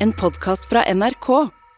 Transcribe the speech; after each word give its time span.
En 0.00 0.12
podkast 0.14 0.68
fra 0.70 0.84
NRK. 0.94 1.26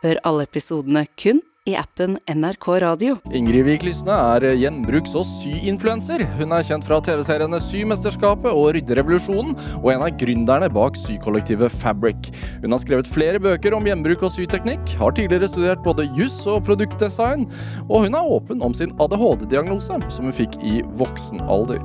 Hør 0.05 0.19
alle 0.29 0.45
episodene 0.45 1.07
kun 1.17 1.39
i 1.65 1.73
appen 1.81 2.19
NRK 2.29 2.67
Radio. 2.83 3.15
Ingrid 3.33 3.65
Wiik 3.65 3.87
Lysne 3.87 4.13
er 4.13 4.45
gjenbruks- 4.61 5.15
og 5.17 5.25
syinfluenser. 5.25 6.27
Hun 6.37 6.53
er 6.53 6.67
kjent 6.69 6.85
fra 6.85 6.99
TV-seriene 7.07 7.63
Symesterskapet 7.65 8.53
og 8.53 8.75
Rydderevolusjonen, 8.77 9.57
og 9.81 9.89
en 9.95 10.05
av 10.05 10.13
gründerne 10.21 10.69
bak 10.77 11.01
sykollektivet 11.01 11.73
Fabric. 11.81 12.29
Hun 12.61 12.77
har 12.77 12.85
skrevet 12.85 13.09
flere 13.09 13.41
bøker 13.41 13.79
om 13.79 13.89
gjenbruk 13.89 14.29
og 14.29 14.37
syteknikk, 14.37 14.97
har 15.01 15.17
tidligere 15.17 15.49
studert 15.49 15.85
både 15.89 16.11
juss 16.13 16.43
og 16.45 16.61
produktdesign, 16.69 17.49
og 17.89 18.05
hun 18.05 18.21
er 18.21 18.37
åpen 18.37 18.61
om 18.61 18.77
sin 18.77 18.93
ADHD-diagnose, 19.01 19.97
som 20.13 20.29
hun 20.29 20.41
fikk 20.45 20.61
i 20.61 20.83
voksen 21.01 21.41
alder. 21.49 21.81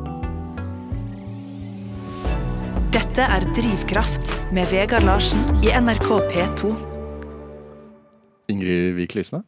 Dette 2.96 3.26
er 3.28 3.44
Drivkraft 3.52 4.30
med 4.56 4.70
Vegard 4.72 5.04
Larsen 5.04 5.42
i 5.60 5.68
NRK 5.68 6.06
P2. 6.32 6.70
Ingrid 8.54 8.94
Vik 8.96 9.18
Lysne, 9.18 9.42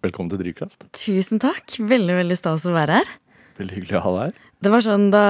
velkommen 0.00 0.30
til 0.32 0.40
Drivkraft. 0.40 0.86
Tusen 0.96 1.42
takk. 1.42 1.74
Veldig 1.84 2.16
veldig 2.22 2.38
stas 2.40 2.64
å 2.64 2.72
være 2.72 3.02
her. 3.02 3.10
Veldig 3.60 3.76
hyggelig 3.76 3.98
å 3.98 4.02
ha 4.06 4.14
deg 4.14 4.22
her. 4.22 4.40
Det 4.64 4.70
var 4.72 4.80
sånn 4.80 5.10
Da 5.12 5.20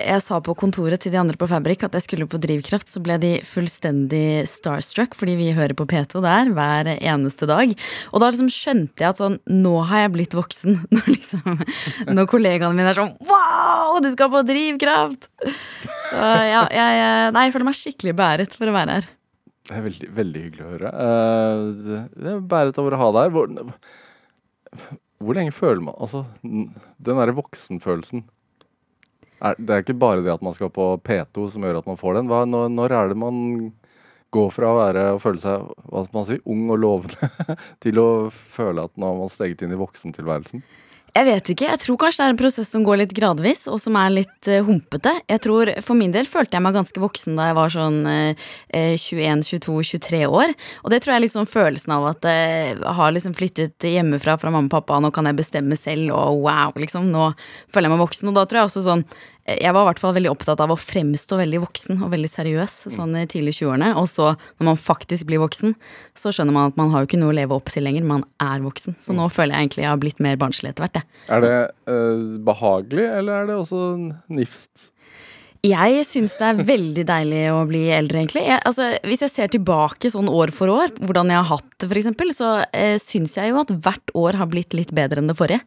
jeg 0.00 0.22
sa 0.24 0.40
på 0.42 0.56
kontoret 0.58 1.02
til 1.04 1.12
de 1.14 1.18
andre 1.20 1.38
på 1.38 1.46
Fabrik 1.50 1.84
at 1.86 1.94
jeg 1.94 2.02
skulle 2.06 2.26
på 2.30 2.40
Drivkraft, 2.42 2.90
så 2.90 3.02
ble 3.04 3.14
de 3.22 3.30
fullstendig 3.46 4.42
starstruck, 4.50 5.14
fordi 5.18 5.36
vi 5.38 5.52
hører 5.54 5.76
på 5.78 5.86
P2 5.86 6.22
der 6.24 6.50
hver 6.56 6.90
eneste 6.96 7.46
dag. 7.46 7.74
Og 8.10 8.22
da 8.22 8.30
liksom 8.32 8.50
skjønte 8.50 9.04
jeg 9.04 9.12
at 9.12 9.22
sånn 9.22 9.38
Nå 9.46 9.76
har 9.86 10.06
jeg 10.06 10.14
blitt 10.16 10.34
voksen. 10.36 10.80
Når, 10.94 11.06
liksom, 11.14 11.62
når 12.10 12.28
kollegaene 12.30 12.74
mine 12.76 12.90
er 12.90 12.98
sånn 12.98 13.14
Wow, 13.28 14.00
du 14.02 14.10
skal 14.12 14.32
på 14.34 14.42
Drivkraft! 14.50 15.30
Så 16.10 16.26
ja, 16.50 16.66
jeg, 16.74 17.06
nei, 17.36 17.46
jeg 17.46 17.54
føler 17.54 17.68
meg 17.70 17.78
skikkelig 17.78 18.16
beæret 18.18 18.58
for 18.58 18.68
å 18.68 18.74
være 18.74 18.98
her. 18.98 19.08
Det 19.62 19.78
er 19.78 19.84
veldig, 19.86 20.10
veldig 20.18 20.42
hyggelig 20.48 20.66
å 20.66 20.70
høre. 20.74 20.92
Eh, 21.06 21.64
det- 21.86 22.30
er 22.34 22.44
Bæret 22.50 22.82
over 22.82 22.96
å 22.96 23.02
ha 23.04 23.10
deg 23.14 23.28
her. 23.28 23.34
Hvor, 23.38 24.92
hvor 25.22 25.38
lenge 25.38 25.54
føler 25.54 25.84
man 25.86 25.94
Altså, 26.02 26.24
den 26.42 26.72
derre 26.98 27.38
voksenfølelsen 27.38 28.26
er, 29.42 29.58
Det 29.58 29.74
er 29.74 29.84
ikke 29.84 29.98
bare 29.98 30.24
det 30.24 30.32
at 30.32 30.44
man 30.44 30.54
skal 30.56 30.72
på 30.72 30.88
P2 31.04 31.48
som 31.52 31.66
gjør 31.66 31.80
at 31.82 31.88
man 31.90 32.00
får 32.00 32.18
den. 32.18 32.30
Hva, 32.30 32.44
når, 32.48 32.70
når 32.72 32.96
er 32.98 33.12
det 33.12 33.18
man 33.20 33.40
går 34.32 34.52
fra 34.54 34.70
å 34.70 34.78
være 34.78 35.08
og 35.12 35.20
føle 35.20 35.42
seg 35.42 35.66
hva 35.90 36.04
skal 36.06 36.16
man 36.16 36.28
si, 36.28 36.38
ung 36.48 36.70
og 36.72 36.80
lovende 36.80 37.56
til 37.84 38.00
å 38.00 38.08
føle 38.32 38.86
at 38.86 38.94
nå 38.96 39.10
har 39.10 39.18
man 39.20 39.32
steget 39.32 39.64
inn 39.64 39.74
i 39.74 39.80
voksentilværelsen? 39.80 40.64
Jeg 41.12 41.26
vet 41.28 41.48
ikke. 41.52 41.66
Jeg 41.68 41.80
tror 41.82 41.96
kanskje 42.00 42.22
det 42.22 42.24
er 42.24 42.32
en 42.32 42.38
prosess 42.40 42.70
som 42.72 42.84
går 42.86 43.02
litt 43.02 43.10
gradvis, 43.12 43.66
og 43.68 43.76
som 43.82 43.98
er 44.00 44.14
litt 44.14 44.48
uh, 44.48 44.62
humpete. 44.64 45.12
Jeg 45.28 45.42
tror, 45.44 45.68
For 45.84 45.98
min 45.98 46.14
del 46.14 46.24
følte 46.24 46.56
jeg 46.56 46.64
meg 46.64 46.72
ganske 46.78 47.02
voksen 47.02 47.36
da 47.36 47.50
jeg 47.50 47.56
var 47.58 47.74
sånn 47.74 47.98
uh, 48.08 48.46
21-22-23 48.72 50.22
år. 50.24 50.54
Og 50.80 50.94
det 50.94 51.02
tror 51.04 51.12
jeg 51.12 51.26
er 51.26 51.34
sånn 51.34 51.50
følelsen 51.50 51.92
av 51.98 52.08
at 52.14 52.28
jeg 52.30 52.78
har 52.96 53.12
liksom 53.12 53.36
flyttet 53.36 53.84
hjemmefra 53.84 54.38
fra 54.40 54.54
mamma 54.54 54.70
og 54.70 54.76
pappa, 54.78 55.02
nå 55.04 55.12
kan 55.12 55.28
jeg 55.28 55.36
bestemme 55.42 55.76
selv, 55.76 56.14
og 56.16 56.46
wow, 56.46 56.72
liksom. 56.80 57.12
Nå 57.12 57.34
føler 57.68 57.90
jeg 57.90 57.96
meg 57.96 58.04
voksen. 58.06 58.32
Og 58.32 58.40
da 58.40 58.46
tror 58.48 58.62
jeg 58.62 58.70
også 58.70 58.86
sånn 58.88 59.04
eh, 59.04 59.41
Jeg 59.42 59.74
var 59.74 59.82
i 59.82 59.88
hvert 59.88 59.98
fall 59.98 60.14
veldig 60.14 60.30
opptatt 60.30 60.60
av 60.62 60.70
å 60.70 60.78
fremstå 60.78 61.34
veldig 61.40 61.60
voksen 61.64 62.02
og 62.04 62.12
veldig 62.12 62.28
seriøs 62.30 62.76
sånn 62.94 63.16
i 63.18 63.24
tidlig 63.26 63.56
20-årene. 63.56 63.90
Og 63.98 64.06
så, 64.10 64.28
når 64.60 64.68
man 64.70 64.78
faktisk 64.78 65.26
blir 65.26 65.42
voksen, 65.42 65.74
så 66.14 66.30
skjønner 66.30 66.54
man 66.54 66.70
at 66.70 66.78
man 66.78 66.92
har 66.92 67.02
jo 67.02 67.10
ikke 67.10 67.18
noe 67.18 67.32
å 67.32 67.36
leve 67.40 67.56
opp 67.58 67.72
til 67.74 67.82
lenger. 67.82 68.06
Man 68.06 68.22
er 68.42 68.62
voksen. 68.62 68.94
Så 69.02 69.16
nå 69.18 69.26
føler 69.34 69.56
jeg 69.56 69.66
egentlig 69.66 69.82
jeg 69.82 69.90
har 69.90 70.02
blitt 70.04 70.22
mer 70.22 70.38
barnslig 70.38 70.70
etter 70.70 70.86
hvert, 70.86 71.00
jeg. 71.00 71.10
Er 71.34 71.42
det 71.42 71.56
eh, 71.90 72.24
behagelig, 72.46 73.08
eller 73.18 73.42
er 73.42 73.50
det 73.50 73.58
også 73.58 73.82
nifst? 74.30 74.92
Jeg 75.62 76.02
syns 76.08 76.32
det 76.40 76.46
er 76.48 76.62
veldig 76.66 77.02
deilig 77.06 77.42
å 77.54 77.60
bli 77.68 77.84
eldre, 77.94 78.18
egentlig. 78.18 78.40
Jeg, 78.48 78.58
altså, 78.66 78.88
hvis 79.06 79.20
jeg 79.22 79.30
ser 79.30 79.50
tilbake 79.52 80.10
sånn 80.10 80.26
år 80.26 80.50
for 80.50 80.72
år, 80.72 80.90
hvordan 80.98 81.30
jeg 81.30 81.38
har 81.38 81.46
hatt 81.52 81.76
det, 81.78 81.86
f.eks., 81.86 82.32
så 82.34 82.48
eh, 82.74 82.96
syns 82.98 83.36
jeg 83.38 83.52
jo 83.52 83.60
at 83.60 83.70
hvert 83.84 84.10
år 84.18 84.40
har 84.40 84.50
blitt 84.50 84.74
litt 84.74 84.90
bedre 84.96 85.22
enn 85.22 85.30
det 85.30 85.36
forrige. 85.38 85.62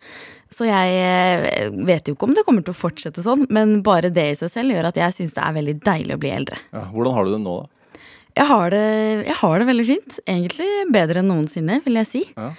Så 0.51 0.67
jeg 0.67 0.97
eh, 0.99 1.69
vet 1.87 2.11
jo 2.11 2.17
ikke 2.17 2.27
om 2.27 2.35
det 2.35 2.43
kommer 2.43 2.65
til 2.65 2.75
å 2.75 2.79
fortsette 2.81 3.23
sånn, 3.23 3.45
men 3.55 3.77
bare 3.87 4.11
det 4.11 4.27
i 4.33 4.35
seg 4.41 4.51
selv 4.51 4.75
gjør 4.75 4.89
at 4.91 4.99
jeg 4.99 5.15
syns 5.15 5.37
det 5.37 5.45
er 5.47 5.55
veldig 5.61 5.77
deilig 5.87 6.17
å 6.17 6.21
bli 6.25 6.33
eldre. 6.41 6.59
Ja, 6.75 6.83
hvordan 6.91 7.15
har 7.15 7.23
du 7.23 7.31
det 7.37 7.41
nå, 7.45 7.55
da? 7.63 7.97
Jeg 8.35 8.49
har 8.51 8.75
det, 8.75 8.85
jeg 9.29 9.37
har 9.39 9.61
det 9.61 9.69
veldig 9.69 9.87
fint. 9.87 10.17
Egentlig 10.27 10.69
bedre 10.91 11.23
enn 11.23 11.31
noensinne, 11.31 11.79
vil 11.87 12.01
jeg 12.01 12.11
si. 12.11 12.25
Ja. 12.35 12.49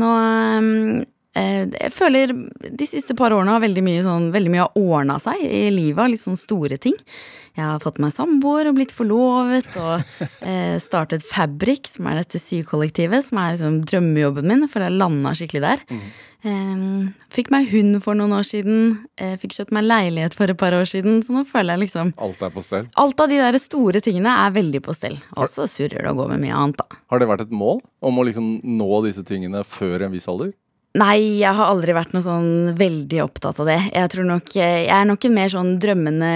Nå 0.00 0.14
øhm, 0.16 0.72
eh, 1.02 1.04
Jeg 1.36 1.92
føler 1.92 2.32
de 2.32 2.86
siste 2.88 3.12
par 3.18 3.34
årene 3.36 3.52
har 3.52 3.60
veldig 3.60 3.82
mye, 3.84 4.04
sånn, 4.06 4.30
veldig 4.32 4.52
mye 4.54 4.62
har 4.64 4.78
ordna 4.80 5.18
seg 5.20 5.42
i 5.44 5.66
livet 5.74 6.14
litt 6.14 6.22
sånn 6.22 6.38
store 6.40 6.78
ting. 6.80 6.96
Jeg 7.56 7.64
har 7.64 7.80
fått 7.80 7.96
meg 8.02 8.12
samboer 8.12 8.68
og 8.68 8.76
blitt 8.76 8.92
forlovet 8.92 9.76
og 9.80 10.22
eh, 10.44 10.76
startet 10.82 11.24
Fabrik, 11.24 11.88
som 11.88 12.08
er 12.10 12.20
dette 12.20 12.40
sykollektivet, 12.40 13.24
som 13.24 13.40
er 13.40 13.54
liksom 13.54 13.78
drømmejobben 13.88 14.48
min, 14.50 14.66
for 14.68 14.84
jeg 14.84 14.96
landa 14.96 15.32
skikkelig 15.36 15.62
der. 15.64 15.84
Eh, 16.44 16.82
fikk 17.32 17.48
meg 17.54 17.70
hund 17.72 17.96
for 18.04 18.18
noen 18.18 18.36
år 18.36 18.44
siden. 18.44 18.82
Eh, 19.16 19.38
fikk 19.40 19.56
kjøpt 19.56 19.72
meg 19.72 19.88
leilighet 19.88 20.36
for 20.36 20.52
et 20.52 20.60
par 20.60 20.76
år 20.76 20.84
siden, 20.90 21.22
så 21.24 21.32
nå 21.32 21.46
føler 21.48 21.78
jeg 21.78 21.86
liksom 21.86 22.12
Alt 22.20 22.44
er 22.44 22.52
på 22.52 22.64
stell. 22.66 22.90
Alt 23.00 23.24
av 23.24 23.32
de 23.32 23.40
der 23.40 23.60
store 23.62 24.04
tingene 24.04 24.36
er 24.44 24.52
veldig 24.58 24.84
på 24.84 24.96
stell. 24.96 25.16
Og 25.38 25.48
så 25.48 25.64
surrer 25.70 26.04
det 26.04 26.12
og 26.12 26.20
går 26.20 26.34
med 26.34 26.44
mye 26.44 26.60
annet, 26.60 26.84
da. 26.84 27.00
Har 27.08 27.24
det 27.24 27.32
vært 27.32 27.46
et 27.48 27.56
mål 27.56 27.80
om 28.04 28.20
å 28.20 28.28
liksom 28.28 28.52
nå 28.76 29.02
disse 29.08 29.24
tingene 29.24 29.64
før 29.64 30.04
en 30.04 30.12
viss 30.12 30.28
alder? 30.28 30.52
Nei, 30.96 31.42
jeg 31.42 31.52
har 31.52 31.68
aldri 31.68 31.92
vært 31.92 32.14
noe 32.14 32.24
sånn 32.24 32.76
veldig 32.78 33.18
opptatt 33.26 33.58
av 33.60 33.68
det. 33.68 33.76
Jeg 33.90 34.10
tror 34.14 34.26
nok, 34.30 34.52
jeg 34.56 34.86
er 34.92 35.04
nok 35.04 35.26
en 35.28 35.34
mer 35.36 35.50
sånn 35.52 35.74
drømmende, 35.82 36.30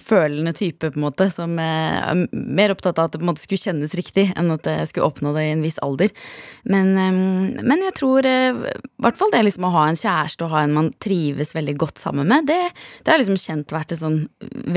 følende 0.00 0.54
type, 0.56 0.88
på 0.94 0.96
en 0.96 1.04
måte. 1.04 1.26
Som 1.34 1.58
eh, 1.60 1.98
er 1.98 2.22
mer 2.32 2.72
opptatt 2.72 2.96
av 2.96 3.08
at 3.08 3.16
det 3.16 3.20
på 3.20 3.26
en 3.26 3.30
måte 3.34 3.44
skulle 3.44 3.60
kjennes 3.60 3.96
riktig, 3.98 4.30
enn 4.38 4.54
at 4.54 4.68
jeg 4.70 4.88
skulle 4.92 5.10
oppnå 5.10 5.34
det 5.36 5.44
i 5.44 5.52
en 5.52 5.64
viss 5.66 5.76
alder. 5.84 6.14
Men, 6.64 6.94
eh, 6.96 7.20
men 7.60 7.84
jeg 7.84 7.96
tror 8.00 8.28
eh, 8.28 8.62
i 8.78 9.04
hvert 9.04 9.20
fall 9.20 9.34
det 9.34 9.44
liksom 9.44 9.68
å 9.68 9.74
ha 9.76 9.84
en 9.90 10.00
kjæreste 10.00 10.46
og 10.46 10.54
ha 10.56 10.64
en 10.64 10.76
man 10.78 10.92
trives 11.04 11.52
veldig 11.58 11.76
godt 11.84 12.00
sammen 12.00 12.32
med, 12.32 12.48
det, 12.48 12.60
det 13.04 13.12
har 13.12 13.20
liksom 13.20 13.40
kjent 13.40 13.76
vært 13.76 13.92
en 13.92 14.02
sånn 14.06 14.18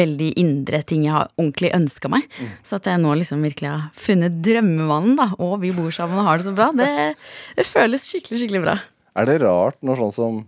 veldig 0.01 0.33
indre 0.41 0.83
ting 0.83 1.07
jeg 1.07 1.15
har 1.15 1.31
ordentlig 1.37 1.71
ønska 1.77 2.11
meg. 2.11 2.27
Så 2.67 2.81
at 2.81 2.89
jeg 2.91 2.99
nå 2.99 3.15
liksom 3.15 3.47
virkelig 3.47 3.71
har 3.71 3.91
funnet 3.95 4.41
drømmemannen, 4.43 5.15
da, 5.19 5.31
og 5.39 5.61
vi 5.63 5.71
bor 5.75 5.93
sammen 5.95 6.19
og 6.19 6.27
har 6.27 6.41
det 6.41 6.49
så 6.49 6.57
bra, 6.57 6.73
det, 6.75 7.13
det 7.55 7.67
føles 7.69 8.11
skikkelig, 8.11 8.43
skikkelig 8.43 8.67
bra. 8.67 8.81
Er 9.17 9.27
det 9.27 9.41
rart 9.43 9.81
når 9.83 9.99
sånn 9.99 10.13
som 10.15 10.41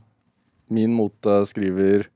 min 0.74 0.94
mote 0.96 1.42
skriver 1.50 2.08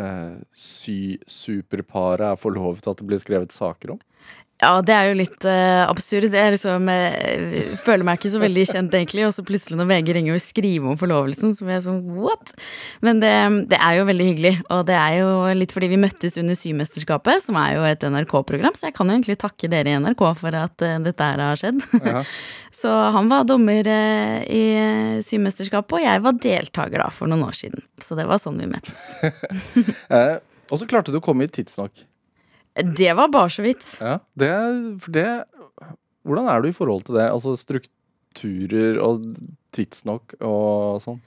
eh, 0.00 0.36
Sy-superparet 0.56 2.24
er 2.30 2.40
forlovet 2.40 2.88
at 2.88 3.02
det 3.02 3.08
blir 3.08 3.20
skrevet 3.20 3.52
saker 3.52 3.96
om? 3.96 4.00
Ja, 4.56 4.78
det 4.80 4.94
er 4.96 5.10
jo 5.10 5.16
litt 5.18 5.44
uh, 5.44 5.84
absurd. 5.84 6.32
Jeg 6.32 6.52
liksom, 6.54 6.86
jeg 6.88 7.74
føler 7.84 8.06
meg 8.08 8.16
ikke 8.16 8.30
så 8.32 8.40
veldig 8.40 8.62
kjent, 8.70 8.94
egentlig. 8.96 9.26
Og 9.28 9.34
så 9.36 9.44
plutselig 9.44 9.76
når 9.76 9.90
VG 9.90 10.14
ringer 10.16 10.38
og 10.38 10.40
skriver 10.40 10.92
om 10.94 10.96
forlovelsen, 11.00 11.52
så 11.52 11.66
blir 11.66 11.76
jeg 11.76 11.84
sånn 11.84 12.00
what? 12.16 12.54
Men 13.04 13.20
det, 13.20 13.34
det 13.68 13.76
er 13.76 13.98
jo 13.98 14.06
veldig 14.08 14.28
hyggelig. 14.30 14.54
Og 14.72 14.86
det 14.88 14.96
er 14.96 15.18
jo 15.18 15.28
litt 15.60 15.76
fordi 15.76 15.90
vi 15.92 16.00
møttes 16.00 16.40
under 16.40 16.56
Symesterskapet, 16.56 17.44
som 17.44 17.60
er 17.60 17.76
jo 17.76 17.84
et 17.84 18.08
NRK-program. 18.08 18.80
Så 18.80 18.88
jeg 18.88 18.96
kan 18.96 19.12
jo 19.12 19.18
egentlig 19.18 19.36
takke 19.44 19.70
dere 19.72 19.92
i 19.92 20.00
NRK 20.00 20.24
for 20.40 20.58
at 20.62 20.88
uh, 20.88 20.96
dette 21.04 21.30
her 21.30 21.44
har 21.50 21.60
skjedd. 21.60 21.84
Ja. 22.00 22.24
så 22.80 22.96
han 23.12 23.28
var 23.28 23.44
dommer 23.52 23.92
uh, 23.92 24.40
i 24.48 24.64
eh, 24.80 25.22
Symesterskapet, 25.26 25.98
og 26.00 26.04
jeg 26.06 26.24
var 26.24 26.40
deltaker 26.48 27.04
da 27.04 27.12
for 27.12 27.28
noen 27.28 27.44
år 27.50 27.60
siden. 27.60 27.84
Så 28.00 28.16
det 28.16 28.24
var 28.28 28.40
sånn 28.40 28.60
vi 28.62 28.72
møttes. 28.72 29.10
Eh, 30.16 30.36
og 30.70 30.78
så 30.78 30.86
klarte 30.88 31.12
du 31.12 31.18
å 31.18 31.24
komme 31.24 31.46
i 31.46 31.50
tidsnok. 31.50 32.04
Det 32.76 33.12
var 33.16 33.30
bare 33.32 33.50
så 33.52 33.64
vidt. 33.64 33.84
Ja, 34.04 34.18
det, 34.36 34.52
det 35.08 35.28
Hvordan 36.26 36.48
er 36.50 36.60
du 36.60 36.68
i 36.68 36.76
forhold 36.76 37.06
til 37.06 37.16
det? 37.16 37.28
Altså 37.30 37.54
strukturer 37.56 38.98
og 39.00 39.24
tidsnok 39.76 40.34
og 40.44 41.00
sånn? 41.04 41.20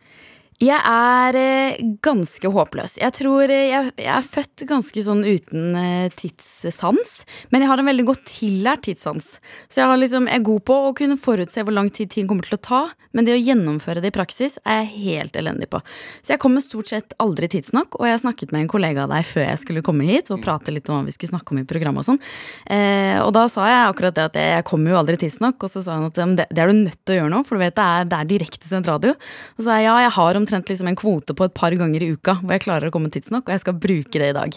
Jeg 0.60 0.76
er 0.76 1.38
eh, 1.40 1.78
ganske 2.04 2.50
håpløs. 2.52 2.98
Jeg 3.00 3.16
tror 3.16 3.48
eh, 3.48 3.70
jeg, 3.70 3.94
jeg 3.96 4.12
er 4.12 4.26
født 4.28 4.66
ganske 4.68 5.04
sånn 5.06 5.22
uten 5.24 5.78
eh, 5.80 6.10
tidssans. 6.20 7.14
Men 7.48 7.64
jeg 7.64 7.70
har 7.72 7.80
en 7.80 7.88
veldig 7.88 8.04
godt 8.10 8.26
tillært 8.28 8.84
tidssans. 8.90 9.38
Så 9.72 9.80
jeg, 9.80 9.88
har 9.88 10.02
liksom, 10.02 10.28
jeg 10.28 10.42
er 10.42 10.44
god 10.50 10.66
på 10.68 10.80
å 10.90 10.96
kunne 11.00 11.16
forutse 11.16 11.64
hvor 11.64 11.78
lang 11.78 11.88
tid 11.96 12.12
ting 12.12 12.28
kommer 12.28 12.44
til 12.44 12.58
å 12.58 12.64
ta. 12.68 12.82
Men 13.16 13.26
det 13.26 13.38
å 13.38 13.40
gjennomføre 13.40 14.04
det 14.04 14.12
i 14.12 14.18
praksis 14.20 14.60
er 14.66 14.82
jeg 14.84 15.06
helt 15.06 15.40
elendig 15.40 15.70
på. 15.72 15.80
Så 16.20 16.36
jeg 16.36 16.42
kommer 16.44 16.62
stort 16.62 16.92
sett 16.92 17.16
aldri 17.24 17.48
tidsnok. 17.56 17.96
Og 17.96 18.10
jeg 18.10 18.20
snakket 18.26 18.52
med 18.52 18.66
en 18.66 18.74
kollega 18.76 19.08
av 19.08 19.16
deg 19.16 19.24
før 19.32 19.48
jeg 19.48 19.64
skulle 19.64 19.86
komme 19.86 20.10
hit 20.12 20.28
og 20.36 20.44
prate 20.44 20.76
litt 20.76 20.92
om 20.92 21.00
hva 21.00 21.08
vi 21.08 21.16
skulle 21.16 21.38
snakke 21.38 21.56
om 21.56 21.64
i 21.64 21.66
programmet 21.72 22.04
og 22.04 22.10
sånn. 22.12 22.22
Eh, 22.68 23.16
og 23.24 23.32
da 23.40 23.46
sa 23.48 23.64
jeg 23.72 23.88
akkurat 23.88 24.20
det 24.20 24.28
at 24.28 24.38
jeg 24.44 24.68
kommer 24.68 24.92
jo 24.92 25.00
aldri 25.00 25.16
tidsnok. 25.24 25.56
Og 25.64 25.72
så 25.72 25.88
sa 25.88 26.02
han 26.02 26.12
at 26.12 26.20
det, 26.20 26.50
det 26.52 26.66
er 26.66 26.76
du 26.76 26.84
nødt 26.84 27.00
til 27.00 27.16
å 27.16 27.20
gjøre 27.22 27.34
nå, 27.38 27.42
for 27.48 27.56
du 27.56 27.64
vet 27.64 27.80
det 27.80 27.88
er, 27.88 28.12
det 28.12 28.20
er 28.20 28.32
direktesendt 28.36 28.92
radio. 28.92 29.16
Og 29.56 29.64
så 29.64 29.70
sa 29.72 29.80
jeg 29.80 29.88
ja, 29.88 29.98
jeg 30.04 30.16
har 30.20 30.44
omtrent 30.50 30.70
liksom 30.70 30.88
en 30.90 30.98
kvote 30.98 31.36
på 31.38 31.46
et 31.46 31.54
par 31.54 31.74
ganger 31.78 32.04
i 32.04 32.12
uka 32.14 32.40
hvor 32.42 32.56
jeg 32.56 32.64
klarer 32.66 32.90
å 32.90 32.94
komme 32.94 33.12
tidsnok, 33.14 33.48
og 33.48 33.54
jeg 33.54 33.64
skal 33.64 33.78
bruke 33.78 34.22
det 34.22 34.32
i 34.32 34.36
dag. 34.38 34.56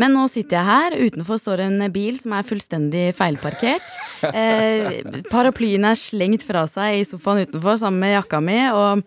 Men 0.00 0.14
nå 0.16 0.26
sitter 0.32 0.58
jeg 0.58 0.68
her, 0.68 0.96
utenfor 1.10 1.40
står 1.40 1.64
en 1.66 1.86
bil 1.92 2.16
som 2.20 2.34
er 2.36 2.46
fullstendig 2.46 3.10
feilparkert. 3.18 3.94
Eh, 4.36 5.22
paraplyen 5.30 5.86
er 5.88 5.98
slengt 5.98 6.44
fra 6.46 6.64
seg 6.68 6.98
i 6.98 7.04
sofaen 7.06 7.46
utenfor 7.46 7.78
sammen 7.80 8.02
med 8.02 8.16
jakka 8.16 8.40
mi, 8.44 8.58
og 8.74 9.04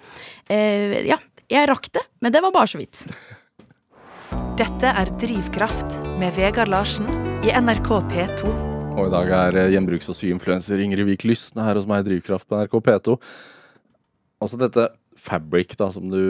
eh, 0.52 0.96
ja, 1.10 1.20
jeg 1.52 1.70
rakk 1.70 1.90
det, 1.94 2.06
men 2.24 2.34
det 2.34 2.42
var 2.46 2.54
bare 2.56 2.72
så 2.72 2.80
vidt. 2.82 3.04
Dette 4.60 4.92
er 4.92 5.12
Drivkraft 5.22 6.00
med 6.20 6.34
Vegard 6.38 6.72
Larsen 6.72 7.10
i 7.46 7.54
NRK 7.54 7.92
P2. 8.12 8.54
Og 8.96 9.06
i 9.08 9.14
dag 9.14 9.34
er 9.38 9.60
eh, 9.62 9.72
gjenbruks- 9.76 10.10
og 10.12 10.18
syinfluenser 10.18 10.82
Ingrid 10.84 11.08
Vik 11.08 11.28
Lysne 11.30 11.66
her 11.68 11.80
hos 11.80 11.88
meg 11.90 12.04
i 12.04 12.10
Drivkraft 12.10 12.50
på 12.50 12.60
NRK 12.60 12.80
P2. 12.90 13.18
Altså 14.44 14.60
dette 14.60 14.90
Fabric, 15.20 15.76
da, 15.80 15.90
som 15.94 16.08
du, 16.12 16.22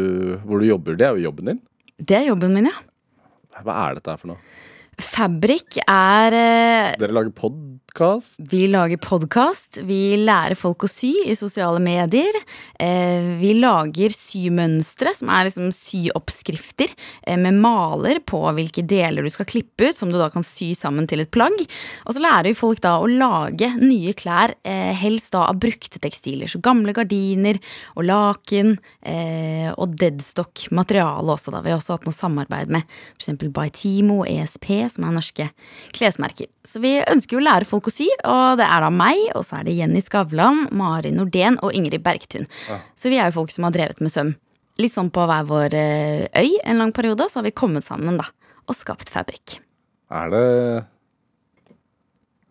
hvor 0.45 0.61
du 0.61 0.67
jobber, 0.69 0.97
det 0.99 1.07
er 1.07 1.17
jo 1.17 1.29
jobben 1.29 1.53
din. 1.53 1.61
Det 1.99 2.17
er 2.17 2.29
jobben 2.29 2.55
min, 2.55 2.69
ja. 2.71 2.77
Hva 3.59 3.75
er 3.89 3.97
dette 3.99 4.13
her 4.13 4.19
for 4.21 4.31
noe? 4.33 4.41
Fabrik 4.99 5.77
er 5.85 6.35
eh, 6.35 6.93
Dere 6.99 7.15
lager 7.15 7.31
podkast? 7.89 8.39
Vi 8.39 8.67
lager 8.67 8.97
podkast, 8.97 9.79
vi 9.83 10.17
lærer 10.17 10.55
folk 10.55 10.83
å 10.85 10.89
sy 10.89 11.11
i 11.25 11.35
sosiale 11.35 11.79
medier. 11.81 12.33
Eh, 12.79 13.37
vi 13.39 13.53
lager 13.57 14.13
symønstre, 14.13 15.13
som 15.15 15.29
er 15.29 15.47
liksom 15.47 15.71
syoppskrifter, 15.73 16.89
eh, 17.23 17.37
med 17.37 17.55
maler 17.55 18.19
på 18.19 18.41
hvilke 18.53 18.85
deler 18.85 19.23
du 19.23 19.29
skal 19.29 19.45
klippe 19.45 19.89
ut, 19.89 19.97
som 19.97 20.11
du 20.11 20.17
da 20.17 20.29
kan 20.29 20.43
sy 20.43 20.73
sammen 20.73 21.07
til 21.07 21.21
et 21.21 21.31
plagg. 21.31 21.57
Og 22.05 22.13
så 22.13 22.21
lærer 22.21 22.49
vi 22.49 22.53
folk 22.53 22.79
da 22.81 22.99
å 22.99 23.09
lage 23.09 23.75
nye 23.81 24.13
klær, 24.13 24.53
eh, 24.63 24.93
helst 24.93 25.31
da 25.31 25.47
av 25.49 25.59
brukte 25.59 25.99
tekstiler. 25.99 26.47
Så 26.47 26.61
gamle 26.61 26.93
gardiner 26.93 27.59
og 27.97 28.05
laken, 28.05 28.77
og 29.79 29.95
deadstock-materiale 29.95 31.25
også, 31.25 31.51
da. 31.51 31.61
Vi 31.61 31.71
har 31.71 31.79
også 31.79 31.97
hatt 31.97 32.05
noe 32.05 32.13
samarbeid 32.13 32.69
med 32.69 32.83
f.eks. 33.17 33.37
Bytimo 33.49 34.23
ESP, 34.25 34.89
som 34.89 35.05
er 35.05 35.11
norske 35.11 35.49
klesmerker. 35.93 36.47
Så 36.65 36.79
vi 36.79 36.99
ønsker 37.01 37.37
jo 37.37 37.41
å 37.41 37.47
lære 37.47 37.65
folk 37.65 37.78
sy, 37.87 38.09
og 38.27 38.59
det 38.59 38.65
er 38.67 38.83
da 38.83 38.89
meg, 38.91 39.21
og 39.39 39.45
så 39.47 39.61
er 39.61 39.63
det 39.69 39.77
Jenny 39.77 40.01
Skavlan, 40.03 40.65
Mari 40.75 41.13
Nordén 41.15 41.55
og 41.63 41.71
Ingrid 41.71 42.03
Bergtun. 42.03 42.49
Så 42.99 43.07
vi 43.07 43.15
er 43.15 43.31
jo 43.31 43.37
folk 43.39 43.55
som 43.55 43.63
har 43.63 43.71
drevet 43.77 44.03
med 44.03 44.11
søm. 44.11 44.33
Litt 44.79 44.91
sånn 44.91 45.07
på 45.15 45.23
hver 45.27 45.47
vår 45.47 45.73
eh, 45.75 46.27
øy 46.35 46.59
en 46.67 46.83
lang 46.83 46.91
periode, 46.95 47.29
så 47.31 47.39
har 47.39 47.47
vi 47.47 47.55
kommet 47.55 47.87
sammen, 47.87 48.19
da. 48.19 48.27
Og 48.67 48.75
skapt 48.75 49.09
fabrikk. 49.11 49.61
Er 50.11 50.27
det 50.35 50.43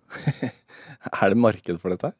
Er 1.20 1.28
det 1.30 1.38
marked 1.38 1.76
for 1.82 1.92
dette 1.92 2.10
her? 2.10 2.16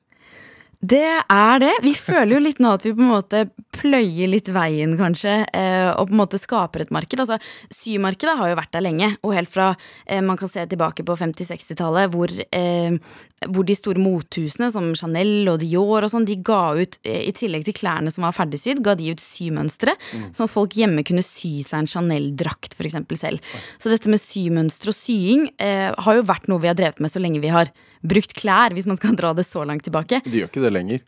Det 0.78 1.02
er 1.02 1.58
det. 1.58 1.72
Vi 1.82 1.94
føler 1.98 2.36
jo 2.36 2.42
litt 2.44 2.60
nå 2.62 2.70
at 2.76 2.84
vi 2.86 2.92
på 2.94 3.02
en 3.02 3.10
måte 3.10 3.40
pløyer 3.78 4.30
litt 4.30 4.50
veien, 4.54 4.96
kanskje, 4.98 5.40
eh, 5.54 5.88
og 5.92 6.10
på 6.10 6.14
en 6.14 6.20
måte 6.22 6.40
skaper 6.40 6.84
et 6.84 6.92
marked. 6.94 7.20
Altså, 7.22 7.38
Symarkedet 7.74 8.36
har 8.38 8.50
jo 8.50 8.58
vært 8.58 8.74
der 8.74 8.84
lenge, 8.84 9.12
og 9.22 9.34
helt 9.36 9.52
fra 9.52 9.70
eh, 10.06 10.20
man 10.24 10.38
kan 10.40 10.50
se 10.50 10.64
tilbake 10.68 11.04
på 11.06 11.16
50-60-tallet, 11.18 12.12
hvor, 12.14 12.32
eh, 12.32 12.98
hvor 13.46 13.66
de 13.68 13.76
store 13.78 14.02
mothusene 14.02 14.70
som 14.74 14.90
Chanel 14.98 15.50
og 15.52 15.60
Dior 15.62 16.06
og 16.06 16.12
sånn, 16.12 16.26
de 16.28 16.38
ga 16.42 16.62
ut, 16.78 16.98
i 17.08 17.32
tillegg 17.36 17.66
til 17.68 17.76
klærne 17.78 18.12
som 18.14 18.26
var 18.26 18.36
ferdigsydd, 18.36 18.82
ga 18.84 18.96
de 18.98 19.12
ut 19.14 19.22
symønstre, 19.22 19.94
sånn 20.34 20.48
at 20.48 20.52
folk 20.52 20.74
hjemme 20.78 21.04
kunne 21.06 21.24
sy 21.24 21.58
seg 21.66 21.84
en 21.84 21.90
Chanel-drakt, 21.90 22.74
eksempel 22.88 23.20
selv. 23.20 23.44
Så 23.78 23.92
dette 23.92 24.10
med 24.10 24.22
symønstre 24.22 24.94
og 24.94 24.96
sying 24.96 25.44
har 25.58 26.16
jo 26.16 26.24
vært 26.24 26.48
noe 26.48 26.62
vi 26.62 26.70
har 26.70 26.78
drevet 26.78 27.02
med 27.04 27.12
så 27.12 27.20
lenge 27.20 27.42
vi 27.42 27.52
har 27.52 27.68
brukt 28.00 28.32
klær, 28.38 28.72
hvis 28.72 28.88
man 28.88 28.98
skal 28.98 29.16
dra 29.18 29.34
det 29.36 29.44
så 29.46 29.64
langt 29.68 29.84
tilbake. 29.86 30.22
De 30.24 30.42
gjør 30.42 30.50
ikke 30.50 30.64
det 30.64 30.74
lenger. 30.74 31.04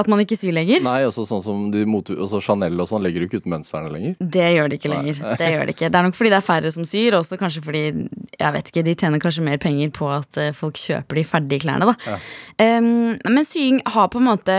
At 0.00 0.08
man 0.10 0.22
ikke 0.22 0.38
syr 0.40 0.54
lenger. 0.56 0.82
Nei, 0.84 0.98
også 1.08 1.26
sånn 1.28 1.42
som 1.44 1.66
de 1.74 1.84
motu, 1.88 2.14
altså 2.16 2.40
Chanel 2.44 2.80
og 2.80 2.88
sånn 2.90 3.04
legger 3.04 3.24
jo 3.24 3.30
ikke 3.30 3.42
ut 3.42 3.50
mønstrene 3.52 3.92
lenger. 3.92 4.16
Det 4.20 4.48
gjør 4.56 4.70
de 4.72 4.78
ikke 4.80 4.92
lenger. 4.92 5.20
Det 5.40 5.50
gjør 5.54 5.68
de 5.68 5.74
ikke. 5.76 5.90
Det 5.90 6.00
er 6.00 6.06
nok 6.06 6.16
fordi 6.18 6.32
det 6.32 6.38
er 6.40 6.46
færre 6.46 6.72
som 6.74 6.86
syr, 6.88 7.14
og 7.14 7.22
også 7.22 7.38
kanskje 7.40 7.64
fordi 7.64 7.82
jeg 8.40 8.54
vet 8.56 8.70
ikke, 8.72 8.86
de 8.86 8.96
tjener 9.02 9.22
kanskje 9.22 9.44
mer 9.46 9.60
penger 9.62 9.92
på 9.94 10.08
at 10.12 10.40
eh, 10.40 10.54
folk 10.56 10.80
kjøper 10.80 11.20
de 11.20 11.26
ferdige 11.28 11.64
klærne. 11.66 11.90
da. 11.92 12.16
Um, 12.60 13.18
men 13.28 13.46
sying 13.46 13.80
har 13.88 14.10
på 14.12 14.20
en 14.20 14.28
måte 14.30 14.56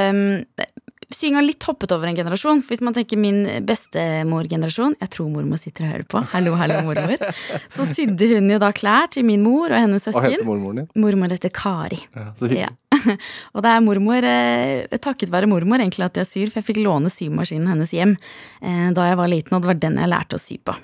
Sying 1.11 1.35
har 1.35 1.43
litt 1.43 1.63
hoppet 1.67 1.91
over 1.91 2.07
en 2.07 2.15
generasjon. 2.15 2.61
For 2.63 2.71
hvis 2.71 2.83
man 2.85 2.95
tenker 2.95 3.19
min 3.19 3.43
bestemorgenerasjon 3.67 4.95
Jeg 5.01 5.11
tror 5.11 5.31
mormor 5.33 5.59
sitter 5.59 5.87
og 5.87 5.91
hører 5.91 6.07
på. 6.07 6.21
Hallo, 6.31 6.53
hallo, 6.59 6.77
mormor. 6.87 7.19
Så 7.75 7.87
sydde 7.89 8.29
hun 8.35 8.47
jo 8.53 8.59
da 8.61 8.71
klær 8.75 9.11
til 9.11 9.27
min 9.27 9.43
mor 9.43 9.71
og 9.71 9.75
hennes 9.75 10.07
søsken. 10.07 10.23
Hva 10.23 10.33
heter 10.37 10.47
mormoren 10.47 10.83
din? 10.83 10.89
Mormor 11.03 11.33
heter 11.35 11.51
Kari. 11.51 11.99
Ja, 12.15 12.29
så 12.37 12.47
hyggelig. 12.47 12.69
Ja. 12.69 12.90
og 13.55 13.65
det 13.65 13.73
er 13.73 13.83
mormor, 13.85 14.27
eh, 14.27 14.99
takket 15.01 15.33
være 15.33 15.49
mormor 15.51 15.81
egentlig 15.81 16.07
at 16.07 16.21
jeg 16.21 16.29
syr, 16.29 16.51
for 16.51 16.61
jeg 16.61 16.69
fikk 16.69 16.83
låne 16.85 17.11
symaskinen 17.11 17.71
hennes 17.71 17.93
hjem 17.95 18.15
eh, 18.61 18.87
da 18.95 19.09
jeg 19.09 19.19
var 19.19 19.31
liten, 19.31 19.57
og 19.57 19.63
det 19.63 19.73
var 19.73 19.83
den 19.83 19.99
jeg 20.01 20.11
lærte 20.11 20.39
å 20.39 20.41
sy 20.41 20.57
på. 20.61 20.77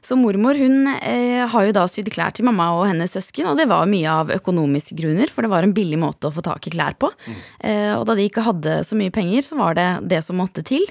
Så 0.00 0.16
mormor 0.18 0.54
hun 0.54 0.86
eh, 0.92 1.42
har 1.50 1.66
jo 1.66 1.74
da 1.74 1.86
sydd 1.90 2.10
klær 2.14 2.34
til 2.36 2.46
mamma 2.46 2.68
og 2.76 2.84
hennes 2.86 3.12
søsken, 3.16 3.48
og 3.50 3.58
det 3.58 3.66
var 3.70 3.88
mye 3.90 4.12
av 4.22 4.30
økonomiske 4.36 4.96
grunner, 4.98 5.32
for 5.32 5.44
det 5.44 5.50
var 5.52 5.66
en 5.66 5.74
billig 5.76 5.98
måte 6.00 6.28
å 6.28 6.34
få 6.34 6.44
tak 6.46 6.68
i 6.68 6.74
klær 6.74 6.96
på. 7.00 7.10
Eh, 7.58 7.92
og 7.96 8.06
da 8.08 8.16
de 8.16 8.28
ikke 8.28 8.46
hadde 8.46 8.80
så 8.86 8.98
mye 8.98 9.14
penger, 9.14 9.44
så 9.46 9.58
var 9.58 9.76
det 9.78 9.88
det 10.12 10.22
som 10.26 10.38
måtte 10.40 10.64
til. 10.66 10.86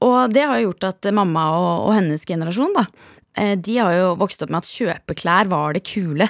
Og 0.00 0.32
det 0.32 0.46
har 0.48 0.56
jo 0.58 0.70
gjort 0.70 0.88
at 0.94 1.10
mamma 1.12 1.44
og, 1.58 1.72
og 1.90 1.96
hennes 1.98 2.24
generasjon, 2.26 2.72
da, 2.78 2.86
de 3.56 3.76
har 3.78 3.92
jo 3.94 4.14
vokst 4.18 4.42
opp 4.42 4.50
med 4.50 4.64
at 4.64 4.70
kjøpeklær 4.70 5.50
var 5.50 5.76
det 5.76 5.84
kule. 5.86 6.26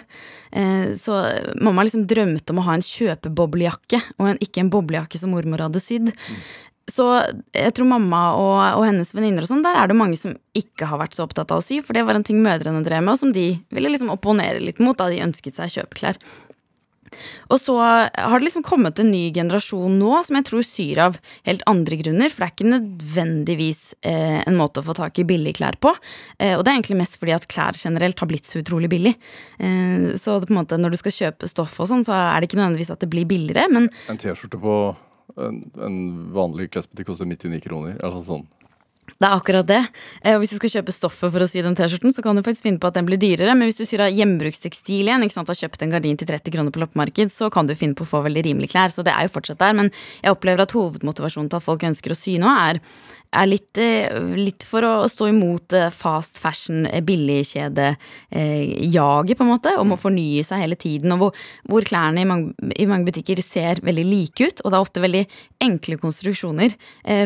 Eh, 0.53 0.93
Så 1.01 1.17
mamma 1.61 1.85
liksom 1.87 2.07
drømte 2.11 2.53
om 2.53 2.61
å 2.61 2.67
ha 2.69 2.75
en 2.77 2.85
kjøpeboblejakke, 2.85 4.03
og 4.19 4.33
en, 4.33 4.43
ikke 4.45 4.61
en 4.65 4.73
boblejakke 4.73 5.19
som 5.19 5.33
mormor 5.33 5.63
hadde 5.65 5.81
sydd. 5.81 6.13
Så 6.91 7.07
jeg 7.55 7.73
tror 7.77 7.87
mamma 7.87 8.21
og, 8.35 8.81
og 8.81 8.85
hennes 8.89 9.13
venninner 9.15 9.47
og 9.47 9.51
sånn, 9.53 9.63
der 9.63 9.79
er 9.79 9.91
det 9.91 9.97
mange 9.99 10.19
som 10.19 10.35
ikke 10.59 10.89
har 10.91 10.99
vært 10.99 11.15
så 11.15 11.25
opptatt 11.25 11.53
av 11.55 11.63
å 11.63 11.65
sy, 11.65 11.79
for 11.87 11.95
det 11.95 12.03
var 12.09 12.19
en 12.19 12.27
ting 12.27 12.41
mødrene 12.43 12.83
drev 12.83 13.05
med, 13.05 13.15
og 13.15 13.21
som 13.21 13.33
de 13.35 13.47
ville 13.71 13.93
liksom 13.93 14.11
opponere 14.11 14.59
litt 14.63 14.83
mot 14.83 14.99
da 14.99 15.07
de 15.13 15.23
ønsket 15.23 15.61
seg 15.61 15.71
kjøpeklær. 15.77 16.19
Og 17.51 17.61
så 17.61 17.77
har 17.81 18.39
det 18.39 18.47
liksom 18.47 18.65
kommet 18.67 19.01
en 19.01 19.11
ny 19.13 19.29
generasjon 19.35 19.99
nå 20.01 20.13
som 20.27 20.39
jeg 20.39 20.49
tror 20.49 20.67
syr 20.67 21.03
av 21.07 21.19
helt 21.49 21.65
andre 21.71 22.01
grunner. 22.01 22.33
For 22.33 22.43
det 22.43 22.49
er 22.49 22.55
ikke 22.57 22.73
nødvendigvis 22.75 23.83
eh, 24.07 24.41
en 24.45 24.59
måte 24.59 24.83
å 24.83 24.87
få 24.87 24.97
tak 24.99 25.21
i 25.21 25.27
billige 25.29 25.61
klær 25.61 25.79
på. 25.83 25.95
Eh, 26.39 26.57
og 26.57 26.65
det 26.65 26.73
er 26.73 26.81
egentlig 26.81 27.01
mest 27.03 27.19
fordi 27.21 27.37
at 27.37 27.49
klær 27.51 27.79
generelt 27.79 28.21
har 28.21 28.31
blitt 28.31 28.49
så 28.49 28.63
utrolig 28.63 28.91
billig. 28.93 29.15
Eh, 29.59 30.11
så 30.21 30.39
det, 30.39 30.51
på 30.51 30.55
en 30.55 30.63
måte, 30.63 30.81
når 30.81 30.95
du 30.95 31.01
skal 31.03 31.17
kjøpe 31.19 31.51
stoff 31.51 31.79
og 31.83 31.91
sånn, 31.91 32.07
så 32.07 32.17
er 32.17 32.41
det 32.41 32.51
ikke 32.51 32.61
nødvendigvis 32.61 32.95
at 32.95 33.05
det 33.05 33.11
blir 33.13 33.29
billigere, 33.31 33.69
men 33.73 33.91
En 34.11 34.21
T-skjorte 34.21 34.61
på 34.61 34.77
en, 35.39 35.61
en 35.83 35.99
vanlig 36.35 36.71
klesbutikk 36.75 37.11
koster 37.11 37.29
99 37.29 37.63
kroner. 37.65 37.99
Altså 38.05 38.25
sånn. 38.27 38.49
Det 39.19 39.27
er 39.27 39.35
akkurat 39.37 39.67
det. 39.67 39.81
Eh, 40.23 40.35
Og 40.35 40.41
hvis 40.43 40.55
du 40.55 40.57
skal 40.61 40.73
kjøpe 40.77 40.95
stoffet 40.95 41.33
for 41.33 41.41
å 41.45 41.49
sy 41.49 41.63
den 41.65 41.75
T-skjorten, 41.75 42.13
så 42.15 42.23
kan 42.23 42.37
du 42.37 42.43
faktisk 42.43 42.63
finne 42.69 42.81
på 42.81 42.89
at 42.89 42.95
den 42.95 43.07
blir 43.09 43.19
dyrere. 43.21 43.57
Men 43.57 43.69
hvis 43.69 43.81
du 43.81 43.85
syr 43.85 44.07
av 44.07 44.15
gjenbrukstekstil 44.15 45.09
igjen, 45.09 45.25
ikke 45.27 45.37
sant, 45.37 45.49
har 45.49 45.59
kjøpt 45.59 45.83
en 45.83 45.91
gardin 45.91 46.17
til 46.21 46.29
30 46.31 46.55
kroner 46.55 46.71
på 46.75 46.81
loppemarked, 46.85 47.33
så 47.35 47.51
kan 47.53 47.67
du 47.67 47.75
finne 47.75 47.95
på 47.99 48.07
å 48.07 48.11
få 48.13 48.23
veldig 48.29 48.45
rimelige 48.47 48.75
klær. 48.77 48.93
Så 48.95 49.05
det 49.07 49.13
er 49.13 49.27
jo 49.27 49.35
fortsatt 49.35 49.59
der. 49.61 49.73
Men 49.77 49.91
jeg 50.23 50.33
opplever 50.37 50.65
at 50.65 50.73
hovedmotivasjonen 50.77 51.51
til 51.51 51.61
at 51.61 51.67
folk 51.67 51.83
ønsker 51.91 52.15
å 52.15 52.19
sy 52.19 52.39
nå, 52.41 52.49
er, 52.71 52.81
er 53.31 53.47
litt, 53.47 53.79
eh, 53.79 54.11
litt 54.37 54.65
for 54.67 54.83
å 54.83 55.09
stå 55.11 55.29
imot 55.31 55.73
eh, 55.77 55.91
fast 55.95 56.39
fashion, 56.43 56.87
eh, 56.87 57.01
billigkjede-jaget, 57.07 59.37
på 59.39 59.45
en 59.45 59.53
måte, 59.53 59.71
om 59.79 59.93
å 59.95 59.99
fornye 60.01 60.45
seg 60.47 60.59
hele 60.65 60.77
tiden. 60.81 61.13
Og 61.15 61.19
hvor, 61.23 61.33
hvor 61.71 61.83
klærne 61.87 62.21
i 62.25 62.29
mange, 62.29 62.47
i 62.75 62.89
mange 62.91 63.07
butikker 63.09 63.39
ser 63.45 63.75
veldig 63.87 64.07
like 64.09 64.41
ut, 64.41 64.59
og 64.65 64.69
det 64.71 64.77
er 64.77 64.87
ofte 64.87 65.05
veldig 65.05 65.25
enkle 65.61 65.97
konstruksjoner, 66.01 66.71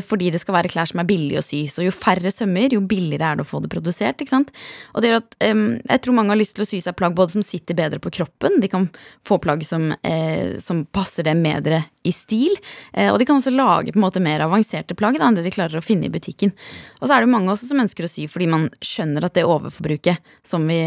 fordi 0.02 0.30
det 0.34 0.40
skal 0.42 0.56
være 0.56 0.72
klær 0.72 0.88
som 0.90 0.98
er 1.00 1.06
billige 1.06 1.38
å 1.38 1.46
sy. 1.46 1.60
Så 1.70 1.84
jo 1.84 1.92
færre 1.94 2.30
sømmer, 2.34 2.74
jo 2.74 2.80
billigere 2.82 3.26
er 3.30 3.36
det 3.38 3.44
å 3.44 3.52
få 3.52 3.58
det 3.62 3.70
produsert. 3.70 4.18
ikke 4.18 4.34
sant? 4.34 4.50
Og 4.94 4.98
det 5.02 5.08
gjør 5.10 5.22
at 5.22 5.32
jeg 5.38 5.98
tror 6.02 6.14
mange 6.18 6.32
har 6.34 6.40
lyst 6.40 6.54
til 6.58 6.64
å 6.64 6.68
sy 6.68 6.78
seg 6.82 6.98
plagg 6.98 7.14
både 7.14 7.32
som 7.36 7.44
sitter 7.46 7.74
bedre 7.78 7.98
på 8.02 8.10
kroppen, 8.14 8.52
de 8.62 8.68
kan 8.72 8.84
få 9.26 9.34
plagg 9.42 9.60
som, 9.66 9.82
eh, 10.02 10.58
som 10.58 10.84
passer 10.86 11.22
dem 11.28 11.40
bedre 11.46 11.78
i 12.04 12.12
stil, 12.12 12.52
eh, 12.92 13.12
og 13.12 13.18
de 13.18 13.26
kan 13.28 13.38
også 13.38 13.52
lage 13.54 13.92
på 13.92 13.98
en 13.98 14.04
måte 14.04 14.22
mer 14.22 14.42
avanserte 14.44 14.96
plagg 14.98 15.18
da, 15.18 15.28
enn 15.28 15.38
det 15.38 15.46
de 15.46 15.54
klarer 15.54 15.80
å 15.80 15.84
finne 15.84 15.93
i 16.02 16.10
butikken. 16.10 16.50
Og 16.98 17.06
så 17.06 17.14
er 17.14 17.22
det 17.22 17.30
mange 17.30 17.52
også 17.52 17.68
som 17.68 17.78
ønsker 17.78 18.06
å 18.06 18.10
sy 18.10 18.24
fordi 18.26 18.48
man 18.50 18.66
skjønner 18.82 19.28
at 19.28 19.36
det 19.38 19.44
overforbruket 19.46 20.18
som 20.42 20.66
vi 20.66 20.80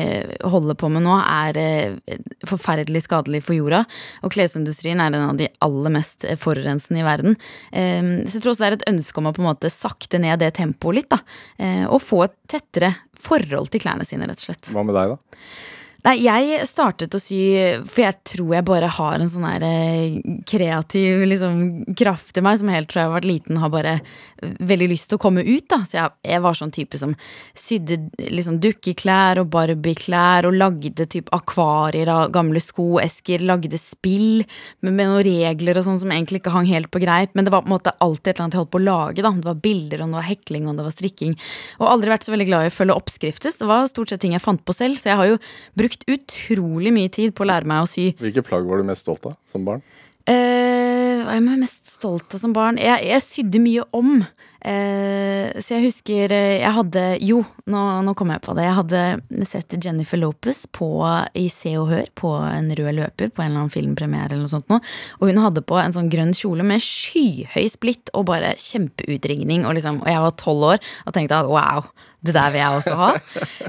holder 0.44 0.76
på 0.76 0.90
med 0.92 1.06
nå, 1.06 1.16
er 1.24 1.62
eh, 1.62 2.20
forferdelig 2.50 3.06
skadelig 3.08 3.44
for 3.48 3.56
jorda. 3.56 3.86
Og 4.26 4.34
klesindustrien 4.36 5.00
er 5.00 5.14
en 5.16 5.30
av 5.30 5.40
de 5.40 5.48
aller 5.64 5.96
mest 5.96 6.28
forurensende 6.42 7.00
i 7.00 7.08
verden. 7.08 7.40
Eh, 7.72 8.26
Så 8.28 8.38
jeg 8.38 8.44
tror 8.44 8.56
også 8.56 8.66
det 8.66 8.70
er 8.72 8.78
et 8.82 8.90
ønske 8.92 9.22
om 9.22 9.32
å 9.32 9.36
på 9.38 9.46
en 9.46 9.50
måte 9.54 9.72
sakte 9.72 10.20
ned 10.20 10.44
det 10.44 10.52
tempoet 10.60 11.00
litt, 11.00 11.10
da. 11.14 11.22
eh, 11.60 11.86
Og 11.88 12.02
få 12.04 12.26
et 12.26 12.36
tettere 12.50 12.96
forhold 13.18 13.72
til 13.72 13.82
klærne 13.82 14.06
sine, 14.06 14.28
rett 14.28 14.42
og 14.44 14.50
slett. 14.52 14.74
Hva 14.74 14.84
med 14.86 14.96
deg, 14.98 15.16
da? 15.16 15.42
Nei, 16.06 16.14
jeg 16.22 16.62
startet 16.70 17.16
å 17.18 17.20
sy, 17.20 17.40
for 17.90 18.04
jeg 18.04 18.18
tror 18.30 18.52
jeg 18.54 18.66
bare 18.68 18.90
har 19.00 19.18
en 19.18 19.30
sånn 19.32 19.48
her 19.48 19.64
eh, 19.66 20.20
kreativ 20.48 21.24
liksom, 21.26 21.58
kraft 21.98 22.38
i 22.38 22.44
meg, 22.46 22.60
som 22.62 22.70
helt 22.70 22.94
fra 22.94 23.02
jeg 23.02 23.10
har 23.10 23.16
vært 23.16 23.28
liten 23.28 23.58
har 23.58 23.72
bare 23.74 23.96
eh, 23.98 24.54
veldig 24.70 24.88
lyst 24.92 25.10
til 25.10 25.18
å 25.18 25.24
komme 25.24 25.42
ut. 25.42 25.66
da. 25.74 25.82
Så 25.90 25.98
jeg, 25.98 26.14
jeg 26.30 26.44
var 26.46 26.60
sånn 26.60 26.74
type 26.76 27.02
som 27.02 27.16
sydde 27.58 27.98
liksom, 28.22 28.60
dukkeklær 28.64 29.42
og 29.42 29.50
barbieklær 29.56 30.48
og 30.48 30.60
lagde 30.60 31.08
typ 31.10 31.32
akvarier 31.36 32.12
av 32.14 32.30
gamle 32.36 32.62
skoesker, 32.62 33.42
lagde 33.50 33.82
spill 33.82 34.46
med, 34.86 34.94
med 34.94 35.02
noen 35.02 35.26
regler 35.26 35.82
og 35.82 35.88
sånn 35.90 36.00
som 36.04 36.14
egentlig 36.14 36.44
ikke 36.44 36.54
hang 36.54 36.70
helt 36.70 36.92
på 36.94 37.02
greip, 37.04 37.34
men 37.34 37.50
det 37.50 37.56
var 37.56 37.66
på 37.66 37.72
en 37.72 37.76
måte 37.76 37.96
alltid 37.98 38.32
et 38.32 38.36
eller 38.36 38.46
annet 38.46 38.60
jeg 38.60 38.64
holdt 38.64 38.74
på 38.78 38.84
å 38.84 38.86
lage. 38.86 39.26
da. 39.26 39.34
Det 39.34 39.50
var 39.50 39.66
bilder, 39.66 40.06
og 40.06 40.14
det 40.14 40.20
var 40.22 40.30
hekling, 40.30 40.70
og 40.70 40.78
det 40.78 40.88
var 40.88 40.96
strikking. 40.96 41.36
Og 41.82 41.90
aldri 41.90 42.14
vært 42.14 42.30
så 42.30 42.38
veldig 42.38 42.50
glad 42.54 42.70
i 42.70 42.72
å 42.72 42.78
følge 42.78 43.02
oppskrifter. 43.02 43.58
Det 43.58 43.68
var 43.74 43.90
stort 43.90 44.14
sett 44.14 44.22
ting 44.22 44.38
jeg 44.38 44.46
fant 44.46 44.62
på 44.62 44.78
selv, 44.78 45.02
så 45.02 45.12
jeg 45.12 45.20
har 45.20 45.34
jo 45.34 45.42
brukt 45.76 45.87
utrolig 45.90 46.94
mye 46.96 47.10
tid 47.14 47.36
på 47.38 47.46
å 47.46 47.50
lære 47.52 47.70
meg 47.70 47.86
å 47.86 47.90
sy. 47.90 48.12
Hvilke 48.20 48.44
plagg 48.46 48.68
var 48.70 48.82
du 48.82 48.88
mest 48.88 49.06
stolt 49.06 49.26
av 49.30 49.38
som 49.50 49.66
barn? 49.68 49.84
Eh, 50.28 50.77
hva 51.28 51.36
er 51.36 51.44
jeg 51.44 51.60
mest 51.60 51.90
stolt 51.92 52.32
av 52.32 52.40
som 52.40 52.54
barn? 52.56 52.78
Jeg, 52.80 53.04
jeg 53.04 53.24
sydde 53.26 53.60
mye 53.60 53.84
om. 53.98 54.22
Eh, 54.68 55.52
så 55.62 55.76
jeg 55.76 55.84
husker 55.86 56.32
eh, 56.34 56.58
Jeg 56.58 56.74
hadde 56.74 57.02
Jo, 57.22 57.44
nå, 57.70 57.82
nå 58.04 58.14
kom 58.18 58.32
jeg 58.34 58.42
på 58.46 58.56
det. 58.58 58.66
Jeg 58.66 58.78
hadde 58.80 59.46
sett 59.48 59.76
Jennifer 59.84 60.20
Lopez 60.20 60.64
på, 60.74 60.90
i 61.38 61.46
Se 61.54 61.76
og 61.78 61.92
Hør 61.92 62.10
på 62.18 62.32
en 62.48 62.72
rød 62.80 62.98
løper 62.98 63.30
på 63.30 63.44
en 63.44 63.52
eller 63.52 63.66
annen 63.66 63.74
filmpremiere 63.74 64.32
eller 64.32 64.46
noe 64.46 64.56
sånt 64.56 64.72
nå. 64.72 64.80
Og 65.20 65.30
hun 65.30 65.44
hadde 65.44 65.66
på 65.68 65.78
en 65.82 65.96
sånn 65.96 66.10
grønn 66.12 66.34
kjole 66.38 66.66
med 66.68 66.84
skyhøy 66.84 67.68
splitt 67.76 68.12
og 68.18 68.30
bare 68.32 68.56
kjempeutringning. 68.64 69.68
Og, 69.68 69.78
liksom, 69.78 70.02
og 70.06 70.12
jeg 70.12 70.26
var 70.26 70.38
tolv 70.42 70.70
år 70.72 70.92
og 71.06 71.16
tenkte 71.16 71.44
at 71.44 71.52
wow, 71.52 71.88
det 72.26 72.36
der 72.40 72.54
vil 72.56 72.64
jeg 72.64 72.82
også 72.82 73.00
ha. 73.04 73.14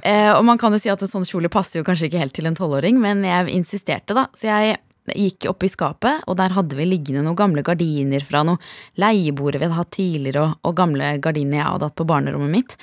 Eh, 0.09 0.31
og 0.31 0.45
man 0.47 0.57
kan 0.61 0.73
jo 0.73 0.79
si 0.81 0.89
at 0.89 1.01
en 1.03 1.11
sånn 1.11 1.27
kjole 1.27 1.51
passer 1.53 1.81
jo 1.81 1.85
kanskje 1.85 2.07
ikke 2.07 2.21
helt 2.21 2.33
til 2.37 2.47
en 2.49 2.57
tolvåring, 2.57 3.01
men 3.03 3.25
jeg 3.27 3.51
insisterte, 3.53 4.15
da. 4.17 4.29
Så 4.37 4.47
jeg 4.47 4.79
gikk 5.15 5.49
opp 5.51 5.65
i 5.65 5.71
skapet, 5.73 6.25
og 6.27 6.39
der 6.41 6.55
hadde 6.57 6.79
vi 6.79 6.89
liggende 6.89 7.25
noen 7.27 7.39
gamle 7.39 7.65
gardiner 7.67 8.25
fra 8.25 8.45
noe 8.47 8.61
leiebord 9.01 9.59
vi 9.59 9.67
hadde 9.67 9.79
hatt 9.79 9.95
tidligere, 9.97 10.45
og, 10.45 10.61
og 10.69 10.77
gamle 10.79 11.15
gardiner 11.25 11.61
jeg 11.61 11.71
hadde 11.71 11.91
hatt 11.91 11.99
på 11.99 12.09
barnerommet 12.09 12.55
mitt. 12.55 12.79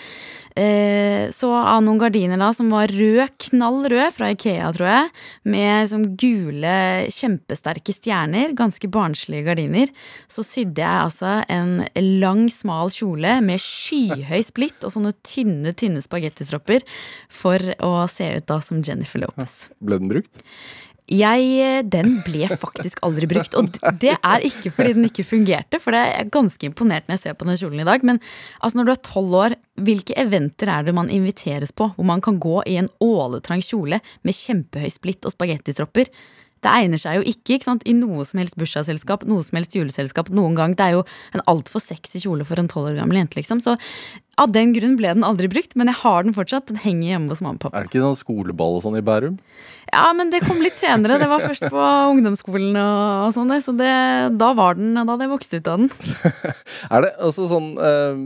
Eh, 0.56 1.28
så 1.36 1.50
av 1.52 1.82
noen 1.84 1.98
gardiner 2.00 2.40
da 2.40 2.48
som 2.56 2.70
var 2.72 2.88
rød, 2.88 3.34
knall 3.50 3.82
rød, 3.92 4.14
fra 4.16 4.30
Ikea, 4.32 4.70
tror 4.76 4.88
jeg, 4.88 5.10
med 5.52 5.90
sånn 5.92 6.06
gule, 6.16 6.76
kjempesterke 7.12 7.92
stjerner, 7.96 8.54
ganske 8.56 8.88
barnslige 8.92 9.44
gardiner, 9.50 9.92
så 10.32 10.46
sydde 10.48 10.80
jeg 10.80 11.02
altså 11.10 11.34
en 11.52 11.84
lang, 12.22 12.46
smal 12.54 12.94
kjole 12.96 13.36
med 13.44 13.60
skyhøy 13.60 14.40
splitt 14.48 14.88
og 14.88 14.96
sånne 14.96 15.12
tynne, 15.28 15.76
tynne 15.76 16.04
spagettistropper 16.06 16.88
for 17.28 17.76
å 17.84 17.92
se 18.12 18.32
ut 18.38 18.48
da 18.48 18.62
som 18.64 18.80
Jennifer 18.80 19.26
Lopez. 19.26 19.66
Ble 19.84 20.00
den 20.00 20.14
brukt? 20.14 20.44
Jeg, 21.06 21.42
eh, 21.62 21.84
den 21.86 22.20
ble 22.26 22.48
faktisk 22.50 23.04
aldri 23.06 23.28
brukt. 23.30 23.54
Og 23.60 23.70
det 24.02 24.16
er 24.16 24.46
ikke 24.48 24.72
fordi 24.74 24.96
den 24.98 25.06
ikke 25.06 25.26
fungerte, 25.28 25.80
for 25.82 25.94
det 25.94 26.02
er 26.02 26.32
ganske 26.34 26.66
imponert 26.66 27.06
når 27.06 27.20
jeg 27.20 27.24
ser 27.24 27.38
på 27.38 27.46
den 27.46 27.60
kjolen 27.60 27.84
i 27.84 27.88
dag. 27.88 28.06
Men 28.08 28.20
altså 28.60 28.80
når 28.80 28.88
du 28.88 28.94
er 28.96 29.04
tolv 29.06 29.36
år, 29.38 29.58
hvilke 29.86 30.18
eventer 30.18 30.72
er 30.72 30.88
det 30.88 30.96
man 30.98 31.12
inviteres 31.14 31.72
på 31.76 31.92
hvor 31.94 32.08
man 32.08 32.24
kan 32.26 32.40
gå 32.42 32.64
i 32.66 32.80
en 32.82 32.90
åletrang 33.04 33.62
kjole 33.62 34.02
med 34.26 34.34
kjempehøy 34.38 34.90
splitt 34.90 35.28
og 35.28 35.36
spagettistropper? 35.36 36.10
Det 36.64 36.72
egner 36.72 37.02
seg 37.02 37.20
jo 37.20 37.26
ikke, 37.30 37.58
ikke 37.58 37.76
i 37.86 37.94
noe 37.98 38.24
som 38.26 38.40
helst 38.42 38.58
bursdagsselskap, 38.58 39.26
noe 39.30 39.44
som 39.46 39.60
helst 39.60 39.76
juleselskap 39.76 40.32
noen 40.34 40.56
gang. 40.58 40.76
Det 40.78 40.86
er 40.86 40.96
jo 40.98 41.04
en 41.36 41.44
altfor 41.52 41.84
sexy 41.84 42.22
kjole 42.24 42.48
for 42.48 42.62
en 42.62 42.70
tolv 42.72 42.94
år 42.94 43.00
gammel 43.02 43.20
jente, 43.20 43.38
liksom. 43.38 43.62
Så 43.62 43.76
av 44.42 44.52
den 44.52 44.74
grunn 44.76 44.98
ble 45.00 45.14
den 45.16 45.24
aldri 45.28 45.48
brukt, 45.52 45.76
men 45.80 45.92
jeg 45.92 46.00
har 46.02 46.26
den 46.26 46.36
fortsatt. 46.36 46.68
Den 46.72 46.82
henger 46.82 47.14
hjemme 47.14 47.32
hos 47.32 47.44
mamma 47.44 47.60
og 47.60 47.64
pappa. 47.68 47.78
Er 47.78 47.86
det 47.86 47.94
ikke 47.94 48.04
sånn 48.04 48.20
skoleball 48.20 48.80
og 48.80 48.84
sånn 48.84 48.98
i 49.00 49.04
Bærum? 49.06 49.38
Ja, 49.94 50.10
men 50.18 50.34
det 50.34 50.44
kom 50.44 50.60
litt 50.64 50.76
senere. 50.80 51.20
Det 51.22 51.30
var 51.32 51.46
først 51.46 51.70
på 51.72 51.86
ungdomsskolen 52.16 52.76
og, 52.82 53.30
og 53.30 53.32
sånn. 53.38 53.56
Så 53.64 53.76
det, 53.78 53.94
da 54.42 54.52
var 54.58 54.80
den, 54.80 54.96
da 54.98 55.08
hadde 55.14 55.28
jeg 55.28 55.36
vokst 55.36 55.56
ut 55.56 55.72
av 55.72 55.84
den. 55.86 55.90
Er 56.96 57.06
det 57.06 57.16
altså 57.24 57.48
sånn 57.52 57.72
eh, 57.80 58.22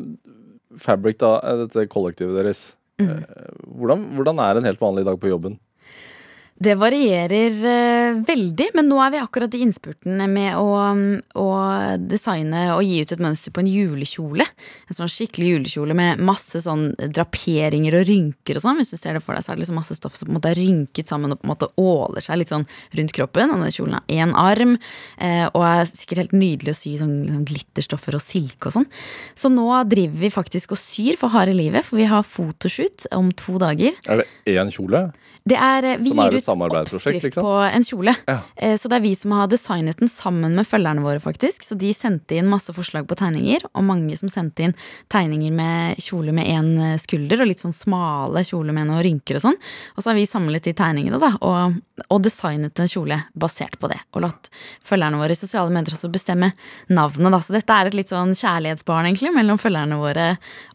Fabric, 0.81 1.19
da, 1.21 1.35
eh, 1.43 1.63
dette 1.65 1.87
kollektivet 1.91 2.39
deres. 2.39 2.63
Mm. 3.01 3.11
Eh, 3.19 3.49
hvordan, 3.77 4.05
hvordan 4.17 4.41
er 4.43 4.59
en 4.59 4.67
helt 4.67 4.81
vanlig 4.81 5.05
dag 5.07 5.19
på 5.21 5.31
jobben? 5.31 5.59
Det 6.59 6.73
varierer 6.75 7.53
uh, 7.55 8.17
veldig, 8.27 8.65
men 8.75 8.89
nå 8.91 8.97
er 8.99 9.13
vi 9.13 9.19
akkurat 9.21 9.53
i 9.55 9.61
innspurten 9.63 10.19
med 10.27 10.57
å, 10.59 10.73
å 11.39 11.45
designe 12.03 12.65
og 12.73 12.83
gi 12.83 12.97
ut 12.99 13.13
et 13.15 13.21
mønster 13.23 13.53
på 13.55 13.61
en 13.63 13.69
julekjole. 13.71 14.43
En 14.89 14.97
sånn 14.97 15.11
skikkelig 15.11 15.53
julekjole 15.53 15.95
med 15.95 16.19
masse 16.27 16.59
sånn 16.65 16.89
draperinger 16.99 17.95
og 18.01 18.03
rynker 18.09 18.59
og 18.59 18.65
sånn. 18.65 18.81
Hvis 18.81 18.91
du 18.91 18.99
ser 18.99 19.15
det 19.15 19.23
for 19.23 19.37
deg, 19.37 19.45
så 19.45 19.53
er 19.53 19.55
det 19.55 19.63
liksom 19.63 19.79
masse 19.79 19.95
stoff 19.95 20.19
som 20.19 20.27
på 20.27 20.33
en 20.33 20.39
måte 20.41 20.51
er 20.51 20.59
rynket 20.59 21.07
sammen 21.07 21.31
og 21.31 21.39
på 21.39 21.47
en 21.47 21.53
måte 21.53 21.71
åler 21.79 22.27
seg 22.27 22.41
litt 22.41 22.51
sånn 22.51 22.67
rundt 22.99 23.15
kroppen. 23.15 23.55
Og 23.55 23.63
den 23.63 23.75
kjolen 23.77 23.95
har 24.01 24.19
én 24.19 24.35
arm 24.35 24.75
uh, 24.75 25.47
og 25.53 25.63
er 25.63 25.87
sikkert 25.93 26.25
helt 26.25 26.37
nydelig 26.41 26.75
å 26.75 26.79
sy 26.81 26.97
sånn, 26.99 27.15
sånn 27.29 27.47
glitterstoffer 27.47 28.19
og 28.19 28.25
silke 28.25 28.67
og 28.67 28.81
sånn. 28.81 28.89
Så 29.31 29.53
nå 29.53 29.69
driver 29.87 30.27
vi 30.27 30.35
faktisk 30.35 30.75
og 30.75 30.83
syr 30.83 31.15
for 31.23 31.31
harde 31.31 31.55
livet, 31.55 31.87
for 31.87 32.03
vi 32.03 32.11
har 32.11 32.27
fotoshoot 32.27 33.07
om 33.15 33.31
to 33.31 33.55
dager. 33.63 33.95
Er 34.11 34.25
det 34.25 34.59
én 34.59 34.75
kjole? 34.75 35.07
Det 35.49 35.57
er, 35.57 35.85
eh, 35.85 35.97
vi 35.97 36.11
gir 36.13 36.35
ut 36.35 36.48
samarbeidsprosjekt, 36.49 37.15
oppskrift 37.15 37.29
liksom? 37.29 37.45
på 37.47 37.53
en 37.69 37.85
kjole. 37.87 38.15
Ja. 38.27 38.37
Eh, 38.55 38.75
Så 38.79 38.89
det 38.91 38.99
er 38.99 39.05
vi 39.05 39.13
som 39.15 39.31
har 39.37 39.47
designet 39.51 39.99
den 40.01 40.11
sammen 40.11 40.55
med 40.57 40.67
følgerne 40.67 41.03
våre, 41.05 41.21
faktisk. 41.23 41.63
Så 41.65 41.77
de 41.79 41.93
sendte 41.93 42.37
inn 42.39 42.49
masse 42.49 42.73
forslag 42.75 43.07
på 43.09 43.17
tegninger, 43.19 43.65
og 43.73 43.85
mange 43.87 44.17
som 44.19 44.29
sendte 44.31 44.67
inn 44.67 44.75
tegninger 45.13 45.53
med 45.55 46.01
kjole 46.03 46.33
med 46.35 46.49
én 46.49 46.99
skulder, 46.99 47.41
og 47.41 47.49
litt 47.51 47.63
sånn 47.63 47.75
smale 47.75 48.43
kjole 48.47 48.73
med 48.75 48.89
noen 48.89 49.03
rynker 49.05 49.39
og 49.39 49.45
sånn. 49.47 49.59
Og 49.95 50.03
så 50.03 50.11
har 50.11 50.19
vi 50.19 50.25
samlet 50.29 50.65
de 50.67 50.73
tegningene, 50.77 51.19
da, 51.21 51.33
og, 51.45 51.79
og 52.09 52.23
designet 52.25 52.79
en 52.79 52.89
kjole 52.89 53.21
basert 53.37 53.77
på 53.79 53.89
det. 53.91 53.99
Og 54.15 54.23
latt 54.25 54.49
følgerne 54.87 55.19
våre 55.21 55.35
i 55.35 55.39
sosiale 55.39 55.73
medier 55.73 55.95
også 55.97 56.11
bestemme 56.13 56.51
navnet, 56.89 57.31
da. 57.31 57.41
Så 57.43 57.55
dette 57.55 57.75
er 57.75 57.89
et 57.89 57.97
litt 57.97 58.11
sånn 58.11 58.33
kjærlighetsbarn, 58.37 59.09
egentlig, 59.09 59.33
mellom 59.35 59.59
følgerne 59.61 59.99
våre 59.99 60.29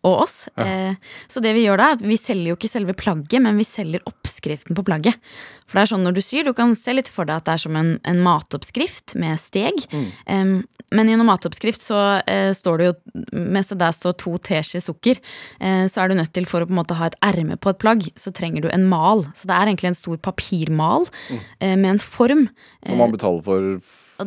og 0.04 0.24
oss. 0.26 0.36
Ja. 0.60 0.94
Så 1.30 1.40
det 1.44 1.54
vi 1.56 1.64
gjør 1.66 1.80
da, 1.80 1.90
er 1.90 1.98
at 1.98 2.04
vi 2.04 2.18
selger 2.20 2.52
jo 2.52 2.58
ikke 2.58 2.70
selve 2.70 2.94
plagget, 2.98 3.40
men 3.42 3.58
vi 3.60 3.66
selger 3.66 4.04
oppskriften 4.08 4.76
på 4.76 4.84
plagget. 4.86 5.16
For 5.64 5.78
det 5.78 5.84
er 5.84 5.92
sånn 5.94 6.04
når 6.06 6.16
du 6.16 6.22
syr, 6.24 6.44
du 6.46 6.52
kan 6.56 6.74
se 6.78 6.92
litt 6.94 7.10
for 7.10 7.28
deg 7.28 7.40
at 7.40 7.48
det 7.48 7.56
er 7.56 7.64
som 7.64 7.76
en, 7.78 7.96
en 8.04 8.22
matoppskrift 8.24 9.16
med 9.20 9.40
steg. 9.40 9.84
Em, 10.30 10.58
men 10.94 11.08
i 11.08 11.14
en 11.16 11.24
matoppskrift 11.26 11.82
så 11.82 12.00
uh, 12.20 12.52
står 12.54 12.80
det 12.80 12.88
jo, 12.90 12.94
mens 13.32 13.72
det 13.72 13.80
der 13.80 13.94
står 13.96 14.16
to 14.20 14.36
teskjeer 14.44 14.84
sukker, 14.84 15.20
uh, 15.62 15.84
så 15.90 16.04
er 16.04 16.12
du 16.12 16.18
nødt 16.20 16.34
til 16.36 16.46
for 16.48 16.62
å 16.62 16.68
på 16.68 16.74
en 16.76 16.80
måte 16.82 16.98
ha 16.98 17.08
et 17.08 17.18
erme 17.24 17.56
på 17.56 17.72
et 17.72 17.80
plagg, 17.82 18.06
så 18.20 18.32
trenger 18.34 18.66
du 18.66 18.70
en 18.70 18.86
mal. 18.90 19.24
Så 19.34 19.48
det 19.50 19.56
er 19.56 19.72
egentlig 19.72 19.94
en 19.94 19.98
stor 19.98 20.20
papirmal 20.20 21.08
eh, 21.32 21.74
med 21.74 21.94
en 21.94 22.02
form. 22.02 22.46
Som 22.86 23.00
man 23.00 23.14
betaler 23.14 23.44
for 23.46 23.70
f- 24.14 24.20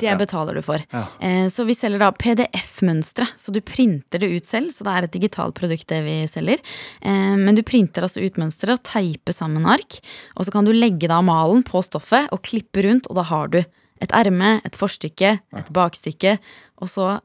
Det 0.00 0.12
betaler 0.18 0.54
du 0.58 0.62
for. 0.66 0.82
Ja. 0.92 1.04
Eh, 1.20 1.46
så 1.52 1.64
vi 1.68 1.74
selger 1.78 1.98
da 2.02 2.10
PDF-mønstre, 2.12 3.26
så 3.38 3.52
du 3.54 3.60
printer 3.60 4.18
det 4.22 4.28
ut 4.32 4.44
selv. 4.48 4.70
Så 4.74 4.84
det 4.86 4.94
er 4.96 5.06
et 5.08 5.14
digitalt 5.14 5.54
produkt 5.58 5.86
det 5.90 6.00
vi 6.06 6.16
selger. 6.30 6.58
Eh, 7.02 7.36
men 7.38 7.54
du 7.58 7.62
printer 7.66 8.02
altså 8.06 8.22
ut 8.24 8.38
mønsteret 8.40 8.78
og 8.78 8.82
teiper 8.88 9.32
sammen 9.36 9.66
ark. 9.70 10.00
Og 10.36 10.44
så 10.46 10.54
kan 10.54 10.64
du 10.68 10.72
legge 10.74 11.08
da 11.10 11.20
malen 11.24 11.62
på 11.66 11.82
stoffet 11.86 12.28
og 12.34 12.42
klippe 12.42 12.82
rundt, 12.86 13.06
og 13.10 13.16
da 13.20 13.22
har 13.30 13.48
du 13.54 13.58
et 14.00 14.12
erme, 14.14 14.60
et 14.64 14.76
forstykke, 14.78 15.40
et 15.58 15.72
bakstykke, 15.74 16.36
og 16.82 16.88
så 16.92 17.16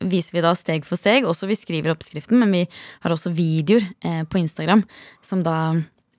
viser 0.00 0.32
vi 0.38 0.40
da 0.44 0.52
steg 0.56 0.84
for 0.88 0.96
steg. 0.96 1.26
Også 1.28 1.48
vi 1.50 1.56
skriver 1.58 1.90
oppskriften, 1.92 2.38
men 2.40 2.52
vi 2.54 2.60
har 3.02 3.10
også 3.12 3.32
videoer 3.34 3.82
eh, 4.06 4.22
på 4.24 4.38
Instagram 4.40 4.84
som 5.22 5.42
da 5.44 5.56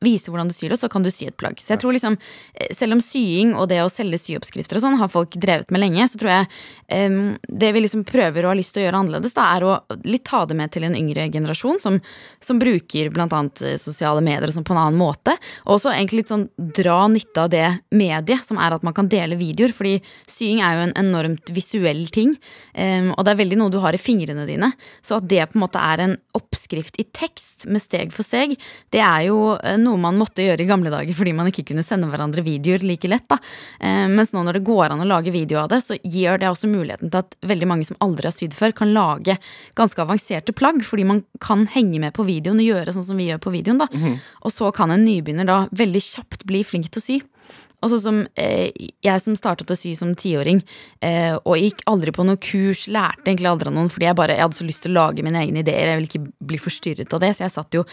viser 0.01 0.33
hvordan 0.33 0.49
du 0.49 0.55
syr 0.55 0.71
det, 0.71 0.79
og 0.79 0.83
så 0.83 0.89
kan 0.91 1.05
du 1.05 1.11
sy 1.13 1.27
et 1.29 1.37
plagg. 1.37 1.59
Så 1.61 1.75
jeg 1.75 1.81
tror 1.83 1.95
liksom, 1.95 2.17
eh, 2.55 2.73
Selv 2.75 2.95
om 2.95 3.01
sying 3.01 3.53
og 3.55 3.67
det 3.69 3.81
å 3.83 3.89
selge 3.91 4.17
syoppskrifter 4.17 4.77
og 4.77 4.83
sånn 4.85 4.97
har 4.97 5.09
folk 5.11 5.35
drevet 5.35 5.69
med 5.71 5.81
lenge, 5.83 6.07
så 6.09 6.17
tror 6.17 6.31
jeg 6.31 7.11
um, 7.11 7.37
det 7.47 7.71
vi 7.75 7.83
liksom 7.83 8.03
prøver 8.07 8.45
og 8.45 8.53
har 8.53 8.59
lyst 8.59 8.73
til 8.73 8.83
å 8.83 8.85
gjøre 8.87 9.01
annerledes, 9.01 9.35
da, 9.37 9.47
er 9.55 9.65
å 9.65 9.73
litt 10.07 10.23
ta 10.27 10.43
det 10.45 10.57
med 10.57 10.71
til 10.73 10.85
en 10.87 10.95
yngre 10.97 11.27
generasjon 11.33 11.79
som, 11.81 11.99
som 12.39 12.59
bruker 12.61 13.11
annet 13.21 13.61
eh, 13.61 13.77
sosiale 13.79 14.23
medier 14.25 14.47
og 14.49 14.55
sånn 14.55 14.65
på 14.67 14.73
en 14.75 14.81
annen 14.81 14.99
måte. 14.99 15.35
Og 15.65 15.75
også 15.77 15.93
egentlig 15.93 16.23
litt 16.23 16.31
sånn 16.31 16.47
dra 16.57 16.97
nytte 17.11 17.45
av 17.45 17.51
det 17.53 17.67
mediet, 17.93 18.45
som 18.47 18.59
er 18.61 18.75
at 18.75 18.85
man 18.87 18.95
kan 18.97 19.09
dele 19.11 19.37
videoer. 19.39 19.75
Fordi 19.75 19.97
sying 20.29 20.63
er 20.65 20.77
jo 20.77 20.87
en 20.87 20.95
enormt 21.03 21.53
visuell 21.53 22.07
ting, 22.13 22.35
um, 22.73 23.11
og 23.15 23.25
det 23.25 23.35
er 23.35 23.41
veldig 23.43 23.61
noe 23.61 23.73
du 23.73 23.79
har 23.83 23.95
i 23.97 24.01
fingrene 24.01 24.47
dine. 24.49 24.71
Så 25.05 25.19
at 25.19 25.29
det 25.29 25.45
på 25.51 25.59
en 25.59 25.65
måte 25.65 25.81
er 25.81 26.05
en 26.05 26.17
oppskrift 26.37 26.97
i 27.01 27.07
tekst 27.13 27.67
med 27.69 27.83
steg 27.83 28.15
for 28.15 28.25
steg, 28.25 28.57
det 28.95 29.03
er 29.03 29.27
jo 29.29 29.55
eh, 29.59 29.77
noe 29.91 30.01
man 30.01 30.17
måtte 30.19 30.45
gjøre 30.45 30.63
i 30.63 30.69
gamle 30.69 30.91
dager 30.93 31.17
fordi 31.17 31.33
man 31.35 31.49
ikke 31.51 31.67
kunne 31.71 31.85
sende 31.85 32.09
hverandre 32.11 32.43
videoer 32.45 32.85
like 32.87 33.09
lett. 33.11 33.27
da. 33.31 33.37
Eh, 33.79 34.07
mens 34.11 34.33
nå 34.33 34.43
når 34.47 34.59
det 34.59 34.65
går 34.67 34.95
an 34.95 35.03
å 35.03 35.09
lage 35.09 35.33
video 35.35 35.61
av 35.61 35.69
det, 35.73 35.81
så 35.85 35.97
gir 36.01 36.39
det 36.41 36.49
også 36.49 36.71
muligheten 36.71 37.11
til 37.11 37.21
at 37.21 37.35
veldig 37.51 37.69
mange 37.69 37.87
som 37.87 37.99
aldri 38.03 38.29
har 38.29 38.35
sydd 38.35 38.55
før, 38.57 38.75
kan 38.81 38.93
lage 38.95 39.37
ganske 39.77 40.01
avanserte 40.01 40.55
plagg, 40.55 40.81
fordi 40.87 41.05
man 41.07 41.23
kan 41.43 41.67
henge 41.75 41.99
med 42.01 42.15
på 42.17 42.25
videoen 42.27 42.61
og 42.63 42.69
gjøre 42.71 42.95
sånn 42.95 43.09
som 43.11 43.19
vi 43.19 43.29
gjør 43.29 43.43
på 43.43 43.53
videoen. 43.53 43.83
da. 43.83 43.89
Og 44.47 44.55
så 44.55 44.71
kan 44.75 44.91
en 44.91 45.05
nybegynner 45.05 45.47
da 45.47 45.59
veldig 45.71 46.01
kjapt 46.01 46.47
bli 46.49 46.63
flink 46.67 46.89
til 46.91 47.01
å 47.01 47.05
sy. 47.05 47.19
Og 47.81 47.91
sånn 47.93 48.03
som 48.03 48.19
eh, 48.39 48.69
jeg 49.01 49.23
som 49.23 49.37
startet 49.37 49.71
å 49.73 49.77
sy 49.77 49.93
som 49.97 50.13
tiåring, 50.17 50.61
eh, 51.01 51.33
og 51.35 51.57
gikk 51.57 51.83
aldri 51.89 52.13
på 52.15 52.25
noe 52.27 52.39
kurs, 52.41 52.85
lærte 52.91 53.25
egentlig 53.25 53.49
aldri 53.49 53.71
av 53.71 53.77
noen, 53.77 53.89
fordi 53.93 54.09
jeg 54.09 54.17
bare 54.19 54.37
jeg 54.37 54.45
hadde 54.45 54.59
så 54.59 54.67
lyst 54.67 54.85
til 54.85 54.93
å 54.93 54.99
lage 54.99 55.25
mine 55.25 55.41
egne 55.41 55.63
ideer, 55.63 55.89
jeg 55.89 55.99
ville 55.99 56.11
ikke 56.11 56.47
bli 56.51 56.61
forstyrret 56.61 57.15
av 57.17 57.23
det, 57.23 57.31
så 57.37 57.45
jeg 57.45 57.55
satt 57.55 57.79
jo 57.79 57.85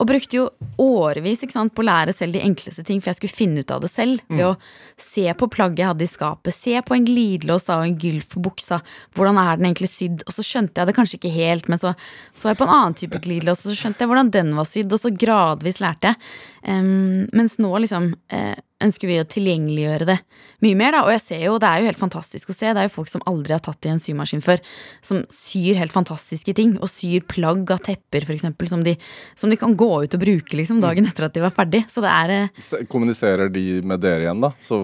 og 0.00 0.08
brukte 0.08 0.38
jo 0.38 0.46
årevis 0.80 1.44
ikke 1.44 1.56
sant, 1.56 1.74
på 1.76 1.84
å 1.84 1.88
lære 1.88 2.14
selv 2.16 2.36
de 2.36 2.44
enkleste 2.44 2.84
ting, 2.86 3.02
for 3.02 3.12
jeg 3.12 3.20
skulle 3.20 3.36
finne 3.36 3.64
ut 3.64 3.74
av 3.74 3.82
det 3.84 3.90
selv, 3.92 4.22
ved 4.30 4.46
å 4.46 4.54
se 5.00 5.26
på 5.36 5.48
plagget 5.52 5.82
jeg 5.82 5.90
hadde 5.90 6.06
i 6.06 6.10
skapet, 6.10 6.56
se 6.56 6.80
på 6.84 6.96
en 6.96 7.04
glidelås 7.04 7.68
da, 7.68 7.80
og 7.80 7.88
en 7.88 7.98
gylf 8.00 8.30
på 8.34 8.44
buksa, 8.44 8.80
hvordan 9.16 9.40
er 9.40 9.60
den 9.60 9.68
egentlig 9.68 9.90
sydd, 9.92 10.24
og 10.24 10.36
så 10.36 10.44
skjønte 10.46 10.80
jeg 10.80 10.88
det 10.88 10.96
kanskje 10.96 11.20
ikke 11.20 11.34
helt, 11.34 11.68
men 11.68 11.80
så 11.80 11.92
så 12.32 12.50
jeg 12.50 12.58
på 12.60 12.66
en 12.66 12.72
annen 12.74 12.96
type 12.96 13.20
glidelås, 13.22 13.64
og 13.64 13.72
så 13.72 13.78
skjønte 13.82 14.04
jeg 14.04 14.10
hvordan 14.10 14.32
den 14.34 14.54
var 14.56 14.68
sydd, 14.68 14.92
og 14.94 15.02
så 15.02 15.12
gradvis 15.12 15.80
lærte 15.82 16.12
jeg. 16.12 16.32
Um, 16.64 17.28
mens 17.36 17.58
nå 17.60 17.70
liksom 17.84 18.12
eh, 18.32 18.56
ønsker 18.84 19.10
vi 19.10 19.18
å 19.20 19.26
tilgjengeliggjøre 19.28 20.06
det 20.08 20.16
mye 20.64 20.78
mer. 20.78 20.94
da, 20.94 21.02
Og 21.04 21.12
jeg 21.14 21.22
ser 21.24 21.42
jo, 21.44 21.58
det 21.60 21.68
er 21.68 21.80
jo 21.80 21.90
helt 21.90 22.00
fantastisk 22.00 22.50
å 22.50 22.56
se. 22.56 22.70
Det 22.72 22.82
er 22.82 22.88
jo 22.88 22.94
folk 22.94 23.10
som 23.12 23.24
aldri 23.28 23.54
har 23.56 23.62
tatt 23.64 23.86
i 23.86 23.92
en 23.92 24.02
symaskin 24.02 24.44
før, 24.44 24.62
som 25.04 25.22
syr 25.32 25.80
helt 25.80 25.94
fantastiske 25.94 26.54
ting. 26.56 26.76
Og 26.80 26.90
syr 26.92 27.24
plagg 27.28 27.70
av 27.74 27.82
tepper, 27.86 28.26
eksempel, 28.32 28.70
som 28.70 28.84
de, 28.86 28.96
som 29.38 29.52
de 29.52 29.58
kan 29.60 29.76
gå 29.76 29.90
ut 30.04 30.16
og 30.16 30.24
bruke 30.24 30.58
liksom 30.58 30.80
dagen 30.84 31.08
etter 31.08 31.28
at 31.28 31.36
de 31.36 31.44
var 31.44 31.54
ferdig. 31.56 31.84
Så 31.92 32.04
det 32.04 32.14
er 32.14 32.34
eh, 32.36 32.82
Kommuniserer 32.90 33.52
de 33.52 33.80
med 33.86 34.02
dere 34.02 34.26
igjen, 34.26 34.42
da? 34.42 34.52
Så, 34.64 34.82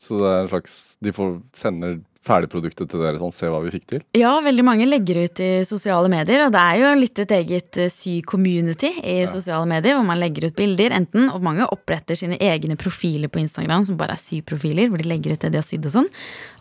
så 0.00 0.20
det 0.20 0.32
er 0.32 0.44
en 0.44 0.52
slags 0.52 0.76
De 1.04 1.14
får, 1.14 1.38
sender 1.56 2.00
ferdigproduktet 2.26 2.90
til 2.90 3.02
dere? 3.02 3.20
Sånn, 3.20 3.34
se 3.34 3.50
hva 3.50 3.60
vi 3.64 3.72
fikk 3.74 3.86
til? 3.92 4.02
Ja, 4.18 4.34
veldig 4.44 4.64
mange 4.66 4.88
legger 4.88 5.22
ut 5.24 5.42
i 5.42 5.50
sosiale 5.68 6.10
medier, 6.12 6.46
og 6.46 6.54
det 6.54 6.62
er 6.62 6.80
jo 6.82 6.92
litt 7.00 7.22
et 7.22 7.34
eget 7.36 7.80
eh, 7.80 7.90
sy-community 7.92 8.92
i 9.02 9.16
sosiale 9.30 9.66
medier, 9.70 9.96
hvor 9.96 10.06
man 10.08 10.20
legger 10.20 10.48
ut 10.48 10.58
bilder, 10.58 10.94
enten, 10.96 11.30
og 11.32 11.44
mange 11.46 11.66
oppretter 11.72 12.18
sine 12.18 12.38
egne 12.42 12.78
profiler 12.80 13.30
på 13.32 13.40
Instagram, 13.42 13.86
som 13.88 13.98
bare 14.00 14.16
er 14.16 14.22
syprofiler, 14.22 14.90
hvor 14.90 15.02
de 15.02 15.08
legger 15.10 15.36
ut 15.36 15.46
det 15.46 15.52
de 15.54 15.60
har 15.60 15.66
sydd 15.66 15.86
og 15.88 15.96
sånn. 15.98 16.10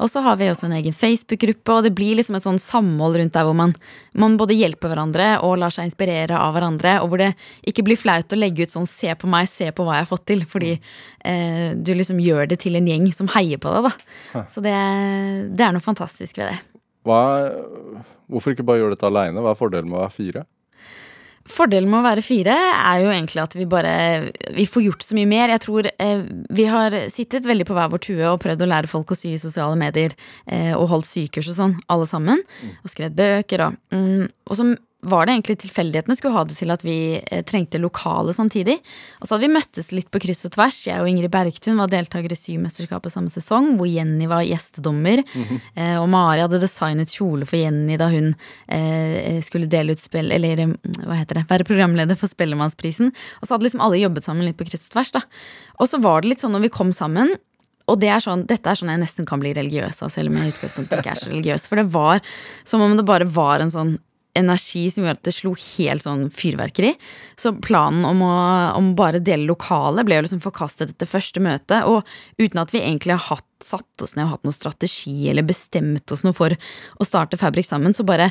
Og 0.03 0.11
så 0.11 0.23
har 0.25 0.39
vi 0.39 0.49
også 0.51 0.69
en 0.69 0.77
egen 0.79 0.95
Facebook-gruppe, 0.95 1.77
og 1.77 1.87
det 1.87 1.93
blir 1.97 2.19
liksom 2.19 2.39
et 2.39 2.45
sånn 2.47 2.61
samhold 2.61 3.19
rundt 3.19 3.35
der 3.35 3.47
hvor 3.47 3.57
man, 3.57 3.75
man 4.13 4.37
både 4.39 4.57
hjelper 4.57 4.93
hverandre 4.93 5.29
og 5.45 5.57
lar 5.61 5.73
seg 5.73 5.89
inspirere 5.89 6.37
av 6.39 6.55
hverandre, 6.55 6.97
og 7.03 7.11
hvor 7.11 7.23
det 7.23 7.31
ikke 7.67 7.85
blir 7.87 7.99
flaut 7.99 8.33
å 8.33 8.39
legge 8.39 8.65
ut 8.65 8.73
sånn 8.73 8.87
'se 8.89 9.15
på 9.15 9.29
meg, 9.29 9.47
se 9.49 9.71
på 9.71 9.85
hva 9.85 9.97
jeg 9.97 10.05
har 10.05 10.11
fått 10.11 10.25
til', 10.29 10.45
fordi 10.45 10.73
eh, 11.25 11.73
du 11.75 11.93
liksom 11.93 12.19
gjør 12.21 12.49
det 12.49 12.59
til 12.63 12.75
en 12.77 12.87
gjeng 12.87 13.07
som 13.13 13.29
heier 13.33 13.59
på 13.61 13.71
deg, 13.73 13.89
da. 13.89 14.43
Så 14.51 14.61
det, 14.63 14.75
det 15.55 15.67
er 15.67 15.75
noe 15.75 15.83
fantastisk 15.83 16.41
ved 16.41 16.51
det. 16.51 16.59
Hva, 17.05 17.21
hvorfor 18.31 18.55
ikke 18.55 18.65
bare 18.65 18.81
gjøre 18.81 18.97
dette 18.97 19.07
aleine? 19.07 19.41
Hva 19.43 19.53
er 19.53 19.59
fordelen 19.59 19.91
med 19.91 19.99
å 19.99 20.05
være 20.05 20.15
fire? 20.15 20.45
Fordelen 21.45 21.91
med 21.91 21.99
å 21.99 22.05
være 22.07 22.23
fire 22.25 22.53
er 22.57 23.03
jo 23.03 23.11
egentlig 23.13 23.41
at 23.43 23.53
vi 23.53 23.67
bare 23.69 23.91
Vi 24.55 24.63
får 24.65 24.81
gjort 24.87 25.03
så 25.05 25.17
mye 25.17 25.29
mer. 25.29 25.51
Jeg 25.53 25.61
tror 25.61 25.85
eh, 25.91 26.23
Vi 26.57 26.65
har 26.71 26.95
sittet 27.13 27.45
veldig 27.45 27.67
på 27.69 27.75
hver 27.77 27.91
vår 27.93 28.01
tue 28.01 28.31
og 28.31 28.39
prøvd 28.41 28.65
å 28.65 28.69
lære 28.71 28.89
folk 28.89 29.13
å 29.13 29.17
sy 29.19 29.35
i 29.35 29.41
sosiale 29.41 29.77
medier. 29.77 30.15
Eh, 30.49 30.73
og 30.73 30.89
holdt 30.89 31.09
sykurs 31.11 31.51
og 31.53 31.57
sånn, 31.59 31.75
alle 31.85 32.09
sammen. 32.09 32.41
Og 32.81 32.89
skrevet 32.89 33.17
bøker 33.19 33.67
og 33.67 33.77
mm, 33.93 34.25
Og 34.49 34.57
så 34.57 34.65
var 35.05 35.25
det 35.25 35.35
egentlig 35.35 35.57
tilfeldighetene 35.63 36.17
skulle 36.17 36.35
ha 36.35 36.43
det 36.47 36.57
til 36.57 36.73
at 36.73 36.83
vi 36.85 36.97
eh, 37.21 37.43
trengte 37.47 37.81
lokale 37.81 38.33
samtidig. 38.35 38.77
Og 39.19 39.27
så 39.27 39.35
hadde 39.35 39.47
vi 39.47 39.55
møttes 39.55 39.91
litt 39.95 40.09
på 40.13 40.21
kryss 40.23 40.45
og 40.47 40.55
tvers. 40.57 40.81
Jeg 40.87 41.01
og 41.01 41.09
Ingrid 41.09 41.33
Bergtun 41.33 41.79
var 41.79 41.91
deltaker 41.91 42.33
i 42.33 42.39
Symesterskapet 42.39 43.13
samme 43.13 43.31
sesong, 43.33 43.73
hvor 43.79 43.89
Jenny 43.89 44.29
var 44.31 44.45
gjestedommer. 44.47 45.23
eh, 45.79 45.95
og 45.99 46.09
Mari 46.13 46.43
hadde 46.43 46.61
designet 46.63 47.13
kjole 47.13 47.47
for 47.49 47.59
Jenny 47.61 47.99
da 48.01 48.09
hun 48.13 48.33
eh, 48.67 49.41
skulle 49.45 49.69
dele 49.71 49.95
ut 49.95 50.01
spill 50.01 50.33
Eller 50.35 50.65
hva 50.65 51.19
heter 51.19 51.41
det, 51.41 51.47
være 51.49 51.67
programleder 51.67 52.19
for 52.19 52.31
Spellemannsprisen. 52.31 53.13
Og 53.41 53.47
så 53.47 53.55
hadde 53.55 53.69
liksom 53.69 53.83
alle 53.85 54.01
jobbet 54.01 54.27
sammen 54.27 54.47
litt 54.47 54.59
på 54.59 54.67
kryss 54.69 54.89
og 54.89 54.97
tvers. 54.97 55.15
da. 55.19 55.25
Og 55.79 55.91
så 55.91 56.01
var 56.01 56.21
det 56.21 56.33
litt 56.33 56.45
sånn 56.45 56.55
når 56.55 56.67
vi 56.67 56.77
kom 56.77 56.95
sammen 56.95 57.35
og 57.85 57.99
det 58.01 58.09
er 58.09 58.23
sånn, 58.23 58.45
dette 58.49 58.69
er 58.69 58.79
sånn 58.79 58.89
jeg 58.89 59.01
nesten 59.03 59.27
kan 59.29 59.41
bli 59.41 59.51
religiøs 59.53 60.01
av, 60.01 60.09
selv 60.13 60.31
om 60.31 60.39
jeg 60.39 60.49
i 60.49 60.53
utgangspunktet 60.55 61.01
ikke 61.01 61.11
er 61.13 61.19
så 61.21 61.29
religiøs. 61.29 61.67
For 61.69 61.81
det 61.81 61.85
var 61.93 62.21
som 62.65 62.81
om 62.81 62.95
det 62.97 63.05
bare 63.05 63.27
var 63.29 63.61
en 63.61 63.73
sånn 63.73 63.95
energi 64.35 64.85
som 64.91 65.05
gjorde 65.05 65.19
at 65.19 65.27
det 65.27 65.33
slo 65.35 65.53
helt 65.55 66.05
sånn 66.05 66.27
fyrverkeri. 66.33 66.93
Så 67.39 67.53
planen 67.63 68.05
om 68.07 68.23
å 68.25 68.33
om 68.75 68.93
bare 68.97 69.23
dele 69.23 69.47
lokale 69.49 70.03
ble 70.05 70.19
jo 70.19 70.25
liksom 70.27 70.43
forkastet 70.43 70.93
etter 70.93 71.09
første 71.09 71.43
møte. 71.43 71.81
Og 71.89 72.03
uten 72.41 72.61
at 72.61 72.75
vi 72.75 72.83
egentlig 72.83 73.15
har 73.17 73.37
hatt, 73.37 73.47
satt 73.63 74.03
oss 74.03 74.15
ned 74.15 74.25
og 74.25 74.33
hatt 74.33 74.47
noen 74.47 74.55
strategi 74.55 75.29
eller 75.31 75.45
bestemt 75.47 76.11
oss 76.11 76.25
noe 76.25 76.35
for 76.35 76.53
å 76.99 77.07
starte 77.07 77.39
Fabrik 77.39 77.67
sammen, 77.67 77.95
så 77.95 78.05
bare 78.07 78.29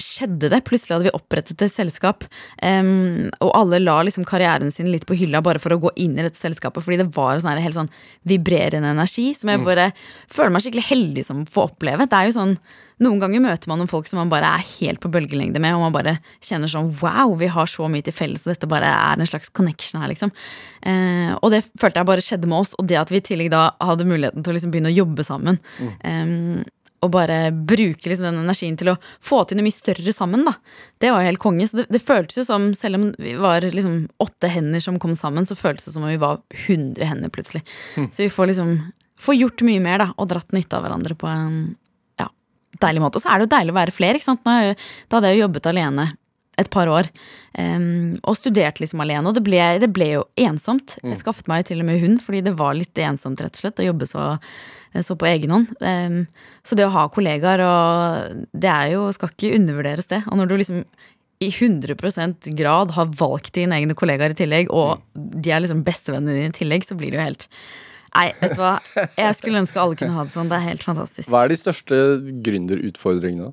skjedde 0.00 0.50
det. 0.52 0.62
Plutselig 0.66 0.96
hadde 0.96 1.08
vi 1.08 1.14
opprettet 1.16 1.64
et 1.64 1.72
selskap, 1.72 2.26
um, 2.60 3.28
og 3.40 3.52
alle 3.56 3.80
la 3.82 3.98
liksom 4.06 4.26
karrieren 4.28 4.72
sin 4.74 4.90
litt 4.92 5.06
på 5.08 5.16
hylla 5.18 5.42
bare 5.44 5.62
for 5.62 5.74
å 5.74 5.80
gå 5.86 5.94
inn 6.02 6.18
i 6.18 6.26
dette 6.26 6.40
selskapet, 6.40 6.84
fordi 6.84 7.00
det 7.02 7.10
var 7.16 7.34
en 7.34 7.44
sånn 7.44 7.62
helt 7.62 7.78
sånn 7.78 7.92
vibrerende 8.28 8.92
energi 8.92 9.30
som 9.36 9.52
jeg 9.52 9.64
bare 9.66 9.90
føler 10.32 10.52
meg 10.54 10.66
skikkelig 10.66 10.90
heldig 10.90 11.24
som 11.26 11.46
får 11.48 11.72
oppleve. 11.72 12.08
Det 12.10 12.20
er 12.20 12.30
jo 12.30 12.36
sånn 12.36 12.58
noen 13.04 13.20
ganger 13.20 13.42
møter 13.44 13.68
man 13.68 13.80
noen 13.82 13.90
folk 13.90 14.06
som 14.08 14.16
man 14.22 14.30
bare 14.32 14.48
er 14.56 14.64
helt 14.78 15.02
på 15.02 15.10
bølgelengde 15.12 15.60
med, 15.60 15.74
og 15.76 15.82
man 15.84 15.92
bare 15.92 16.14
kjenner 16.44 16.70
sånn 16.70 16.94
wow, 17.02 17.34
vi 17.36 17.50
har 17.52 17.68
så 17.68 17.90
mye 17.92 18.04
til 18.06 18.14
felles, 18.16 18.46
og 18.46 18.54
dette 18.54 18.70
bare 18.70 18.88
er 18.88 19.20
en 19.20 19.28
slags 19.28 19.52
connection 19.52 20.00
her, 20.00 20.08
liksom. 20.08 20.32
Eh, 20.80 21.34
og 21.36 21.52
det 21.52 21.60
følte 21.76 22.00
jeg 22.00 22.08
bare 22.08 22.24
skjedde 22.24 22.48
med 22.48 22.62
oss, 22.62 22.72
og 22.80 22.88
det 22.88 22.96
at 23.02 23.12
vi 23.12 23.20
i 23.20 23.26
tillegg 23.26 23.52
da 23.52 23.66
hadde 23.84 24.08
muligheten 24.08 24.40
til 24.40 24.54
å 24.54 24.56
liksom 24.56 24.65
begynne 24.72 24.92
å 24.92 24.98
jobbe 24.98 25.26
sammen. 25.26 25.60
Eh, 26.00 26.64
og 27.04 27.12
bare 27.12 27.52
bruke 27.52 28.08
liksom 28.08 28.24
den 28.26 28.40
energien 28.40 28.76
til 28.78 28.90
å 28.92 28.96
få 29.24 29.42
til 29.44 29.58
noe 29.58 29.66
mye 29.66 29.74
større 29.74 30.12
sammen. 30.16 30.46
da. 30.48 30.56
Det 31.02 31.12
var 31.12 31.22
jo 31.22 31.30
helt 31.30 31.42
konge. 31.42 31.68
Så 31.68 31.80
det, 31.80 31.86
det 31.92 32.02
føltes 32.02 32.40
jo 32.40 32.46
som, 32.48 32.70
selv 32.74 32.98
om 32.98 33.08
vi 33.20 33.36
var 33.40 33.66
liksom 33.66 34.06
åtte 34.22 34.50
hender 34.50 34.82
som 34.82 34.98
kom 35.02 35.14
sammen, 35.18 35.46
så 35.46 35.58
føltes 35.58 35.88
det 35.88 35.96
som 35.96 36.06
om 36.06 36.12
vi 36.12 36.20
var 36.22 36.40
100 36.66 37.04
hender 37.06 37.32
plutselig. 37.32 37.62
Så 38.10 38.24
vi 38.24 38.32
får 38.32 38.52
liksom 38.52 38.78
får 39.20 39.38
gjort 39.40 39.64
mye 39.64 39.80
mer 39.80 40.02
da, 40.02 40.10
og 40.16 40.28
dratt 40.28 40.52
nytte 40.52 40.76
av 40.76 40.84
hverandre 40.84 41.16
på 41.18 41.28
en 41.30 41.56
ja, 42.20 42.28
deilig 42.82 43.04
måte. 43.04 43.20
Og 43.20 43.24
så 43.24 43.32
er 43.32 43.40
det 43.40 43.46
jo 43.46 43.54
deilig 43.56 43.74
å 43.74 43.80
være 43.80 43.94
flere. 43.96 44.18
ikke 44.18 44.30
sant? 44.30 44.44
Jeg 44.44 44.76
da 45.08 45.18
hadde 45.18 45.32
jeg 45.32 45.38
jo 45.38 45.46
jobbet 45.46 45.70
alene 45.72 46.10
et 46.60 46.70
par 46.72 46.88
år. 46.88 47.08
Um, 47.56 48.16
og 48.24 48.36
studert 48.38 48.80
liksom 48.80 49.02
alene. 49.04 49.28
Og 49.28 49.36
det 49.36 49.44
ble, 49.46 49.60
det 49.82 49.90
ble 49.94 50.10
jo 50.14 50.24
ensomt. 50.40 50.96
Jeg 51.04 51.20
skaffet 51.20 51.48
meg 51.50 51.66
til 51.68 51.82
og 51.82 51.88
med 51.88 52.00
hund, 52.02 52.20
fordi 52.24 52.42
det 52.46 52.56
var 52.58 52.76
litt 52.78 52.96
ensomt 53.04 53.42
rett 53.44 53.56
og 53.58 53.64
slett 53.64 53.82
å 53.82 53.88
jobbe 53.90 54.08
så, 54.08 54.28
så 55.04 55.16
på 55.18 55.28
egen 55.30 55.52
hånd. 55.52 55.74
Um, 55.80 56.22
så 56.66 56.78
det 56.78 56.88
å 56.88 56.94
ha 56.96 57.06
kollegaer, 57.12 57.64
og 57.66 58.46
det 58.56 58.72
er 58.72 58.94
jo, 58.94 59.08
skal 59.16 59.32
ikke 59.32 59.56
undervurderes 59.58 60.12
det. 60.12 60.22
Og 60.30 60.40
når 60.40 60.50
du 60.50 60.56
liksom 60.60 60.84
i 61.44 61.50
100% 61.50 62.48
grad 62.56 62.94
har 62.96 63.10
valgt 63.18 63.52
dine 63.58 63.76
egne 63.76 63.96
kollegaer 63.98 64.32
i 64.32 64.38
tillegg, 64.38 64.70
og 64.72 65.02
de 65.12 65.52
er 65.52 65.60
liksom 65.60 65.84
bestevennene 65.84 66.38
dine 66.38 66.54
i 66.54 66.56
tillegg, 66.56 66.86
så 66.86 66.96
blir 66.96 67.12
det 67.12 67.20
jo 67.20 67.28
helt 67.28 67.50
Nei, 68.16 68.30
vet 68.40 68.54
du 68.56 68.62
hva. 68.62 68.78
Jeg 69.18 69.36
skulle 69.36 69.60
ønske 69.60 69.76
alle 69.76 69.96
kunne 70.00 70.14
ha 70.16 70.22
det 70.24 70.32
sånn. 70.32 70.48
Det 70.48 70.56
er 70.56 70.70
helt 70.70 70.84
fantastisk. 70.86 71.28
Hva 71.28 71.42
er 71.44 71.52
de 71.52 71.58
største 71.60 71.98
gründerutfordringene? 72.46 73.50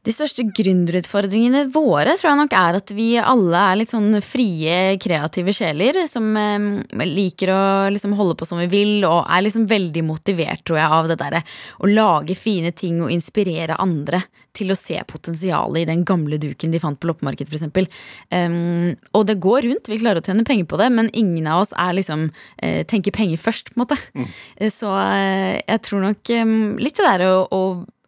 De 0.00 0.12
største 0.16 0.46
gründerutfordringene 0.56 1.66
våre 1.74 2.14
tror 2.16 2.30
jeg 2.30 2.38
nok 2.38 2.54
er 2.56 2.76
at 2.78 2.90
vi 2.96 3.08
alle 3.20 3.64
er 3.68 3.76
litt 3.82 3.90
sånn 3.92 4.14
frie, 4.24 4.76
kreative 4.96 5.52
sjeler 5.52 5.98
som 6.08 6.30
eh, 6.40 7.02
liker 7.04 7.52
å 7.52 7.64
liksom 7.92 8.14
holde 8.16 8.38
på 8.40 8.48
som 8.48 8.62
vi 8.62 8.68
vil, 8.72 9.04
og 9.04 9.28
er 9.28 9.44
liksom 9.44 9.66
veldig 9.68 10.04
motivert, 10.08 10.62
tror 10.64 10.80
jeg, 10.80 10.94
av 10.96 11.10
det 11.10 11.18
derre 11.20 11.42
å 11.84 11.90
lage 11.90 12.36
fine 12.38 12.72
ting 12.72 13.02
og 13.04 13.12
inspirere 13.12 13.76
andre 13.76 14.22
til 14.56 14.72
å 14.72 14.78
se 14.78 14.96
potensialet 15.04 15.82
i 15.82 15.90
den 15.90 16.06
gamle 16.08 16.38
duken 16.40 16.72
de 16.72 16.80
fant 16.80 16.96
på 16.96 17.10
loppemarked, 17.10 17.52
f.eks. 17.52 18.00
Um, 18.32 18.96
og 19.12 19.26
det 19.28 19.36
går 19.44 19.68
rundt, 19.68 19.90
vi 19.92 20.00
klarer 20.00 20.22
å 20.22 20.24
tjene 20.24 20.46
penger 20.48 20.70
på 20.70 20.80
det, 20.80 20.88
men 20.96 21.12
ingen 21.12 21.50
av 21.50 21.66
oss 21.66 21.74
er 21.76 21.92
liksom 21.98 22.30
eh, 22.64 22.86
tenker 22.88 23.12
penger 23.14 23.42
først, 23.44 23.74
på 23.74 23.76
en 23.76 23.84
måte. 23.84 24.00
Mm. 24.16 24.32
Så 24.72 24.96
eh, 25.04 25.60
jeg 25.60 25.84
tror 25.84 26.08
nok 26.08 26.32
um, 26.40 26.56
litt 26.80 26.96
det 26.96 27.12
der 27.12 27.26
å, 27.28 27.44
å, 27.52 27.62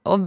å 0.09 0.19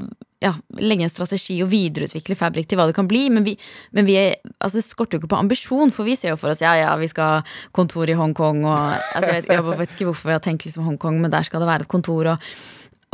ja, 0.45 0.53
legge 0.77 1.07
en 1.07 1.11
strategi 1.11 1.57
og 1.65 1.71
videreutvikle 1.71 2.37
Fabrik 2.37 2.69
til 2.69 2.77
hva 2.79 2.85
det 2.89 2.95
kan 2.97 3.09
bli. 3.09 3.25
Men, 3.33 3.45
vi, 3.47 3.55
men 3.97 4.07
vi 4.07 4.17
er, 4.21 4.37
altså 4.59 4.79
det 4.79 4.85
skorter 4.85 5.17
jo 5.17 5.23
ikke 5.23 5.33
på 5.33 5.41
ambisjon, 5.41 5.93
for 5.95 6.07
vi 6.07 6.15
ser 6.19 6.35
jo 6.35 6.39
for 6.41 6.53
oss 6.53 6.61
ja, 6.63 6.75
ja, 6.77 6.93
vi 7.01 7.09
skal 7.11 7.37
ha 7.39 7.43
kontor 7.75 8.11
i 8.11 8.17
Hongkong. 8.19 8.63
Og, 8.67 8.77
altså 9.17 9.33
jeg, 9.33 9.45
vet, 9.47 9.53
jeg 9.57 9.81
vet 9.81 9.97
ikke 9.97 10.09
hvorfor 10.11 10.31
vi 10.31 10.37
har 10.37 10.45
tenkt 10.45 10.67
liksom 10.67 10.85
Hongkong, 10.87 11.19
men 11.23 11.33
der 11.33 11.47
skal 11.47 11.63
det 11.63 11.69
være 11.71 11.87
et 11.87 11.91
kontor. 11.91 12.35
Og, 12.35 12.49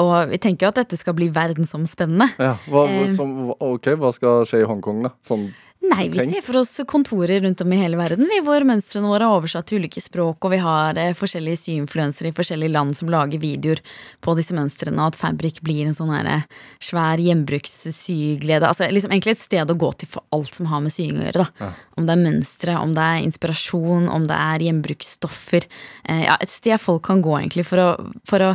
og 0.02 0.13
vi 0.32 0.39
tenker 0.41 0.67
jo 0.67 0.74
at 0.74 0.80
dette 0.84 1.00
skal 1.00 1.15
bli 1.17 1.30
verdensomspennende. 1.34 2.32
Ja, 2.41 2.56
hva, 2.67 2.88
Eh. 2.91 3.12
som, 3.15 3.52
ok, 3.56 3.94
hva 4.02 4.12
skal 4.15 4.48
skje 4.50 4.63
i 4.65 4.70
Hongkong, 4.70 5.04
da? 5.08 5.13
Sånn, 5.28 5.52
Nei, 5.82 6.10
vi 6.10 6.20
tenkt? 6.20 6.36
ser 6.36 6.44
for 6.46 6.60
oss 6.60 6.76
kontorer 6.88 7.41
rundt 7.41 7.62
om 7.62 7.72
i 7.74 7.78
hele 7.80 7.98
verden, 7.98 8.28
vi, 8.30 8.38
hvor 8.46 8.62
mønstrene 8.70 9.10
våre 9.10 9.26
er 9.26 9.34
oversatt 9.34 9.65
til 9.65 9.82
ulike 9.82 10.02
språk, 10.04 10.38
og 10.46 10.54
vi 10.54 10.60
har 10.62 10.98
eh, 11.02 11.15
forskjellige 11.17 11.58
syinfluensere 11.58 12.30
i 12.30 12.36
forskjellige 12.38 12.74
land 12.76 12.94
som 13.00 13.10
lager 13.10 13.41
videoer 13.41 13.82
på 14.22 14.36
disse 14.38 14.54
mønstrene, 14.54 15.00
og 15.02 15.15
at 15.15 15.17
Fabrik 15.17 15.58
blir 15.65 15.88
en 15.88 15.98
sånn 15.98 16.13
her, 16.13 16.30
eh, 16.30 16.46
svær 16.86 17.22
hjembrukssyglede. 17.26 18.70
Altså 18.70 18.91
liksom 18.94 19.15
egentlig 19.15 19.36
et 19.39 19.41
sted 19.41 19.74
å 19.74 19.78
gå 19.82 19.89
til 19.98 20.12
for 20.13 20.38
alt 20.38 20.54
som 20.60 20.70
har 20.70 20.86
med 20.86 20.94
sying 20.94 21.17
å 21.17 21.26
gjøre. 21.26 21.48
Da. 21.58 21.72
Om 21.98 22.06
det 22.06 22.13
er 22.13 22.24
mønstre, 22.28 22.78
om 22.78 22.94
det 22.98 23.08
er 23.08 23.26
inspirasjon, 23.26 24.06
om 24.13 24.30
det 24.30 24.38
er 24.38 24.67
gjenbruksstoffer. 24.67 25.65
Eh, 26.06 26.24
ja, 26.28 26.38
et 26.38 26.54
sted 26.54 26.78
folk 26.82 27.08
kan 27.10 27.26
gå 27.26 27.39
egentlig 27.39 27.65
for 27.65 27.82
å, 27.82 27.89
for 28.30 28.52
å 28.52 28.54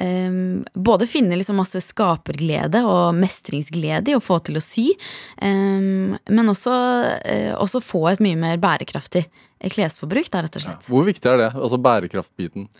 Ehm, 0.00 0.64
både 0.74 1.06
finne 1.06 1.36
liksom 1.36 1.58
masse 1.60 1.80
skaperglede 1.84 2.82
og 2.88 3.16
mestringsglede 3.18 4.12
i 4.12 4.16
å 4.16 4.24
få 4.24 4.38
til 4.46 4.58
å 4.58 4.64
sy, 4.64 4.88
um, 5.42 6.14
men 6.16 6.52
også, 6.52 6.76
uh, 7.22 7.54
også 7.60 7.82
få 7.84 8.06
et 8.12 8.22
mye 8.24 8.38
mer 8.40 8.62
bærekraftig 8.62 9.26
klesforbruk, 9.72 10.30
da, 10.32 10.42
rett 10.42 10.56
og 10.58 10.64
slett. 10.64 10.86
hvor 10.90 11.04
viktig 11.06 11.28
er 11.28 11.44
det? 11.44 11.50
Altså 11.54 11.78
bærekraftbiten. 11.78 12.70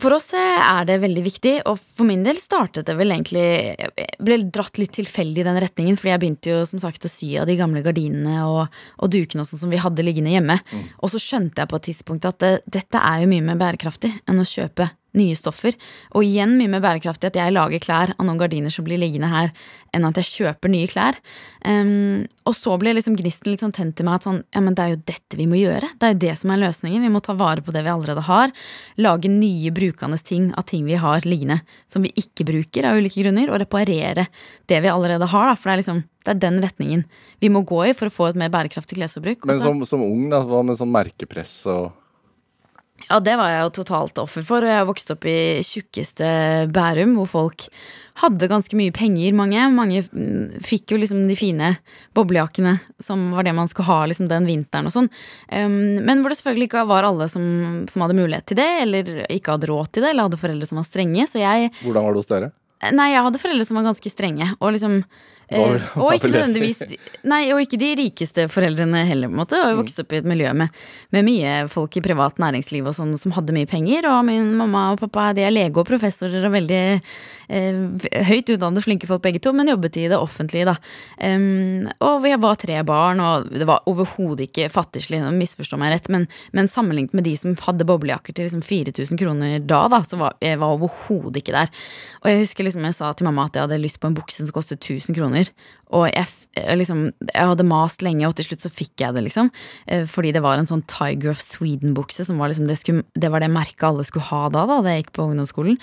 For 0.00 0.14
oss 0.16 0.30
eh, 0.36 0.60
er 0.62 0.86
det 0.88 1.00
veldig 1.02 1.22
viktig, 1.24 1.52
og 1.68 1.76
for 1.76 2.08
min 2.08 2.22
del 2.24 2.38
startet 2.40 2.86
det 2.88 2.94
vel 2.96 3.12
egentlig 3.12 3.42
Jeg 3.42 4.06
ble 4.24 4.38
dratt 4.54 4.80
litt 4.80 4.94
tilfeldig 4.96 5.42
i 5.42 5.46
den 5.46 5.60
retningen, 5.60 5.98
fordi 6.00 6.14
jeg 6.14 6.22
begynte 6.22 6.54
jo 6.54 6.62
som 6.68 6.80
sagt 6.80 7.04
å 7.04 7.12
sy 7.12 7.34
av 7.42 7.48
de 7.50 7.58
gamle 7.58 7.82
gardinene 7.84 8.46
og, 8.48 8.72
og 8.96 9.12
dukene 9.12 9.44
og 9.44 9.50
sånn 9.50 9.64
som 9.66 9.74
vi 9.74 9.82
hadde 9.82 10.06
liggende 10.06 10.32
hjemme. 10.32 10.56
Og 11.02 11.12
så 11.12 11.20
skjønte 11.20 11.60
jeg 11.60 11.72
på 11.72 11.80
et 11.80 11.88
tidspunkt 11.90 12.28
at 12.28 12.40
det, 12.40 12.54
dette 12.80 13.04
er 13.04 13.22
jo 13.22 13.30
mye 13.34 13.44
mer 13.50 13.60
bærekraftig 13.60 14.14
enn 14.24 14.40
å 14.40 14.48
kjøpe 14.48 14.88
nye 15.18 15.36
stoffer. 15.36 15.76
Og 16.16 16.26
igjen 16.26 16.56
mye 16.58 16.70
mer 16.72 16.82
bærekraftig 16.84 17.30
at 17.30 17.38
jeg 17.38 17.54
lager 17.54 17.82
klær 17.82 18.14
av 18.16 18.26
noen 18.26 18.40
gardiner 18.40 18.72
som 18.72 18.86
blir 18.86 19.00
liggende 19.00 19.30
her, 19.32 19.52
enn 19.92 20.06
at 20.08 20.18
jeg 20.20 20.30
kjøper 20.30 20.72
nye 20.72 20.88
klær. 20.90 21.18
Um, 21.66 22.24
og 22.48 22.56
så 22.56 22.76
ble 22.80 22.94
liksom 22.96 23.16
gnisten 23.18 23.52
litt 23.52 23.64
sånn 23.64 23.74
tent 23.76 24.00
i 24.00 24.06
meg 24.06 24.20
at 24.20 24.28
sånn, 24.28 24.40
ja, 24.54 24.62
men 24.64 24.76
det 24.78 24.84
er 24.84 24.94
jo 24.94 25.02
dette 25.12 25.40
vi 25.40 25.48
må 25.50 25.60
gjøre. 25.60 25.92
Det 26.00 26.08
er 26.08 26.14
jo 26.14 26.22
det 26.24 26.36
som 26.40 26.54
er 26.54 26.62
løsningen. 26.64 27.04
Vi 27.04 27.12
må 27.12 27.22
ta 27.24 27.36
vare 27.38 27.64
på 27.64 27.74
det 27.74 27.84
vi 27.84 27.92
allerede 27.92 28.24
har. 28.28 28.54
Lage 29.02 29.32
nye 29.32 29.74
brukende 29.74 30.20
ting 30.22 30.50
av 30.56 30.66
ting 30.70 30.86
vi 30.88 30.98
har 31.00 31.28
liggende 31.28 31.60
som 31.92 32.04
vi 32.04 32.14
ikke 32.18 32.46
bruker 32.48 32.88
av 32.88 33.00
ulike 33.00 33.20
grunner, 33.22 33.52
og 33.52 33.60
reparere 33.62 34.26
det 34.70 34.80
vi 34.82 34.90
allerede 34.90 35.28
har. 35.28 35.52
Da, 35.52 35.58
for 35.58 35.70
det 35.70 35.76
er 35.76 35.84
liksom 35.84 36.02
det 36.22 36.36
er 36.36 36.38
den 36.38 36.60
retningen 36.62 37.00
vi 37.42 37.48
må 37.50 37.64
gå 37.66 37.80
i 37.88 37.94
for 37.98 38.06
å 38.06 38.14
få 38.14 38.28
et 38.30 38.38
mer 38.38 38.52
bærekraftig 38.52 38.94
klesforbruk. 39.00 39.48
Men 39.48 39.58
som, 39.58 39.82
som 39.88 40.04
ung, 40.04 40.28
da, 40.30 40.38
hva 40.46 40.62
med 40.66 40.78
sånn 40.78 40.92
merkepress 40.94 41.56
og 41.72 41.90
Ja, 43.08 43.18
det 43.20 43.34
var 43.38 43.50
jeg 43.50 43.64
jo 43.64 43.72
totalt 43.80 44.20
offer 44.22 44.44
for. 44.46 44.64
Og 44.64 44.72
jeg 44.72 44.88
vokste 44.88 45.16
opp 45.16 45.26
i 45.28 45.38
tjukkeste 45.66 46.28
Bærum, 46.72 47.16
hvor 47.18 47.30
folk 47.30 47.66
hadde 48.20 48.48
ganske 48.50 48.76
mye 48.76 48.92
penger, 48.94 49.34
mange. 49.36 49.64
Mange 49.72 50.02
mm, 50.04 50.62
fikk 50.64 50.92
jo 50.92 51.00
liksom 51.00 51.24
de 51.30 51.36
fine 51.38 51.72
boblejakkene 52.16 52.76
som 53.02 53.30
var 53.32 53.46
det 53.46 53.54
man 53.56 53.70
skulle 53.70 53.88
ha 53.88 54.00
liksom 54.10 54.28
den 54.30 54.48
vinteren 54.48 54.90
og 54.90 54.94
sånn. 54.94 55.10
Um, 55.48 56.00
men 56.04 56.20
hvor 56.20 56.32
det 56.32 56.40
selvfølgelig 56.40 56.70
ikke 56.70 56.86
var 56.90 57.08
alle 57.08 57.28
som, 57.32 57.44
som 57.90 58.04
hadde 58.04 58.18
mulighet 58.18 58.50
til 58.50 58.60
det, 58.60 58.70
eller 58.84 59.12
ikke 59.28 59.56
hadde 59.56 59.70
råd 59.72 59.92
til 59.92 60.04
det, 60.04 60.12
eller 60.12 60.28
hadde 60.28 60.42
foreldre 60.42 60.68
som 60.68 60.82
var 60.82 60.88
strenge. 60.88 61.28
Så 61.30 61.40
jeg 61.42 61.72
Hvordan 61.82 62.08
var 62.08 62.12
det 62.12 62.22
hos 62.22 62.32
dere? 62.32 62.52
Nei, 62.92 63.12
jeg 63.12 63.22
hadde 63.22 63.38
foreldre 63.38 63.66
som 63.68 63.78
var 63.78 63.86
ganske 63.86 64.10
strenge. 64.10 64.48
Og 64.58 64.74
liksom 64.74 65.02
eh, 65.52 65.98
Og 66.00 66.14
ikke 66.16 66.30
nødvendigvis 66.32 66.82
Nei, 67.28 67.42
og 67.54 67.62
ikke 67.62 67.78
de 67.80 67.90
rikeste 67.98 68.46
foreldrene 68.50 69.04
heller, 69.08 69.30
på 69.30 69.36
en 69.36 69.42
måte. 69.42 69.60
Og 69.60 69.70
jeg 69.70 69.78
vokste 69.78 70.04
opp 70.04 70.14
i 70.14 70.20
et 70.22 70.28
miljø 70.28 70.52
med, 70.56 70.80
med 71.14 71.26
mye 71.28 71.54
folk 71.72 71.96
i 71.98 72.04
privat 72.04 72.40
næringsliv 72.42 72.88
og 72.88 72.96
sånn 72.96 73.14
som 73.20 73.34
hadde 73.36 73.54
mye 73.56 73.68
penger. 73.70 74.08
Og 74.10 74.24
min 74.28 74.52
mamma 74.58 74.88
og 74.94 75.02
pappa 75.04 75.30
de 75.36 75.46
er 75.46 75.54
lege 75.54 75.78
og 75.78 75.88
professorer 75.88 76.48
og 76.48 76.54
veldig 76.56 76.82
eh, 77.52 77.82
høyt 78.28 78.52
utdannede, 78.54 78.84
flinke 78.84 79.08
folk 79.10 79.22
begge 79.24 79.42
to, 79.42 79.52
men 79.56 79.70
jobbet 79.70 79.98
i 80.00 80.08
det 80.10 80.18
offentlige, 80.18 80.68
da. 80.72 80.76
Um, 81.22 81.88
og 82.04 82.22
vi 82.24 82.32
var 82.42 82.58
tre 82.60 82.80
barn, 82.86 83.20
og 83.22 83.50
det 83.52 83.68
var 83.68 83.86
overhodet 83.90 84.48
ikke 84.48 84.70
fattigslig, 84.72 85.22
misforstå 85.36 85.78
meg 85.80 85.94
rett, 85.94 86.10
men, 86.12 86.26
men 86.56 86.70
sammenlignet 86.70 87.16
med 87.16 87.26
de 87.28 87.34
som 87.38 87.56
hadde 87.66 87.86
boblejakker 87.88 88.36
til 88.36 88.48
liksom 88.48 88.64
4000 88.66 89.20
kroner 89.20 89.58
da, 89.60 89.84
da, 89.92 90.02
så 90.06 90.18
var 90.20 90.36
jeg 90.42 90.60
var 90.60 90.76
overhodet 90.76 91.42
ikke 91.42 91.56
der. 91.56 91.72
Og 92.22 92.30
jeg 92.30 92.42
husker 92.44 92.66
liksom 92.66 92.86
jeg 92.88 92.98
sa 92.98 93.12
til 93.16 93.28
mamma 93.28 93.48
at 93.48 93.58
jeg 93.58 93.66
hadde 93.66 93.82
lyst 93.82 94.00
på 94.02 94.10
en 94.10 94.16
bukse 94.16 94.42
som 94.42 94.54
kostet 94.54 94.82
1000 94.82 95.16
kroner. 95.18 95.41
Og 95.92 96.06
jeg, 96.08 96.24
liksom, 96.78 97.02
jeg 97.28 97.50
hadde 97.50 97.66
mast 97.68 98.04
lenge, 98.04 98.24
og 98.28 98.36
til 98.38 98.48
slutt 98.48 98.64
så 98.64 98.72
fikk 98.72 99.02
jeg 99.04 99.16
det, 99.16 99.26
liksom. 99.26 99.50
Eh, 99.86 100.06
Fordi 100.08 100.32
det 100.32 100.44
var 100.44 100.60
en 100.60 100.68
sånn 100.68 100.84
Tiger 100.88 101.34
of 101.34 101.42
Sweden-bukse, 101.44 102.24
som 102.28 102.40
var 102.40 102.52
liksom 102.52 102.70
det, 102.70 102.78
skulle, 102.80 103.04
det 103.12 103.32
var 103.32 103.44
det 103.44 103.52
merket 103.52 103.90
alle 103.90 104.06
skulle 104.08 104.30
ha 104.30 104.46
da, 104.52 104.64
da, 104.70 104.80
da 104.84 104.94
jeg 104.94 105.04
gikk 105.04 105.14
på 105.18 105.28
ungdomsskolen. 105.28 105.76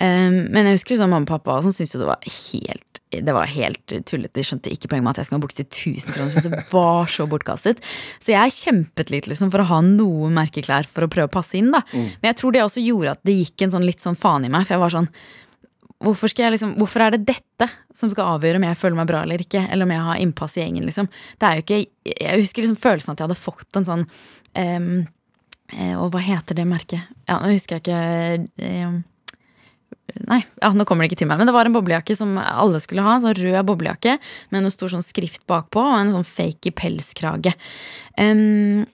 Um, 0.00 0.40
Men 0.50 0.66
jeg 0.66 0.80
husker 0.80 0.96
liksom 0.96 1.14
mamma 1.14 1.28
og 1.28 1.30
pappa 1.30 1.60
som 1.62 1.70
syntes 1.70 1.94
jo 1.94 2.02
det 2.02 2.10
var 2.10 2.24
helt 2.26 2.94
det 3.22 3.34
var 3.34 3.46
helt 3.46 3.92
tullete. 4.08 4.34
De 4.38 4.44
skjønte 4.46 4.72
ikke 4.72 4.88
poenget 4.90 5.04
med 5.06 5.12
at 5.14 5.20
jeg 5.20 5.28
skulle 5.28 5.40
ha 5.40 5.44
bukse 5.44 5.60
til 5.60 5.94
1000 5.94 6.16
kroner. 6.16 6.32
Så 6.34 6.42
det 6.42 6.62
var 6.72 7.10
så 7.10 7.26
bortkastet. 7.30 7.82
Så 8.22 8.32
jeg 8.34 8.56
kjempet 8.56 9.12
litt 9.12 9.28
liksom, 9.30 9.52
for 9.54 9.62
å 9.62 9.68
ha 9.68 9.80
noe 9.86 10.32
merkeklær 10.34 10.88
for 10.90 11.06
å 11.06 11.10
prøve 11.12 11.30
å 11.30 11.34
passe 11.36 11.58
inn. 11.60 11.70
da. 11.74 11.84
Men 11.94 12.32
jeg 12.32 12.40
tror 12.40 12.54
det 12.56 12.64
også 12.64 12.84
gjorde 12.84 13.16
at 13.16 13.22
det 13.26 13.36
gikk 13.38 13.66
en 13.66 13.76
sånn 13.76 13.86
litt 13.86 14.02
sånn 14.04 14.18
faen 14.18 14.48
i 14.48 14.52
meg. 14.52 14.66
For 14.66 14.76
jeg 14.76 14.84
var 14.84 14.96
sånn 14.96 15.10
Hvorfor, 16.04 16.32
liksom, 16.52 16.74
hvorfor 16.80 17.06
er 17.06 17.14
det 17.14 17.24
dette 17.30 17.68
som 17.96 18.10
skal 18.12 18.36
avgjøre 18.36 18.60
om 18.60 18.66
jeg 18.68 18.78
føler 18.80 18.98
meg 18.98 19.08
bra 19.10 19.22
eller 19.24 19.42
ikke? 19.44 19.62
Eller 19.70 19.86
om 19.86 19.94
jeg 19.94 20.06
har 20.08 20.20
innpass 20.20 20.58
i 20.58 20.62
gjengen, 20.62 20.86
liksom. 20.88 21.08
Det 21.40 21.48
er 21.48 21.58
jo 21.58 21.64
ikke 21.64 21.80
Jeg 22.14 22.42
husker 22.42 22.64
liksom 22.64 22.80
følelsen 22.80 23.14
at 23.14 23.22
jeg 23.22 23.28
hadde 23.28 23.40
fått 23.40 23.78
en 23.78 23.88
sånn 23.88 24.04
eh, 24.60 25.94
Og 25.96 26.12
hva 26.12 26.22
heter 26.22 26.58
det 26.58 26.68
merket? 26.68 27.10
Ja, 27.28 27.40
nå 27.40 27.54
husker 27.54 27.78
jeg 27.78 27.86
ikke 27.86 28.84
um, 28.84 29.02
Nei, 30.28 30.42
ja, 30.60 30.70
nå 30.70 30.84
kommer 30.86 31.02
det 31.02 31.10
ikke 31.10 31.22
til 31.24 31.28
meg. 31.30 31.40
Men 31.40 31.48
det 31.48 31.54
var 31.56 31.66
en 31.66 31.74
boblejakke 31.74 32.14
som 32.16 32.36
alle 32.38 32.78
skulle 32.82 33.02
ha. 33.02 33.16
En 33.16 33.24
sånn 33.24 33.34
rød 33.38 33.66
boblejakke 33.66 34.18
med 34.54 34.62
noe 34.62 34.72
stor 34.72 34.92
sånn 34.92 35.02
skrift 35.02 35.42
bakpå 35.50 35.80
og 35.82 35.96
en 35.96 36.12
sånn 36.14 36.28
fake 36.28 36.70
pelskrage. 36.78 37.54
Em, 38.20 38.84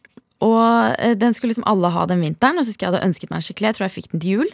og 0.40 0.96
eh, 0.96 1.14
den 1.20 1.34
skulle 1.36 1.52
liksom 1.52 1.66
alle 1.68 1.90
ha 1.92 2.06
den 2.08 2.22
vinteren, 2.24 2.56
og 2.56 2.64
så 2.64 2.72
husker 2.72 2.86
jeg 2.86 2.94
hadde 2.94 3.06
ønsket 3.10 3.32
meg 3.32 3.40
en 3.40 3.44
skikkelig. 3.44 3.70
Jeg 3.70 3.76
tror 3.76 3.86
jeg 3.86 3.94
fikk 3.96 4.10
den 4.12 4.22
til 4.22 4.38
jul. 4.38 4.52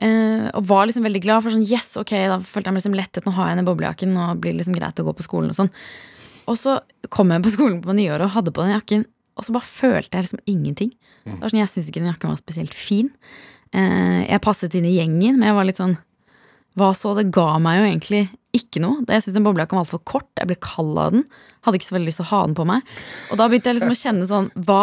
Eh, 0.00 0.46
og 0.56 0.68
var 0.70 0.88
liksom 0.88 1.04
veldig 1.04 1.22
glad 1.26 1.44
for 1.44 1.52
sånn 1.52 1.66
yes, 1.68 1.90
ok, 2.00 2.14
da 2.32 2.38
følte 2.40 2.70
jeg 2.70 2.76
meg 2.76 2.80
liksom 2.80 2.96
lettet. 2.96 3.26
Nå 3.28 3.34
har 3.36 3.50
jeg 3.50 3.58
den 3.58 3.66
i 3.66 3.68
boblejakken, 3.68 4.14
og 4.16 4.40
blir 4.40 4.54
det 4.54 4.62
liksom 4.62 4.78
greit 4.78 5.02
å 5.02 5.06
gå 5.08 5.16
på 5.18 5.26
skolen 5.26 5.52
og 5.52 5.58
sånn. 5.58 5.72
Og 6.48 6.56
så 6.60 6.78
kom 7.12 7.34
jeg 7.34 7.44
på 7.44 7.52
skolen 7.58 7.82
på 7.84 7.96
nyåret 7.98 8.28
og 8.28 8.32
hadde 8.38 8.54
på 8.56 8.64
den 8.64 8.72
jakken, 8.76 9.04
og 9.36 9.44
så 9.44 9.52
bare 9.52 9.68
følte 9.68 10.16
jeg 10.16 10.28
liksom 10.28 10.42
ingenting. 10.48 10.94
Det 11.26 11.36
var 11.42 11.52
sånn, 11.52 11.60
Jeg 11.60 11.72
syntes 11.72 11.90
ikke 11.90 12.00
den 12.00 12.12
jakken 12.12 12.32
var 12.32 12.40
spesielt 12.40 12.76
fin. 12.76 13.12
Eh, 13.76 14.22
jeg 14.24 14.44
passet 14.44 14.76
inn 14.78 14.86
i 14.88 14.94
gjengen, 14.96 15.36
men 15.36 15.50
jeg 15.50 15.58
var 15.58 15.68
litt 15.68 15.80
sånn 15.80 15.98
Hva 16.76 16.90
så? 16.92 17.14
Det 17.16 17.30
ga 17.32 17.56
meg 17.60 17.78
jo 17.80 17.84
egentlig 17.88 18.22
ikke 18.56 18.80
noe. 18.84 19.02
Jeg 19.08 19.24
syntes 19.24 19.36
den 19.36 19.44
boblejakken 19.46 19.78
var 19.78 19.84
altfor 19.86 20.02
kort. 20.08 20.28
Jeg 20.36 20.48
ble 20.50 20.56
kald 20.60 20.96
av 21.00 21.14
den. 21.14 21.22
Hadde 21.64 21.80
ikke 21.80 21.88
så 21.88 21.96
veldig 21.96 22.10
lyst 22.10 22.20
til 22.20 22.26
å 22.26 22.32
ha 22.34 22.40
den 22.44 22.56
på 22.56 22.66
meg. 22.68 22.96
Og 23.32 23.40
da 23.40 23.46
begynte 23.48 23.70
jeg 23.70 23.78
liksom 23.78 23.94
å 23.94 24.00
kjenne 24.00 24.28
sånn 24.28 24.50
Hva 24.68 24.82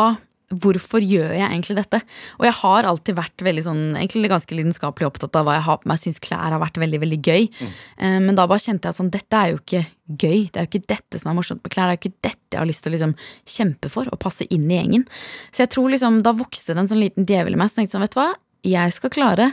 Hvorfor 0.62 1.02
gjør 1.02 1.32
jeg 1.34 1.46
egentlig 1.48 1.78
dette? 1.80 2.00
Og 2.38 2.46
jeg 2.48 2.56
har 2.60 2.88
alltid 2.90 3.18
vært 3.18 3.44
veldig 3.46 3.64
sånn, 3.66 3.84
egentlig 3.98 4.32
ganske 4.32 4.58
lidenskapelig 4.58 5.08
opptatt 5.10 5.40
av 5.40 5.48
hva 5.48 5.58
jeg 5.58 5.66
har 5.68 5.80
på 5.82 5.90
meg. 5.90 6.02
Syns 6.02 6.22
klær 6.24 6.54
har 6.54 6.62
vært 6.62 6.80
veldig 6.82 7.00
veldig 7.04 7.20
gøy. 7.24 7.50
Eh, 7.64 8.20
men 8.24 8.38
da 8.38 8.48
bare 8.50 8.64
kjente 8.64 8.88
jeg 8.90 8.96
at 8.96 9.00
sånn, 9.00 9.14
dette 9.14 9.40
er 9.40 9.54
jo 9.54 9.62
ikke 9.62 9.86
gøy. 10.08 10.40
Det 10.52 10.60
er 10.60 10.68
jo 10.68 10.72
ikke 10.72 10.92
dette 10.94 11.22
som 11.22 11.32
er 11.32 11.38
morsomt 11.40 11.64
med 11.64 11.74
klær. 11.74 11.90
Det 11.90 11.96
er 11.96 12.00
jo 12.00 12.04
ikke 12.04 12.28
dette 12.30 12.54
jeg 12.54 12.62
har 12.62 12.70
lyst 12.70 12.86
til 12.86 12.94
å 12.94 12.98
liksom 12.98 13.16
kjempe 13.56 13.90
for. 13.94 14.12
og 14.12 14.20
passe 14.22 14.48
inn 14.54 14.68
i 14.70 14.78
gjengen. 14.78 15.08
Så 15.52 15.64
jeg 15.66 15.74
tror 15.74 15.90
liksom, 15.94 16.22
da 16.26 16.36
vokste 16.38 16.76
det 16.76 16.84
en 16.84 16.92
sånn 16.92 17.02
liten 17.02 17.26
djevel 17.30 17.56
i 17.56 17.60
meg. 17.60 17.72
Så 17.72 17.82
tenkte 17.82 17.98
sånn, 17.98 18.06
vet 18.06 18.14
du 18.14 18.22
hva? 18.22 18.30
Jeg 18.64 18.94
skal 18.96 19.12
klare 19.14 19.50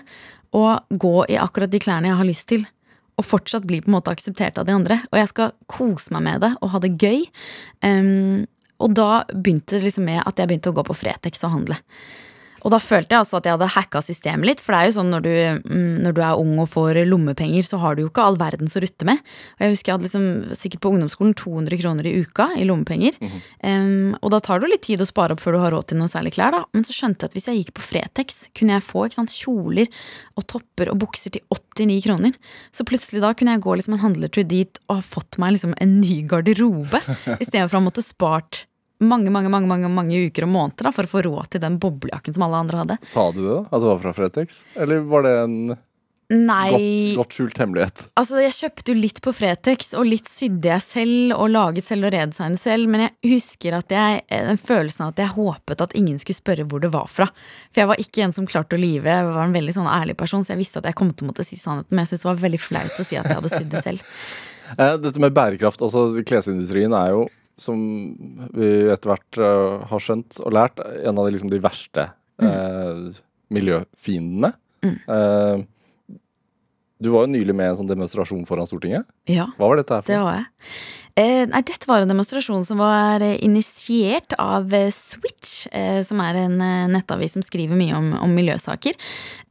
å 0.56 0.66
gå 0.90 1.16
i 1.30 1.38
akkurat 1.40 1.70
de 1.70 1.80
klærne 1.82 2.10
jeg 2.10 2.20
har 2.20 2.28
lyst 2.28 2.48
til. 2.50 2.66
Og 3.20 3.26
fortsatt 3.26 3.66
bli 3.68 3.82
på 3.82 3.90
en 3.90 3.96
måte 3.98 4.12
akseptert 4.12 4.58
av 4.58 4.66
de 4.68 4.74
andre. 4.74 5.00
Og 5.10 5.20
jeg 5.20 5.30
skal 5.32 5.52
kose 5.70 6.12
meg 6.14 6.24
med 6.26 6.44
det 6.46 6.54
og 6.60 6.72
ha 6.74 6.80
det 6.82 6.94
gøy. 7.00 7.26
Em, 7.86 8.46
og 8.80 8.96
da 8.96 9.10
begynte 9.30 9.78
det 9.78 9.86
liksom 9.88 10.08
med 10.08 10.24
at 10.24 10.40
jeg 10.40 10.50
begynte 10.50 10.72
å 10.72 10.76
gå 10.76 10.86
på 10.88 10.96
Fretex 10.96 11.44
og 11.46 11.54
handle. 11.58 11.78
Og 12.64 12.72
da 12.74 12.80
følte 12.82 13.14
jeg 13.14 13.24
også 13.24 13.38
at 13.38 13.46
jeg 13.48 13.56
hadde 13.56 13.68
hacka 13.74 14.02
systemet 14.04 14.48
litt. 14.48 14.62
For 14.62 14.74
det 14.74 14.80
er 14.80 14.88
jo 14.88 14.94
sånn 14.98 15.12
når 15.14 15.24
du, 15.24 15.32
mm, 15.64 15.94
når 16.04 16.16
du 16.16 16.20
er 16.24 16.40
ung 16.40 16.52
og 16.60 16.68
får 16.72 17.00
lommepenger, 17.08 17.64
så 17.66 17.80
har 17.80 17.96
du 17.96 18.04
jo 18.04 18.10
ikke 18.10 18.24
all 18.26 18.38
verdens 18.40 18.76
å 18.76 18.82
rutte 18.84 19.08
med. 19.08 19.22
Og 19.56 19.64
jeg 19.64 19.74
husker 19.74 19.90
jeg 19.90 19.98
hadde 19.98 20.08
liksom, 20.08 20.56
sikkert 20.60 20.82
på 20.84 20.92
ungdomsskolen 20.92 21.34
200 21.40 21.80
kroner 21.80 22.08
i 22.08 22.14
uka 22.20 22.50
i 22.60 22.66
lommepenger. 22.68 23.16
Em, 23.66 24.12
og 24.20 24.34
da 24.34 24.42
tar 24.44 24.60
det 24.60 24.68
jo 24.68 24.72
litt 24.74 24.84
tid 24.88 25.04
å 25.04 25.08
spare 25.08 25.36
opp 25.36 25.44
før 25.44 25.56
du 25.56 25.62
har 25.64 25.74
råd 25.76 25.90
til 25.90 26.00
noe 26.00 26.12
særlig 26.12 26.34
klær, 26.36 26.56
da. 26.56 26.62
Men 26.76 26.86
så 26.86 26.96
skjønte 26.96 27.24
jeg 27.24 27.32
at 27.32 27.38
hvis 27.38 27.48
jeg 27.50 27.62
gikk 27.62 27.74
på 27.78 27.86
Fretex, 27.86 28.42
kunne 28.56 28.76
jeg 28.76 28.86
få 28.86 29.06
sant, 29.14 29.32
kjoler 29.32 29.88
og 30.36 30.46
topper 30.50 30.92
og 30.92 31.00
bukser 31.06 31.32
til 31.34 31.44
89 31.48 32.00
kroner. 32.04 32.36
Så 32.76 32.84
plutselig 32.88 33.24
da 33.24 33.32
kunne 33.36 33.56
jeg 33.56 33.64
gå 33.64 33.78
liksom 33.78 33.96
en 33.96 34.04
handletur 34.04 34.44
dit 34.48 34.82
og 34.88 35.00
ha 35.00 35.04
fått 35.04 35.40
meg 35.40 35.56
liksom 35.56 35.72
en 35.80 36.00
ny 36.02 36.20
garderobe. 36.28 37.00
Istedenfor 37.42 37.78
å 37.78 37.80
ha 37.80 37.86
måttet 37.88 38.08
spart 38.08 38.66
mange 39.00 39.30
mange, 39.32 39.48
mange, 39.52 39.68
mange, 39.70 39.88
mange 39.92 40.24
uker 40.28 40.44
og 40.48 40.52
måneder 40.54 40.88
da, 40.90 40.94
for 40.96 41.08
å 41.08 41.12
få 41.16 41.22
råd 41.28 41.50
til 41.54 41.62
den 41.64 41.78
boblejakken 41.82 42.36
som 42.36 42.44
alle 42.48 42.64
andre 42.64 42.82
hadde. 42.84 42.98
Sa 43.08 43.30
du 43.32 43.40
det? 43.46 43.60
At 43.70 43.78
det 43.80 43.88
var 43.94 44.02
fra 44.02 44.12
Fretex? 44.16 44.64
Eller 44.76 45.00
var 45.08 45.24
det 45.28 45.36
en 45.44 45.56
Nei, 46.30 46.68
godt, 46.70 47.16
godt 47.18 47.32
skjult 47.34 47.56
hemmelighet? 47.58 48.04
altså 48.20 48.38
jeg 48.38 48.52
kjøpte 48.54 48.92
jo 48.92 49.00
litt 49.00 49.16
på 49.24 49.32
Fretex, 49.34 49.88
og 49.98 50.04
litt 50.06 50.28
sydde 50.30 50.68
jeg 50.70 50.84
selv, 50.84 51.32
og 51.34 51.48
laget 51.50 51.82
selv 51.88 52.06
og 52.06 52.12
redesignet 52.14 52.60
selv, 52.62 52.86
men 52.92 53.02
jeg 53.02 53.32
husker 53.32 53.74
at 53.80 53.90
jeg, 53.90 54.20
den 54.30 54.60
følelsen 54.62 55.08
av 55.08 55.10
at 55.16 55.24
jeg 55.24 55.34
håpet 55.34 55.82
at 55.88 55.96
ingen 55.98 56.20
skulle 56.22 56.38
spørre 56.38 56.68
hvor 56.70 56.84
det 56.84 56.92
var 56.94 57.08
fra. 57.10 57.26
For 57.72 57.82
jeg 57.82 57.90
var 57.90 58.04
ikke 58.04 58.22
en 58.28 58.36
som 58.36 58.46
klarte 58.46 58.78
å 58.78 58.82
lyve, 58.84 59.10
jeg 59.10 59.26
var 59.26 59.42
en 59.42 59.56
veldig 59.58 59.74
sånn 59.80 59.90
ærlig 59.90 60.14
person, 60.22 60.46
så 60.46 60.54
jeg 60.54 60.62
visste 60.62 60.78
at 60.84 60.86
jeg 60.92 60.98
kom 61.02 61.10
til 61.10 61.26
å 61.26 61.32
måtte 61.32 61.48
si 61.48 61.58
sannheten, 61.58 61.90
men 61.96 62.04
jeg 62.06 62.12
syntes 62.12 62.22
det 62.28 62.30
var 62.30 62.40
veldig 62.46 62.62
flaut 62.68 63.02
å 63.02 63.08
si 63.10 63.18
at 63.18 63.26
jeg 63.26 63.40
hadde 63.40 63.52
sydd 63.56 63.74
det 63.74 63.82
selv. 63.88 64.06
Eh, 64.78 64.92
Dette 65.02 65.18
med 65.18 65.32
bærekraft, 65.34 65.80
altså 65.82 66.22
klesindustrien 66.22 66.92
er 66.94 67.08
jo, 67.10 67.24
som 67.60 67.80
vi 68.56 68.70
etter 68.90 69.12
hvert 69.12 69.40
uh, 69.40 69.82
har 69.90 70.02
skjønt 70.02 70.40
og 70.44 70.54
lært, 70.56 70.80
en 70.80 71.20
av 71.20 71.26
de, 71.26 71.34
liksom, 71.34 71.52
de 71.52 71.60
verste 71.62 72.06
eh, 72.40 73.20
miljøfiendene. 73.52 74.52
Eh, 74.86 75.62
du 77.00 77.08
var 77.12 77.26
jo 77.26 77.32
nylig 77.32 77.56
med 77.56 77.68
i 77.68 77.72
en 77.72 77.78
sånn 77.80 77.90
demonstrasjon 77.90 78.46
foran 78.48 78.68
Stortinget. 78.68 79.08
Ja. 79.30 79.48
Hva 79.56 79.70
var 79.70 79.80
dette 79.80 79.96
her 79.96 80.04
for? 80.04 80.12
Det 80.12 80.20
var 80.24 80.40
jeg. 80.40 80.72
Eh, 81.20 81.44
nei, 81.50 81.60
dette 81.66 81.88
var 81.88 82.00
en 82.00 82.08
demonstrasjon 82.08 82.62
som 82.64 82.78
var 82.80 83.20
eh, 83.24 83.36
initiert 83.44 84.32
av 84.40 84.72
eh, 84.72 84.88
Switch, 84.94 85.66
som 86.06 86.20
er 86.22 86.36
en 86.38 86.56
nettavis 86.92 87.34
som 87.34 87.42
skriver 87.44 87.76
mye 87.76 87.94
om, 87.96 88.10
om 88.22 88.32
miljøsaker. 88.34 88.96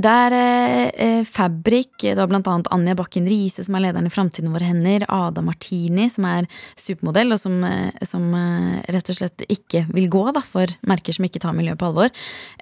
Der 0.01 0.33
eh, 0.35 1.21
Fabrik, 1.27 2.05
var 2.17 2.29
blant 2.31 2.47
annet 2.49 2.69
Anja 2.73 2.95
Bakken 2.97 3.27
Riise, 3.29 3.65
som 3.65 3.75
er 3.77 3.83
lederen 3.85 4.07
i 4.07 4.13
Framtiden 4.13 4.53
våre 4.53 4.69
hender, 4.69 5.05
Ada 5.11 5.43
Martini, 5.45 6.07
som 6.11 6.25
er 6.29 6.47
supermodell, 6.79 7.35
og 7.35 7.41
som, 7.41 7.57
som 8.07 8.25
rett 8.89 9.11
og 9.11 9.19
slett 9.19 9.45
ikke 9.51 9.83
vil 9.91 10.09
gå 10.11 10.23
da, 10.35 10.43
for 10.45 10.71
merker 10.87 11.15
som 11.15 11.27
ikke 11.27 11.41
tar 11.43 11.57
miljø 11.57 11.75
på 11.79 11.89
alvor. 11.89 12.13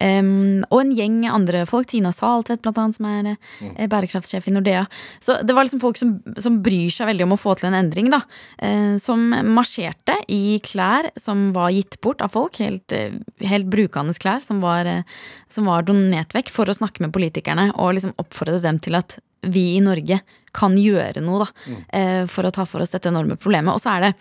um, 0.02 0.66
og 0.72 0.82
en 0.82 0.94
gjeng 0.98 1.20
andre 1.30 1.64
folk, 1.70 1.90
Tina 1.92 2.12
Saltvedt 2.16 2.64
blant 2.66 2.82
annet, 2.82 2.98
som 2.98 3.10
er 3.10 3.32
eh, 3.34 3.88
bærekraftsjef 3.90 4.50
i 4.50 4.56
Nordea. 4.56 4.86
Så 5.24 5.40
det 5.46 5.56
var 5.56 5.68
liksom 5.68 5.84
folk 5.84 6.00
som, 6.00 6.18
som 6.42 6.60
bryr 6.66 6.92
seg 6.94 7.12
veldig 7.12 7.28
om 7.28 7.38
å 7.38 7.42
få 7.42 7.56
til 7.58 7.70
en 7.70 7.78
endring, 7.78 8.12
da. 8.14 8.24
Eh, 8.58 8.97
som 9.02 9.30
marsjerte 9.54 10.16
i 10.32 10.58
klær 10.64 11.10
som 11.20 11.52
var 11.56 11.72
gitt 11.76 12.00
bort 12.04 12.24
av 12.26 12.34
folk, 12.34 12.58
helt, 12.64 12.92
eh, 12.94 13.16
helt 13.48 13.70
brukende 13.72 14.16
klær, 14.18 14.42
som 14.44 14.62
var, 14.64 14.86
eh, 14.86 15.04
som 15.50 15.66
var 15.66 15.84
donert 15.84 16.34
vekk, 16.34 16.50
for 16.54 16.66
å 16.66 16.78
snakke 16.78 17.02
med 17.02 17.14
politikerne 17.14 17.72
og 17.76 17.96
liksom 17.96 18.16
oppfordre 18.18 18.62
dem 18.62 18.80
til 18.80 18.96
at 18.96 19.20
vi 19.44 19.78
i 19.78 19.84
Norge 19.84 20.22
kan 20.58 20.76
gjøre 20.76 21.22
noe 21.22 21.46
da, 21.46 21.52
mm. 21.70 22.28
for 22.28 22.44
å 22.44 22.52
ta 22.52 22.66
for 22.66 22.82
oss 22.82 22.90
dette 22.90 23.08
enorme 23.08 23.38
problemet. 23.38 23.76
Og 23.76 23.80
så 23.80 23.94
er 23.94 24.08
det 24.08 24.14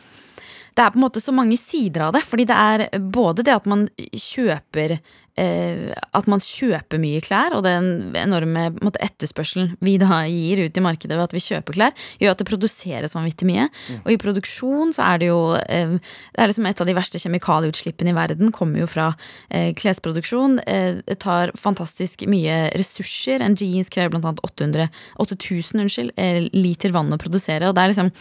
det 0.77 0.85
er 0.85 0.93
på 0.93 0.99
en 0.99 1.07
måte 1.07 1.23
så 1.25 1.33
mange 1.33 1.57
sider 1.57 2.05
av 2.05 2.13
det. 2.13 2.21
Fordi 2.29 2.45
det 2.49 2.57
er 2.57 3.01
både 3.01 3.45
det 3.47 3.55
at 3.57 3.69
man 3.71 3.87
kjøper 3.97 4.99
eh, 4.99 5.15
At 5.37 6.29
man 6.31 6.41
kjøper 6.41 7.01
mye 7.01 7.21
klær, 7.25 7.53
og 7.57 7.65
den 7.67 8.15
enorme 8.17 8.71
måte, 8.81 9.01
etterspørselen 9.05 9.75
vi 9.85 9.97
da 10.01 10.23
gir 10.31 10.63
ut 10.65 10.79
i 10.79 10.85
markedet 10.85 11.17
ved 11.17 11.27
at 11.27 11.35
vi 11.37 11.43
kjøper 11.45 11.77
klær, 11.77 12.07
gjør 12.23 12.33
at 12.33 12.41
det 12.41 12.49
produseres 12.49 13.17
vanvittig 13.17 13.49
mye. 13.49 13.67
Og 14.03 14.15
i 14.15 14.19
produksjon 14.21 14.95
så 14.97 15.05
er 15.11 15.21
det 15.23 15.31
jo 15.31 15.41
eh, 15.59 15.97
Det 15.99 16.43
er 16.43 16.51
liksom 16.51 16.69
et 16.71 16.81
av 16.81 16.89
de 16.89 16.97
verste 16.97 17.21
kjemikalieutslippene 17.23 18.13
i 18.13 18.17
verden 18.17 18.55
kommer 18.55 18.83
jo 18.83 18.89
fra 18.91 19.11
eh, 19.51 19.73
klesproduksjon. 19.77 20.61
Eh, 20.67 21.03
det 21.07 21.19
tar 21.25 21.53
fantastisk 21.61 22.25
mye 22.31 22.71
ressurser. 22.77 23.45
En 23.45 23.59
jeans 23.59 23.93
krever 23.93 24.15
blant 24.15 24.29
annet 24.29 24.45
800, 24.47 24.89
8000 25.23 25.85
unnskyld, 25.85 26.15
eh, 26.17 26.47
liter 26.57 26.95
vann 26.97 27.13
å 27.13 27.21
produsere, 27.21 27.69
og 27.69 27.77
det 27.77 27.85
er 27.85 27.95
liksom 27.95 28.13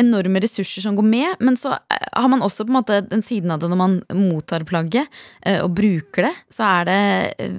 enorme 0.00 0.42
ressurser 0.42 0.82
som 0.82 0.96
går 0.98 1.06
med, 1.06 1.42
men 1.44 1.56
så 1.58 1.74
eh, 1.76 2.08
har 2.12 2.30
man 2.30 2.42
også 2.44 2.66
på 2.66 2.72
en 2.72 2.78
måte 2.80 3.00
den 3.10 3.22
siden 3.24 3.52
av 3.54 3.62
det 3.62 3.70
når 3.70 3.80
man 3.80 3.96
mottar 4.16 4.66
plagget 4.68 5.10
eh, 5.46 5.60
og 5.62 5.74
bruker 5.78 6.28
det, 6.28 6.33
så 6.52 6.66
er 6.80 6.84
det 6.88 6.98
eh, 7.38 7.56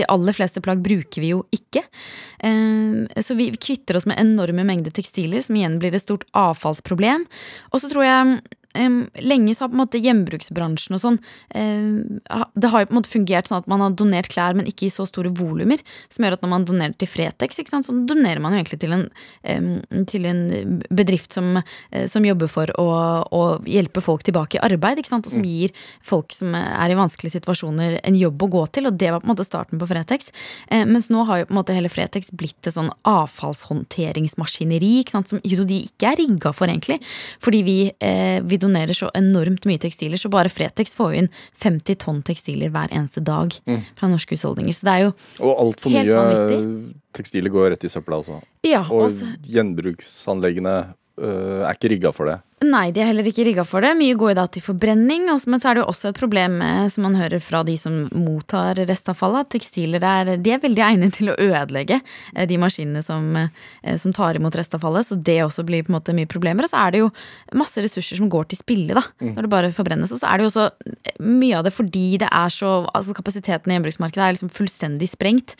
De 0.00 0.06
aller 0.10 0.36
fleste 0.36 0.62
plagg 0.64 0.82
bruker 0.84 1.20
vi 1.22 1.30
jo 1.34 1.44
ikke. 1.54 1.84
Eh, 2.44 3.22
Så 3.22 3.36
vi 3.38 3.50
kvitter 3.56 3.96
oss 3.98 4.06
med 4.06 4.18
enorme 4.20 4.64
mengder 4.66 4.94
tekstiler, 4.94 5.42
som 5.44 5.56
igjen 5.56 5.78
blir 5.82 5.94
et 5.94 6.02
stort 6.04 6.26
avfallsproblem. 6.34 7.26
Og 7.72 7.80
så 7.80 7.90
tror 7.92 8.04
jeg 8.04 8.38
em, 8.74 9.04
lenge 9.22 9.54
så 9.54 9.64
har 9.64 9.72
på 9.72 9.78
en 9.78 9.82
måte 9.82 10.00
gjenbruksbransjen 10.02 10.96
og 10.96 11.02
sånn 11.02 11.18
em, 11.54 12.20
Det 12.54 12.70
har 12.70 12.82
jo 12.82 12.88
på 12.88 12.94
en 12.94 12.98
måte 12.98 13.12
fungert 13.12 13.50
sånn 13.50 13.62
at 13.62 13.70
man 13.70 13.82
har 13.84 13.94
donert 13.96 14.30
klær, 14.32 14.56
men 14.56 14.68
ikke 14.70 14.88
i 14.88 14.92
så 14.92 15.06
store 15.08 15.32
volumer. 15.34 15.80
Som 16.12 16.26
gjør 16.26 16.36
at 16.36 16.44
når 16.44 16.52
man 16.52 16.66
donerer 16.68 16.96
til 16.98 17.10
Fretex, 17.10 17.58
ikke 17.60 17.72
sant, 17.72 17.86
så 17.86 17.94
donerer 17.94 18.42
man 18.42 18.54
jo 18.54 18.60
egentlig 18.60 18.80
til 18.82 18.94
en, 18.96 19.06
um, 19.48 20.04
til 20.10 20.26
en 20.28 20.42
bedrift 20.90 21.34
som, 21.36 21.60
uh, 21.60 22.04
som 22.10 22.26
jobber 22.26 22.50
for 22.50 22.72
å, 22.80 22.88
å 23.24 23.42
hjelpe 23.68 24.02
folk 24.04 24.24
tilbake 24.26 24.58
i 24.58 24.64
arbeid. 24.64 25.00
Ikke 25.00 25.12
sant, 25.12 25.28
og 25.28 25.34
som 25.36 25.46
gir 25.46 25.74
folk 26.04 26.34
som 26.34 26.54
er 26.58 26.92
i 26.92 26.98
vanskelige 26.98 27.38
situasjoner, 27.38 28.00
en 28.02 28.18
jobb 28.18 28.46
å 28.46 28.50
gå 28.56 28.64
til. 28.74 28.90
Og 28.90 28.98
det 29.00 29.12
var 29.12 29.22
på 29.22 29.28
en 29.28 29.34
måte 29.34 29.46
starten 29.46 29.80
på 29.80 29.88
Fretex. 29.90 30.32
Uh, 30.70 30.84
mens 30.88 31.10
nå 31.12 31.26
har 31.28 31.42
jo 31.42 31.48
på 31.50 31.56
en 31.56 31.60
måte 31.60 31.76
hele 31.76 31.92
Fretex 31.92 32.32
blitt 32.34 32.66
et 32.66 32.76
sånn 32.76 32.92
avfallshåndteringsmaskineri, 33.08 34.94
ikke 35.02 35.16
sant, 35.16 35.30
som 35.30 35.42
jo 35.44 35.66
de 35.68 35.82
ikke 35.88 36.12
er 36.12 36.20
rigga 36.22 36.54
for, 36.56 36.70
egentlig. 36.70 37.00
Fordi 37.44 37.62
vi, 37.66 37.78
uh, 37.92 38.38
vi 38.44 38.60
donerer 38.64 38.96
så 38.96 39.10
enormt 39.14 39.68
mye 39.68 39.78
tekstiler, 39.82 40.18
så 40.20 40.30
bare 40.32 40.50
Fretex 40.52 40.96
får 40.98 41.12
jo 41.14 41.22
inn 41.22 41.30
50 41.62 42.00
tonn 42.02 42.22
tekstiler 42.26 42.72
hver 42.74 42.90
eneste 42.90 43.22
dag 43.24 43.54
fra 43.94 44.10
norske 44.10 44.34
husholdninger. 44.36 44.74
Så 44.74 44.88
det 44.88 44.94
er 44.96 45.04
jo 45.06 45.12
Og 45.44 45.54
altfor 45.68 45.94
Helt 45.94 46.08
mye 46.10 46.18
vanvittig. 46.18 46.94
tekstiler 47.14 47.50
går 47.54 47.70
rett 47.76 47.84
i 47.84 47.92
søpla, 47.92 48.18
altså. 48.22 48.40
Ja, 48.66 48.82
Og 48.90 49.06
også, 49.10 49.28
gjenbruksanleggene 49.44 50.74
øh, 51.20 51.62
er 51.68 51.74
ikke 51.76 51.90
rigga 51.94 52.12
for 52.14 52.26
det. 52.30 52.40
Nei, 52.62 52.92
de 52.94 53.02
er 53.02 53.08
heller 53.10 53.26
ikke 53.28 53.44
rigga 53.48 53.64
for 53.66 53.84
det. 53.84 53.90
Mye 53.98 54.14
går 54.18 54.30
jo 54.30 54.36
da 54.38 54.44
til 54.52 54.62
forbrenning. 54.64 55.26
Men 55.26 55.60
så 55.60 55.70
er 55.70 55.76
det 55.76 55.82
jo 55.82 55.88
også 55.90 56.10
et 56.10 56.18
problem 56.18 56.60
eh, 56.62 56.86
som 56.92 57.04
man 57.06 57.16
hører 57.18 57.42
fra 57.42 57.64
de 57.66 57.74
som 57.78 58.04
mottar 58.14 58.78
restavfallet, 58.88 59.44
at 59.44 59.50
tekstiler 59.56 60.04
er, 60.06 60.30
de 60.40 60.52
er 60.54 60.62
veldig 60.62 60.84
egnet 60.86 61.16
til 61.18 61.32
å 61.32 61.36
ødelegge 61.36 61.98
eh, 61.98 62.46
de 62.48 62.58
maskinene 62.60 63.02
som, 63.04 63.26
eh, 63.36 63.96
som 64.00 64.14
tar 64.16 64.38
imot 64.38 64.56
restavfallet. 64.56 65.08
Så 65.08 65.18
det 65.18 65.40
også 65.44 65.64
blir 65.66 65.84
på 65.84 65.92
en 65.92 65.98
måte 65.98 66.14
mye 66.16 66.30
problemer. 66.30 66.64
Og 66.66 66.72
så 66.72 66.84
er 66.84 66.94
det 66.94 67.02
jo 67.02 67.10
masse 67.58 67.84
ressurser 67.84 68.20
som 68.20 68.30
går 68.32 68.48
til 68.52 68.62
spille 68.62 68.96
da, 68.96 69.02
når 69.20 69.48
det 69.48 69.52
bare 69.52 69.72
forbrennes. 69.74 70.14
Og 70.14 70.22
så 70.22 70.30
er 70.30 70.38
det 70.38 70.46
jo 70.46 70.52
også 70.52 70.68
mye 71.26 71.58
av 71.58 71.66
det 71.66 71.74
fordi 71.74 72.06
det 72.22 72.30
er 72.30 72.52
så 72.52 72.72
Altså 72.94 73.14
kapasiteten 73.16 73.70
i 73.70 73.74
gjenbruksmarkedet 73.74 74.22
er 74.22 74.34
liksom 74.36 74.50
fullstendig 74.54 75.06
sprengt. 75.10 75.54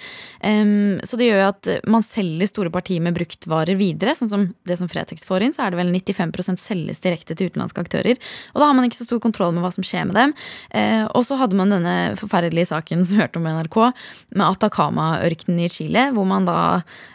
Um, 0.44 1.00
så 1.06 1.18
det 1.18 1.26
gjør 1.28 1.40
jo 1.40 1.48
at 1.50 1.68
man 1.90 2.04
selger 2.06 2.48
store 2.50 2.70
partier 2.74 3.02
med 3.02 3.16
bruktvarer 3.16 3.78
videre. 3.78 4.14
Sånn 4.16 4.30
som 4.30 4.46
det 4.68 4.76
som 4.78 4.90
Fretex 4.90 5.26
får 5.26 5.46
inn, 5.46 5.54
så 5.56 5.64
er 5.64 5.74
det 5.74 5.80
vel 5.80 5.90
95 5.94 6.54
selges 6.84 7.00
direkte 7.00 7.34
til 7.36 7.48
utenlandske 7.50 7.80
aktører. 7.84 8.18
Og 8.54 8.60
da 8.60 8.66
har 8.68 8.74
man 8.76 8.84
ikke 8.86 8.98
så 9.00 9.06
stor 9.08 9.20
kontroll 9.24 9.54
med 9.56 9.64
hva 9.64 9.70
som 9.72 9.84
skjer 9.86 10.04
med 10.08 10.14
dem. 10.18 10.34
Eh, 10.70 11.04
og 11.14 11.24
så 11.24 11.38
hadde 11.40 11.56
man 11.56 11.72
denne 11.72 11.94
forferdelige 12.20 12.68
saken 12.72 13.04
som 13.04 13.16
vi 13.16 13.22
hørte 13.22 13.40
om 13.40 13.46
i 13.48 13.54
NRK, 13.56 13.78
med 14.36 14.46
Atacama-ørkenen 14.50 15.62
i 15.64 15.68
Chile, 15.72 16.08
hvor 16.14 16.26
man 16.28 16.44
da 16.48 16.58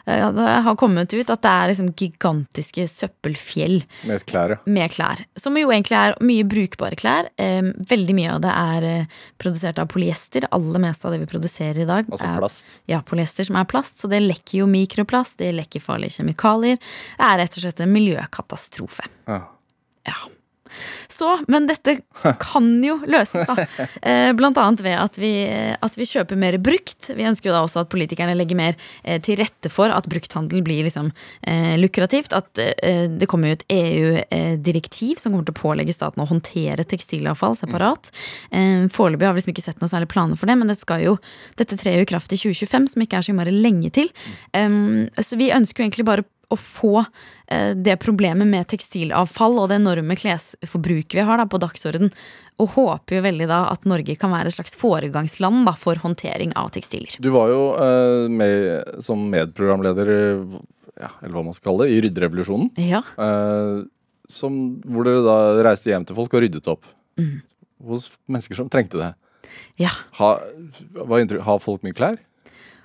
eh, 0.08 0.42
har 0.66 0.76
kommet 0.80 1.14
ut 1.14 1.30
at 1.30 1.42
det 1.46 1.52
er 1.52 1.72
liksom 1.72 1.92
gigantiske 2.00 2.88
søppelfjell 2.90 3.84
Med 4.10 4.26
klær, 4.30 4.56
ja. 4.56 4.60
med 4.66 4.92
klær. 4.96 5.24
Som 5.40 5.58
jo 5.60 5.70
egentlig 5.72 5.98
er 6.00 6.18
mye 6.26 6.48
brukbare 6.50 6.98
klær. 7.00 7.30
Eh, 7.38 7.62
veldig 7.90 8.18
mye 8.18 8.34
av 8.38 8.42
det 8.46 8.56
er 8.56 8.90
eh, 8.90 9.20
produsert 9.42 9.80
av 9.82 9.90
polyester. 9.92 10.48
Aller 10.56 10.82
meste 10.84 11.06
av 11.08 11.14
det 11.16 11.22
vi 11.24 11.30
produserer 11.30 11.84
i 11.84 11.90
dag. 11.90 12.10
Altså 12.10 12.26
er- 12.26 12.40
Ja, 12.90 13.02
polyester 13.06 13.46
som 13.46 13.56
er 13.60 13.66
plast. 13.70 14.00
Så 14.02 14.10
det 14.10 14.22
lekker 14.24 14.60
jo 14.64 14.68
mikroplast, 14.68 15.38
det 15.38 15.54
lekker 15.56 15.82
farlige 15.84 16.18
kjemikalier. 16.20 16.78
Det 16.80 17.26
er 17.28 17.38
rett 17.44 17.58
og 17.58 17.64
slett 17.64 17.80
en 17.84 17.94
miljøkatastrofe. 17.94 19.06
Ja. 19.28 19.42
Ja. 20.10 20.18
Så, 21.08 21.40
men 21.48 21.68
dette 21.68 21.98
kan 22.40 22.68
jo 22.84 23.00
løses, 23.10 23.48
da. 23.48 23.56
Eh, 24.10 24.32
Blant 24.38 24.58
annet 24.62 24.82
ved 24.84 24.96
at 24.96 25.18
vi, 25.20 25.32
at 25.76 25.98
vi 25.98 26.06
kjøper 26.08 26.38
mer 26.40 26.56
brukt. 26.62 27.10
Vi 27.16 27.26
ønsker 27.28 27.50
jo 27.50 27.56
da 27.56 27.64
også 27.66 27.84
at 27.84 27.90
politikerne 27.92 28.36
legger 28.38 28.58
mer 28.58 28.78
eh, 29.04 29.20
til 29.24 29.40
rette 29.42 29.72
for 29.72 29.92
at 29.92 30.08
brukthandel 30.10 30.62
blir 30.66 30.86
liksom 30.86 31.10
eh, 31.42 31.76
lukrativt. 31.80 32.34
At 32.38 32.62
eh, 32.62 33.06
det 33.12 33.28
kommer 33.30 33.52
jo 33.52 33.58
et 33.58 33.66
EU-direktiv 33.76 35.20
som 35.20 35.34
kommer 35.34 35.50
til 35.50 35.58
å 35.58 35.60
pålegge 35.60 35.96
staten 35.96 36.24
å 36.24 36.30
håndtere 36.30 36.88
tekstilavfall 36.88 37.58
separat. 37.60 38.12
Eh, 38.56 38.88
Foreløpig 38.94 39.28
har 39.28 39.36
vi 39.36 39.44
liksom 39.44 39.56
ikke 39.56 39.68
sett 39.68 39.84
noe 39.84 39.92
særlig 39.92 40.12
planer 40.14 40.40
for 40.40 40.50
det, 40.50 40.58
men 40.62 40.72
det 40.72 40.80
skal 40.80 41.04
jo, 41.04 41.18
dette 41.60 41.80
trer 41.80 42.00
jo 42.00 42.08
i 42.08 42.12
kraft 42.14 42.34
i 42.36 42.40
2025, 42.40 42.92
som 42.94 43.06
ikke 43.06 43.20
er 43.20 43.28
så 43.28 43.34
innmari 43.34 43.56
lenge 43.56 43.92
til. 44.00 44.12
Um, 44.56 45.08
så 45.20 45.40
vi 45.40 45.52
ønsker 45.56 45.84
jo 45.84 45.90
egentlig 45.90 46.08
bare 46.08 46.28
å 46.50 46.58
få 46.58 46.94
eh, 47.02 47.76
det 47.78 48.00
problemet 48.02 48.48
med 48.50 48.68
tekstilavfall 48.72 49.60
og 49.62 49.70
det 49.72 49.80
enorme 49.80 50.18
klesforbruket 50.18 51.20
vi 51.20 51.26
har 51.28 51.42
da 51.42 51.46
på 51.50 51.60
dagsorden, 51.62 52.10
og 52.60 52.74
håper 52.76 53.20
jo 53.20 53.26
veldig 53.28 53.48
da 53.52 53.62
at 53.72 53.86
Norge 53.88 54.18
kan 54.20 54.34
være 54.34 54.52
et 54.52 54.58
slags 54.58 54.76
foregangsland 54.80 55.64
da 55.68 55.76
for 55.80 56.02
håndtering 56.02 56.56
av 56.60 56.72
tekstiler. 56.76 57.20
Du 57.22 57.30
var 57.36 57.54
jo 57.54 57.62
eh, 57.78 58.26
med 58.34 59.04
som 59.06 59.22
medprogramleder, 59.32 60.12
ja, 61.00 61.14
eller 61.22 61.38
hva 61.38 61.46
man 61.48 61.56
skal 61.56 61.72
kalle 61.72 61.88
det, 61.88 61.96
i 61.96 62.04
Rydderevolusjonen. 62.08 62.74
Ja. 62.90 63.04
Eh, 63.22 63.86
som, 64.30 64.60
hvor 64.86 65.08
dere 65.08 65.26
da 65.26 65.38
reiste 65.66 65.90
hjem 65.90 66.06
til 66.06 66.18
folk 66.18 66.34
og 66.38 66.44
ryddet 66.44 66.68
opp. 66.70 66.86
Hos 67.90 68.10
mennesker 68.30 68.60
som 68.60 68.70
trengte 68.72 69.00
det. 69.00 69.14
ja. 69.82 69.94
Ha, 70.20 70.34
har 71.48 71.62
folk 71.64 71.86
mye 71.86 71.96
klær? 71.98 72.20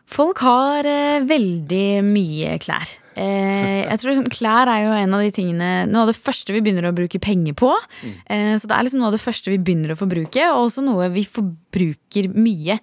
Folk 0.09 0.41
har 0.45 0.87
eh, 0.89 1.25
veldig 1.25 2.05
mye 2.07 2.59
klær. 2.63 2.93
Eh, 3.15 3.85
jeg 3.87 4.01
tror 4.01 4.11
liksom 4.11 4.31
Klær 4.33 4.71
er 4.71 4.81
jo 4.83 4.95
en 4.97 5.15
av 5.15 5.21
de 5.23 5.31
tingene 5.35 5.69
Noe 5.87 6.03
av 6.03 6.11
det 6.11 6.19
første 6.19 6.55
vi 6.55 6.63
begynner 6.65 6.89
å 6.89 6.97
bruke 6.97 7.21
penger 7.23 7.55
på. 7.59 7.71
Eh, 8.03 8.55
så 8.59 8.71
det 8.71 8.75
er 8.75 8.87
liksom 8.87 9.03
noe 9.03 9.13
av 9.13 9.19
det 9.19 9.23
første 9.23 9.53
vi 9.53 9.61
begynner 9.61 9.95
å 9.95 10.01
forbruke, 10.01 10.49
og 10.55 10.67
også 10.67 10.85
noe 10.87 11.11
vi 11.15 11.27
forbruker 11.29 12.33
mye. 12.35 12.81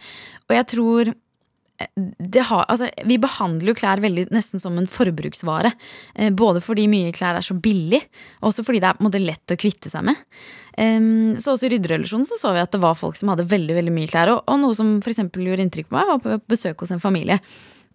Og 0.48 0.56
jeg 0.56 0.68
tror 0.72 1.12
eh, 1.12 2.40
har, 2.48 2.64
altså, 2.64 2.88
vi 3.10 3.20
behandler 3.22 3.74
jo 3.74 3.78
klær 3.82 4.04
veldig 4.04 4.30
nesten 4.32 4.64
som 4.64 4.80
en 4.80 4.90
forbruksvare. 4.90 5.74
Eh, 6.16 6.32
både 6.32 6.64
fordi 6.64 6.88
mye 6.92 7.12
klær 7.16 7.40
er 7.40 7.46
så 7.46 7.58
billig, 7.58 8.02
og 8.40 8.54
også 8.54 8.66
fordi 8.68 8.84
det 8.84 8.92
er 8.92 9.04
måte 9.04 9.24
lett 9.24 9.56
å 9.56 9.60
kvitte 9.60 9.92
seg 9.92 10.08
med. 10.12 10.26
Så 10.72 11.52
også 11.52 11.68
i 11.68 11.74
rydderelasjonen 11.74 12.24
så, 12.26 12.38
så 12.40 12.54
vi 12.56 12.62
at 12.62 12.72
det 12.72 12.80
var 12.80 12.96
folk 12.96 13.18
som 13.20 13.28
hadde 13.28 13.44
veldig 13.52 13.76
veldig 13.76 13.92
mye 13.92 14.08
klær. 14.10 14.32
Og, 14.32 14.46
og 14.48 14.62
noe 14.62 14.78
som 14.78 14.94
for 15.04 15.12
gjorde 15.12 15.66
inntrykk 15.66 15.90
på 15.90 15.98
meg, 15.98 16.08
var 16.08 16.22
på 16.24 16.38
besøk 16.54 16.86
hos 16.86 16.94
en 16.96 17.04
familie. 17.04 17.42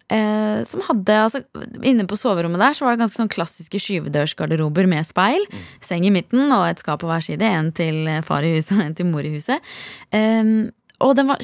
Eh, 0.07 0.63
som 0.63 0.79
hadde, 0.87 1.15
altså 1.19 1.41
Inne 1.83 2.05
på 2.07 2.15
soverommet 2.15 2.61
der 2.61 2.77
så 2.77 2.85
var 2.85 2.95
det 2.95 3.01
ganske 3.01 3.19
sånn 3.19 3.31
klassiske 3.33 3.81
skyvedørsgarderober 3.83 4.87
med 4.87 5.07
speil. 5.07 5.43
Seng 5.83 6.07
i 6.07 6.13
midten 6.15 6.47
og 6.47 6.67
et 6.69 6.83
skap 6.83 7.03
på 7.03 7.11
hver 7.11 7.25
side. 7.25 7.43
En 7.43 7.73
til 7.75 8.07
far 8.27 8.47
i 8.47 8.55
huset 8.55 8.77
og 8.77 8.85
en 8.85 8.97
til 8.97 9.09
mor 9.09 9.27
i 9.27 9.35
huset. 9.35 9.63
Eh, 10.15 10.71
og 11.05 11.13
den 11.17 11.29
var 11.29 11.41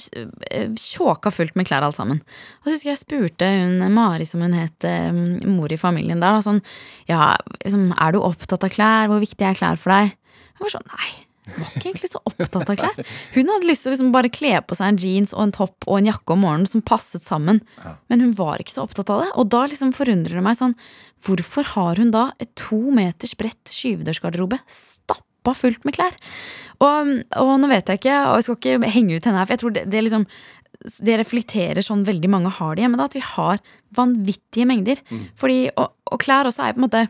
eh, 0.49 0.71
tjåka 0.79 1.31
fullt 1.33 1.57
med 1.59 1.67
klær 1.69 1.85
alt 1.85 1.97
sammen. 1.99 2.21
Og 2.61 2.67
så 2.69 2.75
husker 2.75 2.91
jeg 2.93 3.01
spurte 3.01 3.49
hun 3.51 3.83
Mari, 3.93 4.25
som 4.25 4.41
hun 4.41 4.55
het, 4.57 4.79
eh, 4.87 5.11
mor 5.13 5.73
i 5.73 5.77
familien 5.77 6.23
der, 6.23 6.39
da, 6.39 6.41
sånn 6.45 6.63
Ja, 7.09 7.35
liksom, 7.59 7.91
er 7.93 8.15
du 8.15 8.23
opptatt 8.23 8.65
av 8.65 8.73
klær? 8.73 9.11
Hvor 9.11 9.21
viktig 9.21 9.45
er 9.45 9.59
klær 9.59 9.77
for 9.81 9.93
deg? 9.93 10.17
Hun 10.57 10.65
var 10.65 10.73
sånn 10.77 10.89
Nei. 10.89 11.11
Var 11.43 11.71
ikke 11.75 11.89
egentlig 11.89 12.11
så 12.11 12.21
opptatt 12.23 12.69
av 12.71 12.77
klær. 12.79 13.01
Hun 13.33 13.51
hadde 13.51 13.67
lyst 13.67 13.85
til 13.85 13.91
å 13.91 13.95
liksom 13.95 14.13
bare 14.15 14.31
kle 14.33 14.53
på 14.63 14.77
seg 14.79 14.93
en 14.93 14.99
jeans 15.01 15.33
og 15.35 15.43
en 15.45 15.55
topp 15.55 15.87
og 15.87 15.99
en 15.99 16.07
jakke 16.07 16.35
om 16.35 16.43
morgenen 16.45 16.69
som 16.69 16.85
passet 16.85 17.25
sammen. 17.25 17.61
Men 18.11 18.23
hun 18.23 18.31
var 18.37 18.63
ikke 18.63 18.75
så 18.75 18.85
opptatt 18.85 19.11
av 19.13 19.25
det. 19.25 19.29
Og 19.39 19.51
da 19.51 19.65
liksom 19.67 19.93
forundrer 19.95 20.39
det 20.39 20.45
meg 20.45 20.59
sånn 20.59 20.77
Hvorfor 21.23 21.63
har 21.77 22.01
hun 22.01 22.09
da 22.11 22.25
et 22.43 22.49
to 22.59 22.81
meters 22.91 23.31
bredt 23.39 23.71
skyvedørsgarderobe 23.71 24.57
stappa 24.67 25.53
fullt 25.55 25.85
med 25.87 25.95
klær? 25.95 26.17
Og, 26.83 27.13
og 27.39 27.53
nå 27.61 27.69
vet 27.71 27.87
jeg 27.87 28.01
ikke, 28.01 28.17
og 28.27 28.41
jeg 28.41 28.47
skal 28.49 28.57
ikke 28.59 28.91
henge 28.91 29.15
ut 29.15 29.29
henne 29.29 29.39
her, 29.39 29.47
for 29.47 29.55
jeg 29.55 29.61
tror 29.61 29.75
det, 29.77 29.85
det 29.93 30.01
liksom 30.03 30.27
det 30.83 31.15
reflekterer 31.21 31.85
sånn 31.85 32.03
veldig 32.03 32.29
mange 32.33 32.51
har 32.57 32.75
det 32.75 32.83
hjemme, 32.83 32.99
da, 32.99 33.05
at 33.07 33.15
vi 33.15 33.23
har 33.23 33.61
vanvittige 33.95 34.67
mengder. 34.67 34.99
Fordi, 35.39 35.69
og, 35.79 35.93
og 36.11 36.19
klær 36.19 36.49
også 36.49 36.65
er 36.65 36.75
på 36.75 36.81
en 36.81 36.87
måte 36.89 37.05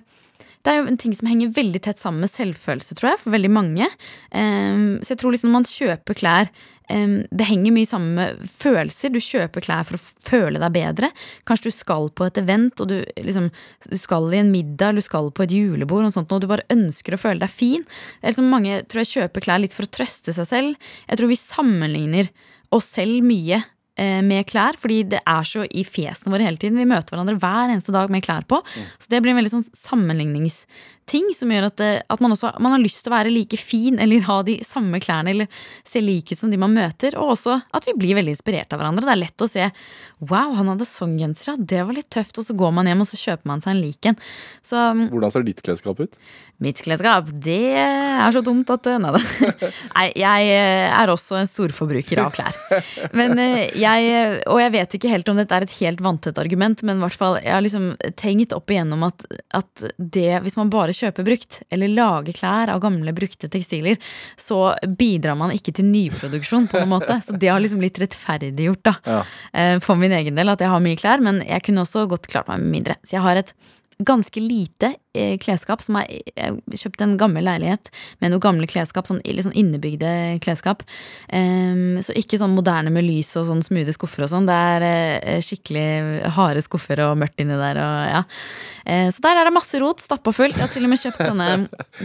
det 0.64 0.72
er 0.72 0.80
jo 0.80 0.86
en 0.88 1.00
ting 1.00 1.14
som 1.16 1.28
henger 1.28 1.52
veldig 1.56 1.82
tett 1.84 2.00
sammen 2.00 2.24
med 2.24 2.32
selvfølelse, 2.32 2.96
tror 2.96 3.14
jeg, 3.14 3.20
for 3.26 3.36
veldig 3.36 3.52
mange. 3.52 3.90
Ehm, 4.32 5.02
så 5.04 5.12
jeg 5.12 5.20
tror 5.20 5.36
liksom 5.36 5.52
når 5.52 5.60
man 5.60 5.68
kjøper 5.68 6.18
klær 6.20 6.52
em, 6.92 7.26
Det 7.32 7.48
henger 7.48 7.76
mye 7.76 7.88
sammen 7.88 8.16
med 8.16 8.46
følelser. 8.48 9.12
Du 9.12 9.20
kjøper 9.20 9.64
klær 9.64 9.84
for 9.88 10.00
å 10.00 10.06
føle 10.24 10.62
deg 10.64 10.76
bedre. 10.76 11.12
Kanskje 11.48 11.68
du 11.72 11.76
skal 11.76 12.08
på 12.16 12.28
et 12.28 12.40
event, 12.40 12.80
og 12.80 12.92
du, 12.92 12.96
liksom, 13.20 13.52
du 13.90 13.98
skal 14.00 14.32
i 14.32 14.40
en 14.40 14.52
middag, 14.56 14.96
du 14.96 15.04
skal 15.04 15.32
på 15.32 15.44
et 15.44 15.56
julebord, 15.56 16.08
og, 16.08 16.16
sånt, 16.16 16.32
og 16.32 16.44
du 16.44 16.48
bare 16.52 16.68
ønsker 16.72 17.16
å 17.16 17.22
føle 17.22 17.44
deg 17.44 17.52
fin. 17.52 17.84
Liksom 18.24 18.48
mange 18.52 18.86
tror 18.88 19.04
jeg 19.04 19.14
kjøper 19.18 19.48
klær 19.48 19.64
litt 19.64 19.76
for 19.76 19.88
å 19.88 19.94
trøste 20.00 20.36
seg 20.36 20.48
selv. 20.48 20.92
Jeg 21.10 21.20
tror 21.20 21.32
vi 21.32 21.40
sammenligner 21.40 22.32
oss 22.74 22.88
selv 22.96 23.20
mye 23.28 23.66
med 23.98 24.48
klær, 24.50 24.78
fordi 24.82 25.04
det 25.12 25.20
er 25.30 25.46
så 25.46 25.68
i 25.70 25.84
fjesene 25.86 26.34
våre 26.34 26.48
hele 26.48 26.58
tiden. 26.58 26.80
Vi 26.82 26.88
møter 26.90 27.14
hverandre 27.14 27.36
hver 27.38 27.70
eneste 27.70 27.94
dag 27.94 28.10
med 28.10 28.24
klær 28.26 28.48
på. 28.50 28.58
Så 28.98 29.12
det 29.12 29.20
blir 29.22 29.36
en 29.36 29.38
veldig 29.38 29.52
sånn 29.54 29.68
sammenligningsting 31.04 31.34
som 31.36 31.52
gjør 31.52 31.68
at, 31.70 31.82
at 32.10 32.20
man 32.22 32.32
også 32.32 32.54
man 32.60 32.74
har 32.74 32.82
lyst 32.82 33.04
til 33.04 33.12
å 33.12 33.18
være 33.18 33.32
like 33.32 33.58
fin 33.58 34.00
eller 34.00 34.24
ha 34.28 34.42
de 34.44 34.64
samme 34.64 35.00
klærne 35.00 35.32
eller 35.32 35.48
se 35.84 36.02
lik 36.02 36.32
ut 36.32 36.40
som 36.40 36.52
de 36.52 36.58
man 36.58 36.74
møter. 36.74 37.16
Og 37.18 37.36
også 37.36 37.62
at 37.74 37.86
vi 37.86 37.94
blir 37.94 38.16
veldig 38.16 38.34
inspirert 38.34 38.74
av 38.74 38.80
hverandre. 38.80 39.06
Det 39.06 39.14
er 39.14 39.22
lett 39.22 39.42
å 39.42 39.48
se 39.48 39.70
wow, 40.20 40.54
han 40.56 40.70
hadde 40.72 40.88
sånn 40.88 41.18
genser, 41.20 41.54
ja, 41.54 41.58
det 41.58 41.84
var 41.84 41.94
litt 41.94 42.10
tøft. 42.10 42.38
Og 42.38 42.46
så 42.46 42.54
går 42.56 42.72
man 42.74 42.88
hjem 42.88 43.04
og 43.04 43.10
så 43.10 43.20
kjøper 43.20 43.50
man 43.50 43.62
seg 43.64 43.76
en 43.76 43.84
lik 43.84 44.10
en. 44.10 44.20
Um, 44.74 45.08
Hvordan 45.12 45.34
ser 45.34 45.48
ditt 45.48 45.62
klesskap 45.66 46.00
ut? 46.00 46.18
Mitt 46.64 46.80
klesskap, 46.86 47.28
det 47.44 47.74
er 47.76 48.32
så 48.32 48.44
dumt 48.46 48.70
at 48.72 48.86
Nei 49.02 49.12
da. 49.12 49.20
Nei, 49.98 50.06
jeg 50.16 50.52
eh, 50.54 50.86
er 50.94 51.12
også 51.12 51.36
en 51.40 51.50
storforbruker 51.50 52.22
av 52.24 52.32
klær. 52.36 52.56
Men 53.18 53.34
eh, 53.42 53.74
jeg 53.80 54.44
Og 54.52 54.62
jeg 54.62 54.74
vet 54.76 54.96
ikke 54.96 55.12
helt 55.12 55.32
om 55.32 55.40
dette 55.40 55.58
er 55.58 55.66
et 55.66 55.76
helt 55.82 56.04
vanntett 56.04 56.40
argument, 56.40 56.86
men 56.86 57.02
i 57.02 57.04
hvert 57.04 57.20
fall, 57.20 57.40
jeg 57.42 57.56
har 57.56 57.66
liksom 57.66 57.90
tenkt 58.20 58.56
opp 58.56 58.72
igjennom 58.72 59.04
at, 59.10 59.26
at 59.58 59.86
det, 59.98 60.30
hvis 60.46 60.58
man 60.60 60.72
bare 60.74 60.93
kjøper 60.96 61.26
brukt, 61.28 61.62
eller 61.74 61.92
lage 61.92 62.34
klær 62.38 62.72
av 62.74 62.82
gamle, 62.84 63.14
brukte 63.16 63.50
tekstiler, 63.52 64.00
så 64.40 64.76
bidrar 65.00 65.38
man 65.40 65.52
ikke 65.56 65.74
til 65.76 65.90
nyproduksjon, 65.90 66.70
på 66.72 66.82
en 66.82 66.92
måte. 66.94 67.20
Så 67.26 67.38
det 67.40 67.52
har 67.52 67.62
liksom 67.64 67.82
blitt 67.84 68.00
rettferdiggjort, 68.02 68.84
da. 68.88 68.96
Ja. 69.06 69.22
eh, 69.54 69.78
For 69.84 70.00
min 70.00 70.12
egen 70.16 70.36
del, 70.40 70.50
at 70.54 70.64
jeg 70.64 70.70
har 70.70 70.84
mye 70.84 71.00
klær, 71.00 71.22
men 71.24 71.42
jeg 71.46 71.64
kunne 71.68 71.84
også 71.86 72.08
godt 72.10 72.28
klart 72.32 72.48
meg 72.52 72.64
med 72.64 72.72
mindre. 72.78 72.96
Så 73.04 73.18
jeg 73.18 73.26
har 73.26 73.42
et 73.44 73.54
ganske 73.98 74.42
lite 74.42 74.94
eh, 75.14 75.38
klesskap. 75.38 75.82
Som 75.84 75.98
er, 76.00 76.10
jeg 76.10 76.80
kjøpte 76.80 77.06
en 77.06 77.16
gammel 77.20 77.46
leilighet 77.48 77.92
med 78.24 78.34
noe 78.34 78.44
gamle 78.44 78.68
klesskap. 78.70 79.08
Sånn, 79.10 79.22
sånn 79.24 79.56
innebygde 79.58 80.12
klesskap. 80.44 80.84
Um, 81.30 82.00
så 82.04 82.16
ikke 82.18 82.40
sånn 82.42 82.56
moderne 82.58 82.94
med 82.94 83.06
lys 83.08 83.34
og 83.40 83.48
sånn 83.50 83.64
smoothe 83.66 83.96
skuffer 83.96 84.26
og 84.26 84.32
sånn. 84.34 84.50
Det 84.50 84.60
er 84.76 84.88
eh, 84.88 85.42
skikkelig 85.44 86.32
harde 86.38 86.64
skuffer 86.66 87.04
og 87.08 87.18
mørkt 87.22 87.44
inni 87.44 87.58
der. 87.60 87.82
Og, 87.84 87.98
ja. 88.14 88.24
eh, 88.86 89.10
så 89.14 89.26
der 89.26 89.42
er 89.42 89.50
det 89.50 89.56
masse 89.58 89.82
rot. 89.84 90.04
Stappa 90.04 90.36
fullt. 90.36 90.58
Jeg 90.58 90.68
har 90.68 90.74
til 90.74 90.88
og 90.88 90.94
med 90.94 91.04
kjøpt 91.04 91.24
sånne 91.24 91.50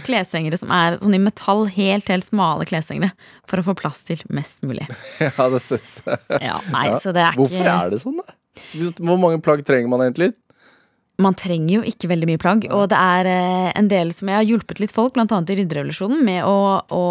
kleshengere 0.08 0.60
som 0.60 0.74
er 0.74 0.98
sånn 1.02 1.16
i 1.18 1.22
metall. 1.22 1.66
Helt, 1.78 2.10
helt 2.12 2.28
smale 2.28 2.68
kleshengere. 2.68 3.14
For 3.48 3.62
å 3.62 3.68
få 3.70 3.76
plass 3.78 4.04
til 4.08 4.22
mest 4.32 4.64
mulig. 4.66 4.86
Ja, 5.38 5.48
det 5.50 5.60
synes 5.62 5.98
jeg. 6.04 6.18
Ja, 6.42 6.56
nei, 6.72 6.86
så 7.02 7.12
det 7.14 7.22
er 7.22 7.34
ikke 7.34 7.44
Hvorfor 7.44 7.68
er 7.70 7.90
det 7.92 7.98
sånn, 8.02 8.20
da? 8.20 8.34
Hvor 8.98 9.18
mange 9.20 9.40
plagg 9.42 9.62
trenger 9.66 9.90
man 9.90 10.02
egentlig? 10.04 10.32
Man 11.18 11.34
trenger 11.34 11.80
jo 11.80 11.86
ikke 11.86 12.08
veldig 12.12 12.28
mye 12.30 12.40
plagg. 12.40 12.64
Og 12.74 12.84
det 12.92 12.98
er 12.98 13.28
eh, 13.30 13.70
en 13.78 13.88
del 13.90 14.12
som 14.14 14.30
jeg 14.30 14.38
har 14.38 14.46
hjulpet 14.46 14.78
litt 14.82 14.94
folk, 14.94 15.16
bl.a. 15.16 15.26
i 15.26 15.56
Rydderevolusjonen, 15.58 16.20
med 16.24 16.46
å, 16.46 16.78
å 16.94 17.04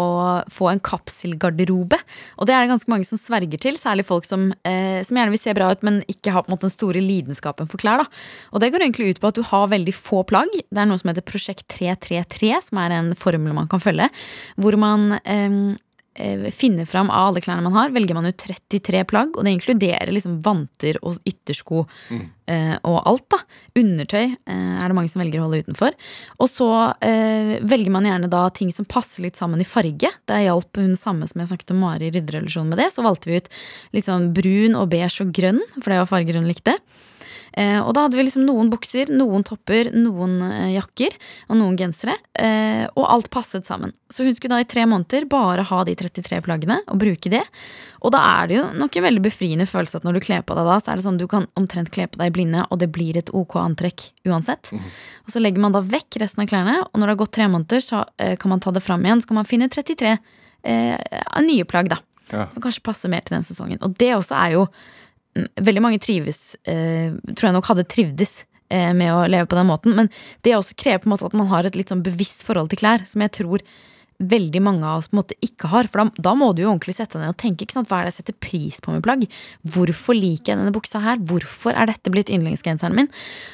få 0.52 0.70
en 0.72 0.80
kapselgarderobe. 0.80 1.98
Og 2.40 2.48
det 2.48 2.56
er 2.56 2.64
det 2.64 2.72
ganske 2.72 2.92
mange 2.92 3.08
som 3.08 3.20
sverger 3.20 3.60
til, 3.60 3.76
særlig 3.76 4.06
folk 4.08 4.24
som, 4.28 4.48
eh, 4.68 5.04
som 5.04 5.18
gjerne 5.18 5.34
vil 5.34 5.42
se 5.42 5.56
bra 5.56 5.68
ut, 5.74 5.84
men 5.84 6.00
ikke 6.08 6.32
har 6.32 6.46
på 6.46 6.50
en 6.50 6.56
måte 6.56 6.68
den 6.68 6.72
store 6.72 7.02
lidenskapen 7.04 7.68
for 7.68 7.80
klær. 7.82 8.00
Da. 8.00 8.22
Og 8.54 8.64
det 8.64 8.72
går 8.72 8.86
egentlig 8.86 9.10
ut 9.12 9.20
på 9.20 9.28
at 9.28 9.36
du 9.36 9.44
har 9.50 9.68
veldig 9.74 9.96
få 9.96 10.22
plagg. 10.28 10.56
Det 10.56 10.80
er 10.80 10.88
noe 10.88 11.00
som 11.00 11.12
heter 11.12 11.26
Prosjekt 11.28 11.68
333, 11.76 12.54
som 12.70 12.80
er 12.80 12.96
en 12.96 13.12
formel 13.18 13.52
man 13.56 13.68
kan 13.68 13.82
følge, 13.84 14.08
hvor 14.56 14.78
man 14.80 15.18
eh, 15.20 15.76
eh, 16.18 16.48
finner 16.54 16.88
fram 16.88 17.10
av 17.10 17.30
alle 17.30 17.42
klærne 17.44 17.64
man 17.64 17.76
har, 17.76 17.94
velger 17.94 18.18
man 18.18 18.28
ut 18.28 18.36
33 18.42 19.04
plagg, 19.08 19.36
og 19.36 19.46
det 19.46 19.54
inkluderer 19.56 20.12
liksom 20.12 20.40
vanter 20.44 20.98
og 21.02 21.18
yttersko 21.28 21.84
eh, 22.12 22.74
og 22.82 22.98
alt. 23.08 23.26
da. 23.32 23.40
Undertøy 23.78 24.24
eh, 24.26 24.76
er 24.78 24.84
det 24.84 24.98
mange 24.98 25.12
som 25.12 25.22
velger 25.22 25.40
å 25.40 25.46
holde 25.48 25.62
utenfor. 25.64 25.96
Og 26.38 26.50
så 26.52 26.70
eh, 27.04 27.56
velger 27.62 27.94
man 27.94 28.08
gjerne 28.08 28.30
da 28.32 28.44
ting 28.54 28.72
som 28.74 28.88
passer 28.88 29.26
litt 29.26 29.40
sammen 29.40 29.62
i 29.62 29.68
farge. 29.68 30.12
Det 30.28 30.40
hjalp 30.44 30.82
hun 30.82 30.96
samme 30.98 31.28
som 31.30 31.42
jeg 31.42 31.52
snakket 31.52 31.74
om 31.74 31.82
Mari 31.86 32.10
i 32.10 32.14
Rydderevolusjonen 32.16 32.74
med 32.74 32.82
det. 32.82 32.90
Så 32.94 33.06
valgte 33.06 33.30
vi 33.30 33.40
ut 33.40 33.52
litt 33.96 34.08
sånn 34.08 34.32
brun 34.36 34.78
og 34.78 34.90
beige 34.92 35.24
og 35.24 35.34
grønn, 35.34 35.62
for 35.78 35.92
det 35.92 36.02
var 36.02 36.10
farger 36.10 36.40
hun 36.40 36.50
likte. 36.50 36.76
Eh, 37.52 37.78
og 37.80 37.94
da 37.96 38.04
hadde 38.04 38.18
vi 38.18 38.26
liksom 38.26 38.44
noen 38.46 38.70
bukser, 38.72 39.10
noen 39.12 39.44
topper, 39.46 39.90
noen 39.94 40.38
eh, 40.44 40.74
jakker 40.76 41.16
og 41.48 41.58
noen 41.60 41.76
gensere. 41.80 42.16
Eh, 42.38 42.84
og 42.94 43.04
alt 43.08 43.30
passet 43.34 43.68
sammen. 43.68 43.94
Så 44.12 44.26
hun 44.26 44.36
skulle 44.36 44.56
da 44.56 44.64
i 44.64 44.68
tre 44.68 44.86
måneder 44.88 45.28
bare 45.30 45.66
ha 45.68 45.82
de 45.86 45.96
33 45.98 46.40
plaggene 46.44 46.80
og 46.86 47.00
bruke 47.00 47.32
det. 47.32 47.44
Og 48.04 48.14
da 48.14 48.22
er 48.38 48.48
det 48.50 48.58
jo 48.58 48.64
nok 48.78 48.96
en 48.96 49.06
veldig 49.08 49.24
befriende 49.24 49.68
følelse 49.68 50.00
at 50.00 50.06
når 50.06 50.18
du 50.18 50.26
kler 50.28 50.44
på 50.46 50.56
deg 50.56 50.68
da, 50.68 50.78
så 50.80 50.92
er 50.92 51.00
det 51.00 51.06
sånn 51.08 51.20
du 51.20 51.26
kan 51.30 51.48
omtrent 51.58 51.92
kle 51.94 52.06
på 52.06 52.20
deg 52.20 52.30
i 52.30 52.34
blinde, 52.36 52.64
og 52.70 52.78
det 52.82 52.92
blir 52.94 53.18
et 53.18 53.32
ok 53.34 53.58
antrekk 53.60 54.10
uansett. 54.28 54.70
Og 55.26 55.34
så 55.34 55.42
legger 55.42 55.64
man 55.64 55.74
da 55.74 55.82
vekk 55.82 56.20
resten 56.22 56.44
av 56.44 56.50
klærne, 56.50 56.76
og 56.86 56.94
når 56.94 57.08
det 57.08 57.14
har 57.16 57.22
gått 57.24 57.34
tre 57.34 57.48
måneder, 57.50 57.82
så 57.82 58.04
kan 58.16 58.52
man 58.54 58.62
ta 58.62 58.70
det 58.74 58.84
fram 58.84 59.02
igjen. 59.02 59.24
Så 59.24 59.32
kan 59.32 59.40
man 59.40 59.48
finne 59.48 59.70
33 59.72 60.14
eh, 60.62 60.96
nye 61.42 61.64
plagg, 61.64 61.90
da. 61.90 61.98
Ja. 62.30 62.48
Som 62.48 62.62
kanskje 62.62 62.84
passer 62.84 63.10
mer 63.12 63.24
til 63.24 63.38
den 63.38 63.46
sesongen. 63.46 63.80
Og 63.84 63.96
det 64.00 64.12
også 64.16 64.36
er 64.36 64.56
jo 64.58 64.64
mm, 64.68 65.07
Veldig 65.60 65.82
mange 65.84 66.00
trives 66.02 66.56
eh, 66.68 67.12
Tror 67.32 67.48
jeg 67.48 67.56
nok 67.56 67.68
hadde 67.70 67.86
trivdes 67.90 68.40
eh, 68.72 68.92
med 68.96 69.12
å 69.14 69.26
leve 69.30 69.48
på 69.50 69.58
den 69.58 69.70
måten. 69.70 69.94
Men 69.98 70.10
det 70.46 70.56
også 70.56 70.78
krever 70.78 71.04
på 71.04 71.10
en 71.10 71.14
måte 71.16 71.28
at 71.28 71.36
man 71.38 71.50
har 71.52 71.68
et 71.68 71.78
litt 71.78 71.92
sånn 71.92 72.04
bevisst 72.06 72.46
forhold 72.48 72.72
til 72.72 72.82
klær, 72.82 73.06
som 73.08 73.24
jeg 73.24 73.34
tror 73.40 73.64
veldig 74.18 74.60
mange 74.62 74.82
av 74.82 74.98
oss 74.98 75.08
på 75.10 75.14
en 75.14 75.20
måte 75.20 75.36
ikke 75.44 75.70
har. 75.70 75.88
For 75.90 76.02
da, 76.02 76.22
da 76.26 76.32
må 76.34 76.50
du 76.52 76.64
jo 76.64 76.72
ordentlig 76.72 76.96
sette 76.96 77.14
deg 77.14 77.22
ned 77.22 77.36
og 77.36 77.38
tenke 77.38 77.64
ikke 77.64 77.76
sant? 77.76 77.90
hva 77.90 78.00
er 78.00 78.08
det 78.08 78.14
jeg 78.14 78.18
setter 78.18 78.38
pris 78.42 78.80
på 78.82 78.94
med 78.94 79.04
plagg. 79.06 79.24
Hvorfor 79.62 80.18
liker 80.18 80.52
jeg 80.52 80.60
denne 80.60 80.74
buksa 80.74 81.02
her? 81.04 81.22
Hvorfor 81.30 81.76
er 81.78 81.90
dette 81.90 82.12
blitt 82.14 82.32
yndlingsgenseren 82.34 82.98
min? 82.98 83.10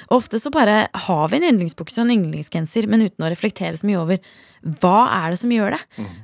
Og 0.09 0.23
ofte 0.23 0.41
så 0.41 0.53
bare 0.55 0.87
har 1.07 1.31
vi 1.31 1.41
en 1.41 1.49
yndlingsbukse 1.53 2.01
og 2.01 2.09
en 2.09 2.17
yndlingsgenser, 2.17 2.89
men 2.89 3.05
uten 3.05 3.27
å 3.27 3.33
reflektere 3.33 3.77
så 3.77 3.89
mye 3.91 4.01
over 4.01 4.35
hva 4.81 4.99
er 5.13 5.35
det 5.35 5.41
som 5.43 5.53
gjør 5.53 5.77
det? 5.77 5.83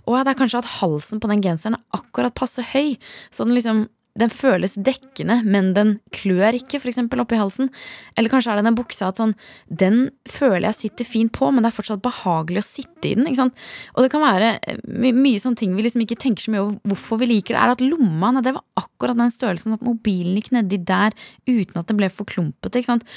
Og 0.08 0.16
det 0.16 0.32
er 0.32 0.40
kanskje 0.40 0.62
at 0.62 0.74
halsen 0.78 1.20
på 1.20 1.28
den 1.28 1.42
genseren 1.44 1.76
er 1.76 2.00
akkurat 2.00 2.36
passe 2.36 2.64
høy. 2.72 2.96
Så 3.28 3.44
den 3.44 3.58
liksom 3.58 3.84
den 4.18 4.32
føles 4.32 4.74
dekkende, 4.74 5.36
men 5.46 5.70
den 5.76 5.92
klør 6.14 6.56
ikke, 6.58 6.80
f.eks. 6.80 6.98
oppi 7.22 7.38
halsen. 7.38 7.70
Eller 8.18 8.32
kanskje 8.32 8.52
er 8.52 8.60
det 8.60 8.66
den 8.66 8.78
buksa 8.78 9.10
at 9.10 9.20
sånn 9.20 9.36
Den 9.66 10.10
føler 10.28 10.66
jeg 10.68 10.78
sitter 10.78 11.08
fint 11.08 11.32
på, 11.36 11.50
men 11.50 11.62
det 11.62 11.70
er 11.70 11.76
fortsatt 11.76 12.02
behagelig 12.02 12.64
å 12.64 12.66
sitte 12.66 13.10
i 13.10 13.14
den. 13.14 13.28
ikke 13.30 13.42
sant? 13.44 13.64
Og 13.94 14.04
det 14.04 14.10
kan 14.12 14.24
være 14.24 14.52
eh, 14.58 14.82
my 14.90 15.14
mye 15.16 15.42
sånne 15.42 15.62
ting 15.62 15.76
vi 15.76 15.86
liksom 15.86 16.04
ikke 16.04 16.18
tenker 16.20 16.46
så 16.46 16.54
mye 16.54 16.64
over 16.64 16.92
hvorfor 16.92 17.22
vi 17.22 17.30
liker 17.30 17.54
det. 17.54 17.62
Er 17.62 17.74
at 17.76 17.84
lomma 17.84 18.34
det 18.40 18.54
var 18.56 18.66
akkurat 18.80 19.18
den 19.18 19.32
størrelsen 19.32 19.76
at 19.76 19.86
mobilen 19.86 20.38
gikk 20.38 20.52
nedi 20.56 20.80
der 20.82 21.14
uten 21.48 21.80
at 21.80 21.90
den 21.90 22.00
ble 22.00 22.10
for 22.12 22.28
klumpete. 22.28 22.80
ikke 22.80 22.92
sant? 22.92 23.08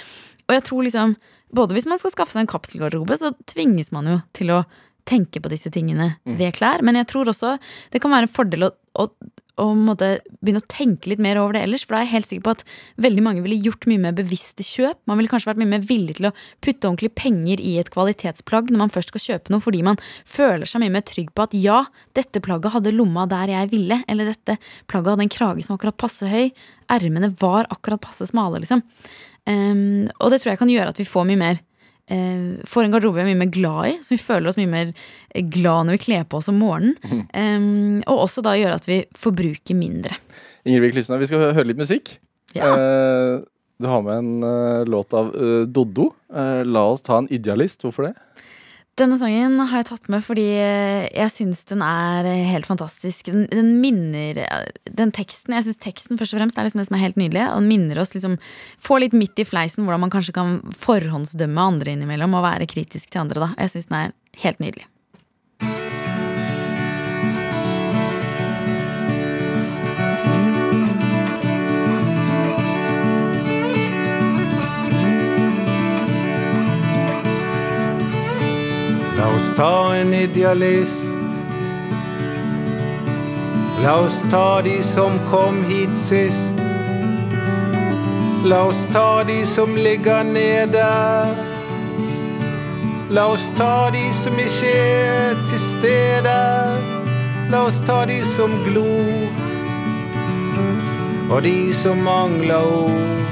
Og 0.47 0.57
jeg 0.57 0.67
tror 0.69 0.89
liksom 0.89 1.17
Både 1.53 1.75
hvis 1.75 1.85
man 1.85 1.99
skal 2.01 2.09
skaffe 2.09 2.33
seg 2.33 2.47
en 2.47 2.49
kapselgarderobe, 2.49 3.13
så 3.13 3.29
tvinges 3.45 3.91
man 3.93 4.07
jo 4.09 4.15
til 4.33 4.49
å 4.55 4.63
tenke 5.05 5.37
på 5.43 5.51
disse 5.51 5.69
tingene 5.73 6.15
ved 6.25 6.55
klær. 6.57 6.81
Men 6.81 6.97
jeg 6.97 7.09
tror 7.11 7.29
også 7.29 7.57
det 7.93 8.01
kan 8.01 8.13
være 8.13 8.25
en 8.25 8.33
fordel 8.33 8.67
å, 8.67 8.71
å, 8.97 9.05
å 9.61 9.67
måtte 9.77 10.15
begynne 10.41 10.63
å 10.63 10.71
tenke 10.71 11.11
litt 11.11 11.21
mer 11.21 11.37
over 11.41 11.55
det 11.55 11.63
ellers. 11.67 11.83
For 11.85 11.93
da 11.93 12.01
er 12.01 12.07
jeg 12.07 12.13
helt 12.15 12.29
sikker 12.29 12.45
på 12.47 12.53
at 12.55 12.63
veldig 13.05 13.23
mange 13.25 13.43
ville 13.45 13.59
gjort 13.61 13.85
mye 13.89 14.01
mer 14.01 14.15
bevisste 14.17 14.65
kjøp. 14.65 14.97
Man 15.09 15.19
ville 15.19 15.29
kanskje 15.29 15.51
vært 15.51 15.61
mye 15.61 15.71
mer 15.75 15.83
villig 15.89 16.17
til 16.17 16.29
å 16.29 16.33
putte 16.63 16.89
ordentlig 16.89 17.11
penger 17.19 17.61
i 17.61 17.75
et 17.81 17.91
kvalitetsplagg 17.93 18.71
når 18.73 18.83
man 18.85 18.93
først 18.93 19.13
skal 19.13 19.25
kjøpe 19.27 19.53
noe, 19.53 19.63
fordi 19.63 19.83
man 19.85 20.01
føler 20.25 20.69
seg 20.69 20.83
mye 20.83 20.95
mer 20.95 21.05
trygg 21.05 21.29
på 21.35 21.45
at 21.45 21.57
ja, 21.57 21.83
dette 22.17 22.41
plagget 22.43 22.73
hadde 22.77 22.95
lomma 22.95 23.27
der 23.29 23.53
jeg 23.53 23.73
ville, 23.73 23.99
eller 24.09 24.31
dette 24.33 24.57
plagget 24.91 25.13
hadde 25.13 25.27
en 25.27 25.35
krage 25.37 25.67
som 25.67 25.77
akkurat 25.77 25.99
passe 26.01 26.29
høy, 26.29 26.49
ermene 26.93 27.29
var 27.41 27.69
akkurat 27.73 28.01
passe 28.01 28.25
smale, 28.29 28.63
liksom. 28.63 28.81
Um, 29.43 30.07
og 30.23 30.31
det 30.31 30.39
tror 30.39 30.53
jeg 30.53 30.61
kan 30.61 30.71
gjøre 30.71 30.93
at 30.93 30.99
vi 31.01 31.07
får 31.07 31.27
mye 31.27 31.39
mer 31.41 31.57
får 32.09 32.83
en 32.83 32.91
garderobe 32.91 33.21
vi 33.21 33.23
er 33.23 33.29
mye 33.29 33.45
mer 33.45 33.51
glad 33.53 33.87
i, 33.87 33.93
som 34.03 34.11
vi 34.11 34.19
føler 34.19 34.49
oss 34.49 34.57
mye 34.59 34.69
mer 34.69 34.89
glad 35.53 35.87
når 35.87 35.95
vi 35.95 36.01
kler 36.03 36.25
på 36.27 36.41
oss 36.41 36.49
om 36.51 36.59
morgenen. 36.59 36.97
Ehm, 37.39 38.01
og 38.11 38.25
også 38.25 38.43
da 38.43 38.57
gjøre 38.59 38.81
at 38.81 38.89
vi 38.89 38.99
forbruker 39.15 39.77
mindre. 39.77 40.19
Ingrid 40.67 40.97
Lysne, 40.97 41.21
vi 41.21 41.29
skal 41.31 41.47
høre 41.53 41.69
litt 41.69 41.79
musikk. 41.79 42.17
Ja. 42.53 42.69
Eh, 42.75 43.39
du 43.83 43.87
har 43.87 44.01
med 44.01 44.17
en 44.17 44.43
uh, 44.43 44.85
låt 44.85 45.13
av 45.13 45.33
uh, 45.35 45.61
Doddo. 45.67 46.11
Eh, 46.35 46.61
la 46.65 46.85
oss 46.91 47.01
ta 47.03 47.17
en 47.17 47.27
idealist. 47.33 47.81
Hvorfor 47.83 48.07
det? 48.07 48.13
Denne 48.99 49.17
sangen 49.17 49.57
har 49.57 49.81
jeg 49.81 49.87
tatt 49.87 50.09
med 50.13 50.21
fordi 50.21 50.45
jeg 50.53 51.31
syns 51.33 51.63
den 51.71 51.81
er 51.81 52.27
helt 52.51 52.67
fantastisk. 52.69 53.25
Den, 53.25 53.47
den 53.49 53.71
minner 53.81 54.37
Den 54.85 55.13
teksten 55.15 55.55
Jeg 55.57 55.65
syns 55.65 55.81
teksten 55.81 56.19
først 56.19 56.35
og 56.35 56.43
fremst 56.43 56.61
er 56.61 56.67
liksom 56.67 56.83
det 56.83 56.87
som 56.91 56.99
er 56.99 57.05
helt 57.07 57.17
nydelig. 57.17 57.41
Den 57.41 57.69
minner 57.71 58.03
oss 58.03 58.13
liksom 58.13 58.37
Får 58.85 59.01
litt 59.01 59.17
midt 59.17 59.41
i 59.41 59.47
fleisen 59.49 59.87
hvordan 59.87 60.05
man 60.05 60.13
kanskje 60.13 60.37
kan 60.37 60.59
forhåndsdømme 60.77 61.69
andre 61.73 61.97
innimellom 61.97 62.37
og 62.37 62.45
være 62.45 62.69
kritisk 62.69 63.09
til 63.09 63.25
andre. 63.25 63.47
da 63.47 63.65
Jeg 63.65 63.73
syns 63.73 63.89
den 63.89 64.01
er 64.03 64.17
helt 64.45 64.61
nydelig. 64.61 64.85
Oss 79.43 79.53
ta 79.55 79.95
en 79.95 80.13
idealist 80.13 81.13
La 83.83 83.99
oss 83.99 84.25
ta 84.31 84.61
de 84.61 84.83
som 84.83 85.19
kom 85.29 85.63
hit 85.63 85.97
sist. 85.97 86.55
La 88.45 88.63
oss 88.63 88.87
ta 88.93 89.23
de 89.23 89.45
som 89.45 89.75
ligger 89.75 90.23
nede. 90.23 90.85
La 93.09 93.25
oss 93.27 93.51
ta 93.57 93.89
de 93.91 94.13
som 94.13 94.39
ikke 94.39 94.71
er 94.71 95.35
til 95.49 95.59
stede. 95.59 96.37
La 97.51 97.65
oss 97.65 97.81
ta 97.83 98.05
de 98.05 98.21
som 98.23 98.55
glor, 98.63 99.27
og 101.29 101.43
de 101.43 101.73
som 101.73 101.99
mangler 102.07 102.63
ord. 102.63 103.22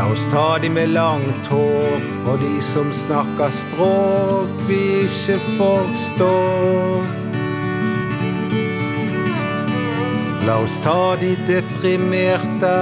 La 0.00 0.06
oss 0.06 0.22
ta 0.32 0.58
de 0.58 0.70
med 0.70 0.88
langt 0.88 1.46
hår, 1.52 2.04
og 2.24 2.38
de 2.40 2.54
som 2.64 2.88
snakker 2.88 3.50
språk 3.52 4.62
vi 4.64 4.78
ikke 5.04 5.34
forstår. 5.58 7.02
La 10.48 10.54
oss 10.62 10.78
ta 10.80 11.16
de 11.20 11.34
deprimerte. 11.44 12.72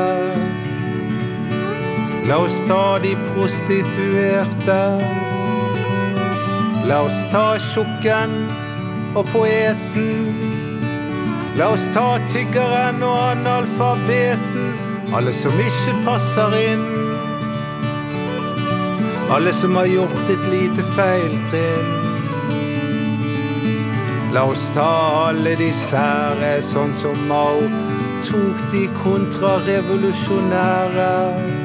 La 2.31 2.39
oss 2.39 2.61
ta 2.71 3.01
de 3.03 3.17
prostituerte. 3.33 4.79
La 6.87 7.01
oss 7.09 7.19
ta 7.35 7.49
tjukken 7.73 8.37
og 9.19 9.27
poeten. 9.35 10.39
La 11.59 11.73
oss 11.75 11.91
ta 11.99 12.07
tiggeren 12.31 13.03
og 13.03 13.19
analfabeten. 13.33 14.71
Alle 15.19 15.35
som 15.35 15.59
ikke 15.67 15.99
passer 16.07 16.55
inn. 16.63 17.08
Alle 19.31 19.53
som 19.53 19.77
har 19.77 19.85
gjort 19.85 20.31
et 20.31 20.47
lite 20.49 20.83
feiltrinn. 20.97 22.05
La 24.33 24.45
oss 24.45 24.75
ta 24.75 25.29
alle 25.29 25.57
de 25.61 25.73
sære, 25.73 26.63
sånn 26.65 26.95
som 26.97 27.29
Mao 27.29 27.61
tok 28.25 28.57
de 28.73 28.89
kontrarevolusjonære. 29.03 31.58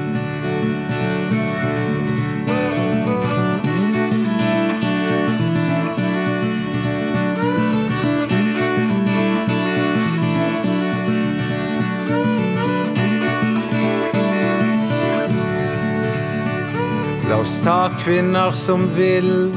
Kvinner 18.03 18.51
som 18.51 18.87
vil. 18.95 19.55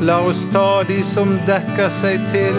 La 0.00 0.20
oss 0.20 0.48
ta 0.52 0.82
de 0.88 0.98
som 1.04 1.36
dekker 1.46 1.90
seg 1.90 2.24
til. 2.32 2.58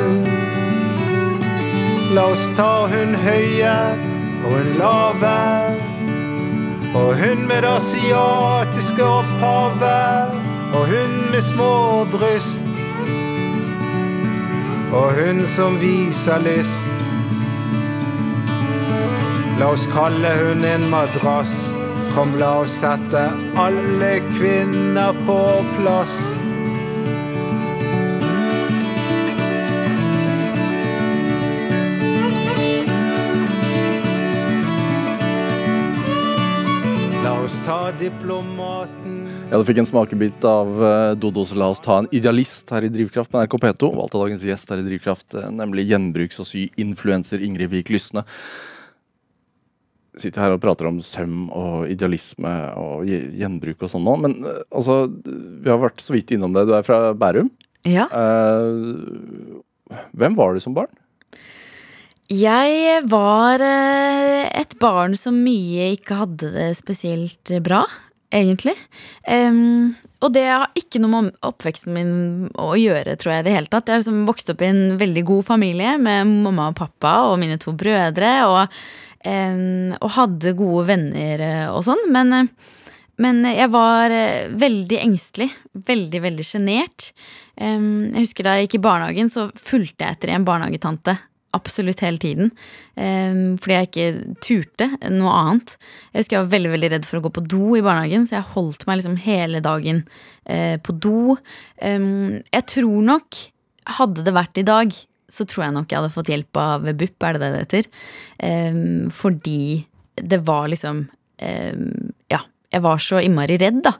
La 2.15 2.29
oss 2.31 2.47
ta 2.55 2.87
hun 2.87 3.15
høye 3.25 3.75
og 4.45 4.53
hun 4.55 4.71
lave. 4.79 5.35
Og 6.95 7.09
hun 7.19 7.43
med 7.47 7.61
det 7.61 7.73
asiatiske 7.75 9.03
opphavet. 9.03 10.37
Og 10.73 10.87
hun 10.87 11.17
med 11.31 11.41
små 11.41 12.05
bryst. 12.11 12.67
Og 14.95 15.11
hun 15.19 15.43
som 15.47 15.81
viser 15.81 16.39
lyst. 16.39 17.03
La 19.59 19.73
oss 19.73 19.89
kalle 19.91 20.37
hun 20.39 20.63
en 20.63 20.89
madrass. 20.89 21.76
Kom, 22.17 22.31
la 22.39 22.55
oss 22.63 22.71
sette 22.81 23.19
alle 23.61 24.07
kvinner 24.33 25.13
på 25.25 25.41
plass. 25.75 26.13
La 37.21 37.35
oss 37.43 37.59
ta 37.65 37.91
diplomaten 37.99 39.27
Ja, 39.51 39.59
Du 39.59 39.61
fikk 39.67 39.77
en 39.77 39.85
smakebit 39.85 40.41
av 40.41 40.73
eh, 40.73 41.11
Dodos 41.13 41.53
La 41.53 41.67
oss 41.69 41.83
ta 41.85 41.99
en 42.01 42.09
idealist 42.09 42.73
her 42.73 42.87
i 42.87 42.89
Drivkraft 42.89 43.29
med 43.29 43.45
NRK 43.45 43.59
P2. 43.67 43.91
Valgte 43.99 44.23
dagens 44.23 44.47
gjest 44.49 44.73
her 44.73 44.81
i 44.81 44.87
Drivkraft, 44.89 45.37
eh, 45.37 45.53
nemlig 45.53 45.85
gjenbruks- 45.91 46.41
og 46.41 46.49
sy-influenser 46.49 47.45
Ingrid 47.45 47.75
Vik 47.75 47.93
Lysne. 47.93 48.25
Sitter 50.17 50.43
her 50.43 50.55
og 50.55 50.61
prater 50.63 50.89
om 50.89 50.99
søm 51.05 51.47
og 51.53 51.87
idealisme 51.91 52.53
og 52.79 53.07
gjenbruk 53.07 53.85
og 53.85 53.91
sånn 53.91 54.05
nå, 54.07 54.15
men 54.23 54.37
eh, 54.49 54.63
altså 54.71 55.03
Vi 55.21 55.69
har 55.69 55.81
vært 55.81 56.01
så 56.03 56.15
vidt 56.15 56.33
innom 56.35 56.55
det. 56.55 56.67
Du 56.69 56.73
er 56.77 56.85
fra 56.87 57.11
Bærum. 57.17 57.51
Ja. 57.87 58.07
Eh, 58.11 59.97
hvem 60.17 60.37
var 60.37 60.55
du 60.55 60.63
som 60.63 60.75
barn? 60.77 60.91
Jeg 62.27 63.05
var 63.07 63.61
eh, 63.63 64.49
et 64.51 64.75
barn 64.81 65.15
som 65.15 65.37
mye 65.45 65.93
ikke 65.95 66.17
hadde 66.25 66.51
det 66.51 66.67
spesielt 66.81 67.53
bra, 67.63 67.85
egentlig. 68.35 68.75
Um, 69.23 69.95
og 70.25 70.33
det 70.33 70.43
har 70.49 70.73
ikke 70.75 70.99
noe 70.99 71.13
med 71.13 71.35
oppveksten 71.45 71.93
min 71.95 72.13
å 72.59 72.71
gjøre, 72.75 73.15
tror 73.21 73.37
jeg. 73.37 73.45
det 73.47 73.53
hele 73.53 73.71
tatt. 73.71 73.87
Jeg 73.87 73.95
har 73.95 74.01
liksom 74.03 74.25
vokst 74.27 74.49
opp 74.51 74.63
i 74.65 74.71
en 74.71 74.97
veldig 74.99 75.23
god 75.29 75.47
familie 75.53 75.93
med 76.01 76.31
mamma 76.43 76.71
og 76.71 76.79
pappa 76.79 77.13
og 77.29 77.37
mine 77.39 77.59
to 77.61 77.75
brødre. 77.77 78.31
Og, 78.49 78.79
og 79.27 80.11
hadde 80.17 80.55
gode 80.57 80.87
venner 80.91 81.43
eh, 81.43 81.69
og 81.71 81.83
sånn. 81.87 82.03
Men, 82.13 82.33
eh, 82.35 82.75
men 83.23 83.41
jeg 83.49 83.71
var 83.73 84.13
eh, 84.13 84.49
veldig 84.51 84.99
engstelig. 85.03 85.49
Veldig, 85.87 86.21
veldig 86.27 86.45
sjenert. 86.45 87.11
Jeg 87.57 88.13
husker 88.13 88.45
da 88.45 88.51
jeg 88.53 88.67
gikk 88.67 88.75
i 88.77 88.83
barnehagen, 88.85 89.31
så 89.33 89.47
fulgte 89.57 90.05
jeg 90.05 90.13
etter 90.13 90.29
en 90.35 90.43
barnehagetante 90.45 91.15
absolutt 91.57 92.03
hele 92.05 92.19
tiden. 92.21 92.51
Fordi 92.93 93.73
jeg 93.73 93.87
ikke 93.87 94.35
turte 94.45 94.87
noe 95.09 95.31
annet. 95.33 95.73
Jeg 96.11 96.19
husker 96.21 96.37
jeg 96.37 96.43
var 96.43 96.51
veldig 96.51 96.73
veldig 96.75 96.91
redd 96.93 97.07
for 97.09 97.17
å 97.17 97.23
gå 97.25 97.31
på 97.33 97.43
do 97.49 97.63
i 97.79 97.81
barnehagen, 97.81 98.27
så 98.29 98.35
jeg 98.35 98.51
holdt 98.51 98.85
meg 98.85 98.99
liksom 98.99 99.17
hele 99.23 99.63
dagen 99.65 100.03
på 100.45 100.97
do. 101.01 101.39
Jeg 101.81 102.67
tror 102.75 103.09
nok, 103.09 103.41
hadde 103.97 104.27
det 104.27 104.35
vært 104.37 104.61
i 104.61 104.67
dag, 104.69 104.93
så 105.29 105.45
tror 105.47 105.65
jeg 105.65 105.75
nok 105.75 105.91
jeg 105.91 105.99
hadde 106.01 106.13
fått 106.15 106.31
hjelp 106.31 106.59
av 106.61 106.85
BUP, 106.97 107.23
er 107.23 107.35
det 107.37 107.41
det 107.43 107.49
det 107.53 107.63
heter? 107.65 107.89
Um, 108.43 109.09
fordi 109.11 109.85
det 110.15 110.39
var 110.47 110.67
liksom 110.71 111.07
um, 111.07 112.13
Ja. 112.33 112.43
Jeg 112.67 112.83
var 112.83 112.97
så 112.99 113.21
innmari 113.23 113.55
redd, 113.61 113.77
da. 113.85 113.93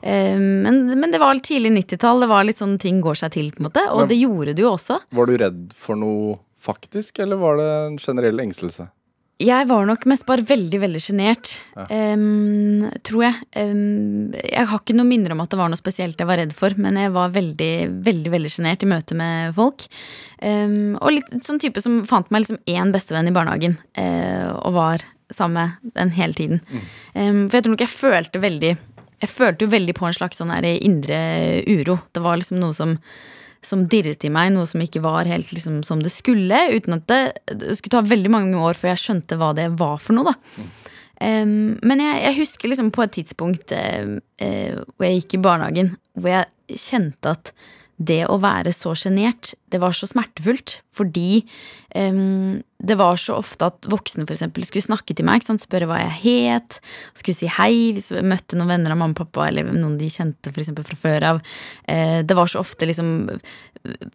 Um, 0.00 0.62
men, 0.64 0.78
men 0.96 1.10
det 1.12 1.18
var 1.20 1.36
tidlig 1.44 1.74
90-tall. 1.74 2.22
Det 2.24 2.28
var 2.30 2.46
litt 2.48 2.56
sånn 2.56 2.78
ting 2.80 3.02
går 3.04 3.18
seg 3.20 3.34
til, 3.34 3.50
på 3.52 3.60
en 3.60 3.66
måte. 3.68 3.82
Og 3.92 4.00
Men- 4.00 4.08
det 4.08 4.16
gjorde 4.16 4.54
du 4.56 4.62
jo 4.62 4.70
også. 4.70 4.96
Var 5.12 5.28
du 5.28 5.34
redd 5.42 5.74
for 5.76 6.00
noe 6.00 6.38
faktisk, 6.64 7.18
eller 7.20 7.36
var 7.36 7.60
det 7.60 7.68
en 7.82 7.98
generell 8.00 8.40
engstelse? 8.40 8.88
Jeg 9.42 9.66
var 9.66 9.86
nok 9.88 10.04
mest 10.06 10.26
bare 10.28 10.44
veldig, 10.46 10.78
veldig 10.84 11.00
sjenert. 11.02 11.56
em, 11.90 12.84
tror 13.02 13.24
jeg. 13.24 13.34
Um, 13.58 14.30
jeg 14.38 14.68
har 14.70 14.78
ikke 14.78 14.94
noe 14.94 15.08
minner 15.08 15.34
om 15.34 15.42
at 15.42 15.50
det 15.50 15.58
var 15.58 15.72
noe 15.72 15.80
spesielt 15.80 16.20
jeg 16.22 16.28
var 16.28 16.38
redd 16.38 16.54
for, 16.54 16.76
men 16.78 16.94
jeg 17.00 17.10
var 17.16 17.34
veldig, 17.34 17.72
veldig 18.06 18.30
veldig 18.30 18.52
sjenert 18.54 18.86
i 18.86 18.90
møte 18.92 19.18
med 19.18 19.56
folk. 19.56 19.88
Um, 20.38 20.94
og 21.00 21.16
litt 21.16 21.34
sånn 21.42 21.58
type 21.58 21.82
som 21.82 22.04
fant 22.06 22.30
meg 22.30 22.44
liksom 22.44 22.62
én 22.70 22.94
bestevenn 22.94 23.30
i 23.30 23.34
barnehagen, 23.34 23.74
uh, 23.98 24.54
og 24.62 24.78
var 24.78 25.06
sammen 25.34 25.74
med 25.82 25.94
den 25.98 26.14
hele 26.14 26.38
tiden. 26.38 26.62
Em, 27.18 27.48
for 27.48 27.58
jeg 27.58 27.66
tror 27.66 27.74
nok 27.74 27.86
jeg 27.88 27.96
følte 27.96 28.42
veldig 28.42 28.74
Jeg 29.24 29.30
følte 29.30 29.64
jo 29.64 29.70
veldig 29.72 29.94
på 29.96 30.04
en 30.04 30.14
slags 30.14 30.36
sånn 30.36 30.52
indre 30.52 31.62
uro. 31.64 31.96
Det 32.12 32.20
var 32.22 32.36
liksom 32.36 32.58
noe 32.60 32.74
som 32.76 32.98
som 33.66 33.86
dirret 33.90 34.24
i 34.26 34.30
meg, 34.32 34.52
noe 34.54 34.68
som 34.68 34.82
ikke 34.84 35.02
var 35.04 35.28
helt 35.30 35.52
liksom, 35.54 35.82
som 35.86 36.02
det 36.04 36.12
skulle. 36.14 36.58
Uten 36.74 36.98
at 36.98 37.06
det, 37.10 37.20
det 37.50 37.76
skulle 37.78 37.96
ta 37.96 38.02
veldig 38.06 38.32
mange 38.32 38.60
år 38.60 38.78
før 38.78 38.92
jeg 38.92 39.04
skjønte 39.04 39.38
hva 39.40 39.52
det 39.56 39.70
var 39.80 40.00
for 40.02 40.16
noe. 40.16 40.32
da. 40.32 40.66
Um, 41.24 41.76
men 41.86 42.02
jeg, 42.02 42.18
jeg 42.24 42.38
husker 42.40 42.70
liksom 42.70 42.90
på 42.94 43.04
et 43.04 43.14
tidspunkt 43.14 43.72
uh, 43.72 44.16
uh, 44.18 44.82
hvor 44.96 45.06
jeg 45.06 45.22
gikk 45.22 45.38
i 45.38 45.42
barnehagen, 45.46 45.92
hvor 46.18 46.32
jeg 46.32 46.80
kjente 46.80 47.36
at 47.36 47.52
det 48.02 48.24
å 48.26 48.40
være 48.42 48.72
så 48.74 48.92
sjenert, 48.98 49.52
det 49.70 49.78
var 49.82 49.94
så 49.94 50.08
smertefullt. 50.10 50.80
Fordi 50.94 51.42
um, 51.94 52.62
det 52.78 52.96
var 52.98 53.18
så 53.18 53.36
ofte 53.40 53.66
at 53.70 53.86
voksne 53.90 54.26
for 54.26 54.34
eksempel 54.34 54.66
skulle 54.66 54.86
snakke 54.86 55.14
til 55.14 55.26
meg, 55.26 55.40
ikke 55.40 55.52
sant? 55.52 55.64
spørre 55.64 55.88
hva 55.90 56.00
jeg 56.02 56.18
het, 56.24 56.78
skulle 57.18 57.38
si 57.38 57.50
hei 57.50 57.94
hvis 57.94 58.12
jeg 58.14 58.26
møtte 58.26 58.58
noen 58.58 58.74
venner 58.74 58.94
av 58.94 59.00
mamma 59.00 59.16
og 59.16 59.22
pappa, 59.22 59.48
eller 59.48 59.70
noen 59.74 59.96
de 59.98 60.10
kjente 60.10 60.52
for 60.52 60.62
eksempel 60.62 60.86
fra 60.86 60.98
før 60.98 61.28
av. 61.32 61.40
Uh, 61.86 62.20
det 62.26 62.38
var 62.38 62.50
så 62.50 62.62
ofte 62.62 62.88
liksom 62.90 63.14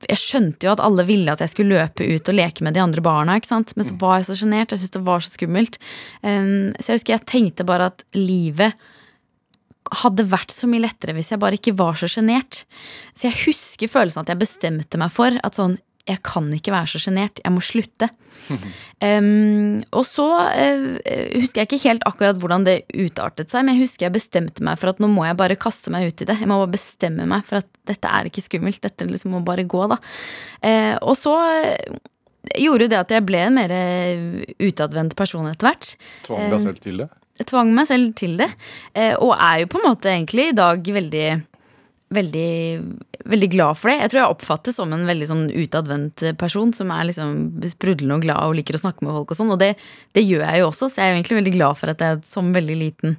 Jeg 0.10 0.18
skjønte 0.18 0.66
jo 0.66 0.72
at 0.74 0.84
alle 0.84 1.06
ville 1.06 1.32
at 1.32 1.44
jeg 1.44 1.54
skulle 1.54 1.78
løpe 1.78 2.08
ut 2.08 2.32
og 2.32 2.40
leke 2.40 2.66
med 2.66 2.76
de 2.76 2.84
andre 2.84 3.04
barna, 3.06 3.40
ikke 3.40 3.54
sant? 3.54 3.76
men 3.80 3.88
så 3.88 3.98
var 4.00 4.20
jeg 4.20 4.32
så 4.32 4.40
sjenert. 4.44 4.72
Jeg 4.76 4.84
syntes 4.84 4.96
det 5.00 5.08
var 5.08 5.24
så 5.24 5.36
skummelt. 5.36 5.82
Um, 6.24 6.72
så 6.80 6.94
jeg 6.94 7.02
husker 7.02 7.18
jeg 7.18 7.30
tenkte 7.32 7.68
bare 7.68 7.92
at 7.94 8.08
livet 8.18 8.76
hadde 10.04 10.26
vært 10.30 10.54
så 10.54 10.70
mye 10.70 10.84
lettere 10.86 11.16
hvis 11.18 11.32
jeg 11.34 11.42
bare 11.42 11.60
ikke 11.60 11.76
var 11.80 12.00
så 12.00 12.10
sjenert. 12.12 12.64
Så 13.18 13.30
jeg 13.30 13.40
husker 13.48 13.92
følelsen 13.92 14.24
at 14.24 14.34
jeg 14.34 14.42
bestemte 14.42 15.00
meg 15.02 15.14
for 15.14 15.40
at 15.44 15.60
sånn 15.60 15.78
jeg 16.10 16.22
kan 16.26 16.48
ikke 16.54 16.74
være 16.74 16.90
så 16.90 17.02
sjenert, 17.04 17.42
jeg 17.44 17.54
må 17.54 17.62
slutte. 17.62 18.08
um, 18.50 19.82
og 19.94 20.06
så 20.08 20.26
uh, 20.26 20.88
husker 21.36 21.62
jeg 21.62 21.68
ikke 21.68 21.82
helt 21.84 22.06
akkurat 22.10 22.40
hvordan 22.42 22.66
det 22.66 22.78
utartet 22.96 23.52
seg, 23.52 23.66
men 23.66 23.76
jeg 23.76 23.86
husker 23.86 24.08
jeg 24.08 24.16
bestemte 24.16 24.66
meg 24.66 24.80
for 24.82 24.94
at 24.94 25.02
nå 25.04 25.10
må 25.12 25.28
jeg 25.28 25.38
bare 25.40 25.60
kaste 25.60 25.94
meg 25.94 26.10
ut 26.10 26.24
i 26.24 26.30
det. 26.30 26.40
Jeg 26.42 26.50
må 26.50 26.58
bare 26.64 26.74
bestemme 26.74 27.28
meg 27.30 27.46
for 27.46 27.62
at 27.62 27.70
dette 27.90 28.10
er 28.10 28.30
ikke 28.30 28.46
skummelt, 28.46 28.82
dette 28.86 29.10
liksom 29.10 29.36
må 29.38 29.44
bare 29.46 29.68
gå, 29.70 29.84
da. 29.92 30.00
Uh, 30.64 30.96
og 31.04 31.14
så 31.20 31.36
eh, 31.60 32.00
gjorde 32.58 32.88
jo 32.88 32.94
det 32.96 33.02
at 33.04 33.14
jeg 33.14 33.28
ble 33.28 33.46
en 33.46 33.60
mer 33.60 33.76
utadvendt 34.66 35.18
person 35.20 35.50
etter 35.52 35.70
hvert. 35.70 35.94
Tvang 36.26 36.56
deg 36.56 36.66
selv 36.66 36.84
til 36.84 37.04
det? 37.04 37.12
Tvang 37.48 37.72
meg 37.76 37.88
selv 37.90 38.16
til 38.20 38.36
det. 38.42 38.50
Eh, 38.94 39.14
og 39.16 39.36
er 39.36 39.64
jo 39.64 39.72
på 39.72 39.80
en 39.80 39.88
måte 39.92 40.12
egentlig 40.12 40.50
i 40.50 40.58
dag 40.58 40.92
veldig 41.00 41.30
Veldig, 42.10 42.54
veldig 43.30 43.48
glad 43.54 43.78
for 43.78 43.92
det. 43.92 44.00
Jeg 44.00 44.10
tror 44.10 44.18
jeg 44.18 44.34
oppfattes 44.34 44.80
som 44.80 44.94
en 44.96 45.04
veldig 45.06 45.28
sånn 45.30 45.44
utadvendt 45.54 46.24
person 46.42 46.72
som 46.74 46.90
er 46.90 47.04
liksom 47.06 47.36
sprudlende 47.70 48.16
og 48.18 48.24
glad 48.24 48.48
og 48.48 48.56
liker 48.58 48.74
å 48.74 48.82
snakke 48.82 49.06
med 49.06 49.14
folk 49.14 49.30
og 49.36 49.38
sånn. 49.38 49.52
Og 49.54 49.60
det, 49.62 49.76
det 50.18 50.24
gjør 50.26 50.42
jeg 50.42 50.64
jo 50.64 50.72
også, 50.72 50.90
så 50.90 51.04
jeg 51.04 51.06
er 51.06 51.12
jo 51.12 51.20
egentlig 51.20 51.38
veldig 51.38 51.54
glad 51.54 51.78
for 51.78 51.94
at 51.94 52.02
jeg 52.02 52.24
som 52.26 52.50
veldig 52.56 52.80
liten 52.80 53.14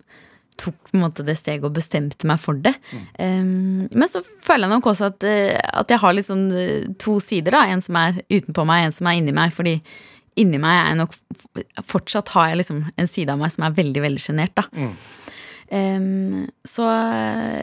tok 0.60 0.90
på 0.90 0.96
en 0.96 1.04
måte 1.04 1.24
det 1.26 1.36
steget 1.38 1.66
og 1.66 1.76
bestemte 1.76 2.28
meg 2.28 2.40
for 2.42 2.58
det. 2.66 2.74
Um, 3.16 3.86
men 3.88 4.10
så 4.10 4.22
føler 4.44 4.66
jeg 4.66 4.74
nok 4.74 4.90
også 4.92 5.10
at, 5.12 5.26
eh, 5.28 5.56
at 5.56 5.92
jeg 5.92 6.02
har 6.02 6.20
eh, 6.20 6.88
to 7.00 7.18
sider. 7.22 7.56
da 7.56 7.64
En 7.70 7.84
som 7.84 7.96
er 7.96 8.22
utenpå 8.30 8.66
meg, 8.68 8.84
en 8.84 8.96
som 8.96 9.06
er 9.06 9.20
inni 9.20 9.34
meg. 9.36 9.54
Fordi 9.56 9.78
inni 10.38 10.60
meg 10.62 10.76
er 10.76 10.92
jeg 10.92 11.00
nok 11.00 11.16
Fortsatt 11.90 12.30
har 12.36 12.50
jeg 12.50 12.60
liksom 12.60 12.84
en 12.94 13.08
side 13.10 13.32
av 13.32 13.40
meg 13.40 13.50
som 13.54 13.64
er 13.66 13.74
veldig, 13.74 14.02
veldig 14.04 14.22
sjenert, 14.22 14.54
da. 14.58 14.66
Um, 15.70 16.48
så 16.66 16.82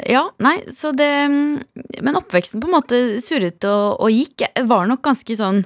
ja, 0.08 0.22
nei, 0.40 0.62
så 0.72 0.94
det 0.96 1.10
Men 1.28 2.16
oppveksten 2.16 2.62
på 2.64 2.70
en 2.70 2.76
måte 2.78 3.00
surret 3.20 3.68
og, 3.68 3.98
og 4.00 4.14
gikk. 4.14 4.46
Jeg 4.48 4.68
var 4.70 4.88
nok 4.88 5.02
ganske 5.04 5.36
sånn 5.36 5.64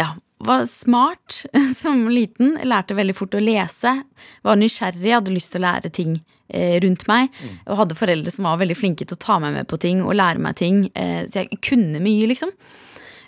Ja, 0.00 0.14
var 0.42 0.64
smart 0.66 1.42
som 1.76 2.06
liten. 2.08 2.56
Lærte 2.64 2.96
veldig 2.98 3.16
fort 3.16 3.36
å 3.36 3.42
lese. 3.42 3.94
Var 4.42 4.60
nysgjerrig, 4.60 5.12
hadde 5.14 5.34
lyst 5.34 5.52
til 5.54 5.62
å 5.62 5.66
lære 5.68 5.92
ting 5.94 6.16
eh, 6.48 6.78
rundt 6.82 7.04
meg. 7.10 7.28
Og 7.66 7.78
hadde 7.82 7.98
foreldre 7.98 8.32
som 8.34 8.48
var 8.48 8.60
veldig 8.62 8.78
flinke 8.78 9.06
til 9.06 9.18
å 9.18 9.22
ta 9.22 9.38
meg 9.42 9.54
med 9.58 9.68
på 9.70 9.78
ting 9.82 10.02
og 10.02 10.16
lære 10.18 10.42
meg 10.42 10.56
ting. 10.58 10.86
Eh, 10.98 11.28
så 11.28 11.44
jeg 11.44 11.60
kunne 11.62 12.02
mye, 12.02 12.26
liksom. 12.32 12.50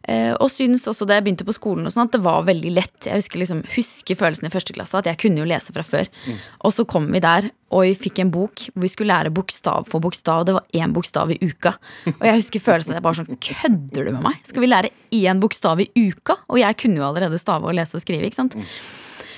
Eh, 0.08 0.34
og 0.36 0.50
syns 0.52 0.84
også 0.90 1.06
da 1.08 1.16
jeg 1.16 1.24
begynte 1.24 1.46
på 1.48 1.54
skolen 1.56 1.88
og 1.88 1.94
sånn 1.94 2.10
at 2.10 2.16
det 2.16 2.22
var 2.24 2.44
veldig 2.44 2.72
lett. 2.76 3.06
Jeg 3.08 3.22
husker, 3.22 3.40
liksom, 3.40 3.62
husker 3.74 4.18
følelsen 4.20 4.48
i 4.48 4.52
første 4.52 4.74
klasse 4.76 4.98
at 5.00 5.08
jeg 5.08 5.20
kunne 5.22 5.40
jo 5.40 5.48
lese 5.48 5.72
fra 5.74 5.84
før. 5.86 6.10
Og 6.64 6.74
så 6.76 6.84
kom 6.88 7.08
vi 7.14 7.22
der, 7.24 7.48
og 7.74 7.86
vi 7.86 7.94
fikk 7.98 8.20
en 8.22 8.32
bok 8.34 8.66
hvor 8.70 8.84
vi 8.84 8.92
skulle 8.92 9.14
lære 9.14 9.32
bokstav 9.34 9.88
for 9.90 10.04
bokstav. 10.04 10.44
Det 10.48 10.56
var 10.58 10.66
én 10.76 10.92
bokstav 10.96 11.32
i 11.32 11.38
uka. 11.42 11.76
Og 12.12 12.26
jeg 12.28 12.42
husker 12.42 12.66
følelsen 12.66 12.92
at 12.92 13.00
jeg 13.00 13.06
bare 13.06 13.20
sånn 13.22 13.40
Kødder 13.44 14.06
du 14.06 14.12
med 14.12 14.26
meg? 14.28 14.42
Skal 14.46 14.64
vi 14.64 14.70
lære 14.70 14.92
én 15.16 15.40
bokstav 15.42 15.80
i 15.82 15.88
uka? 15.96 16.38
Og 16.52 16.60
jeg 16.60 16.78
kunne 16.84 17.00
jo 17.00 17.08
allerede 17.08 17.40
stave 17.40 17.66
og 17.70 17.76
lese 17.76 17.96
og 17.98 18.04
skrive. 18.04 18.28
ikke 18.28 18.42
sant? 18.42 18.56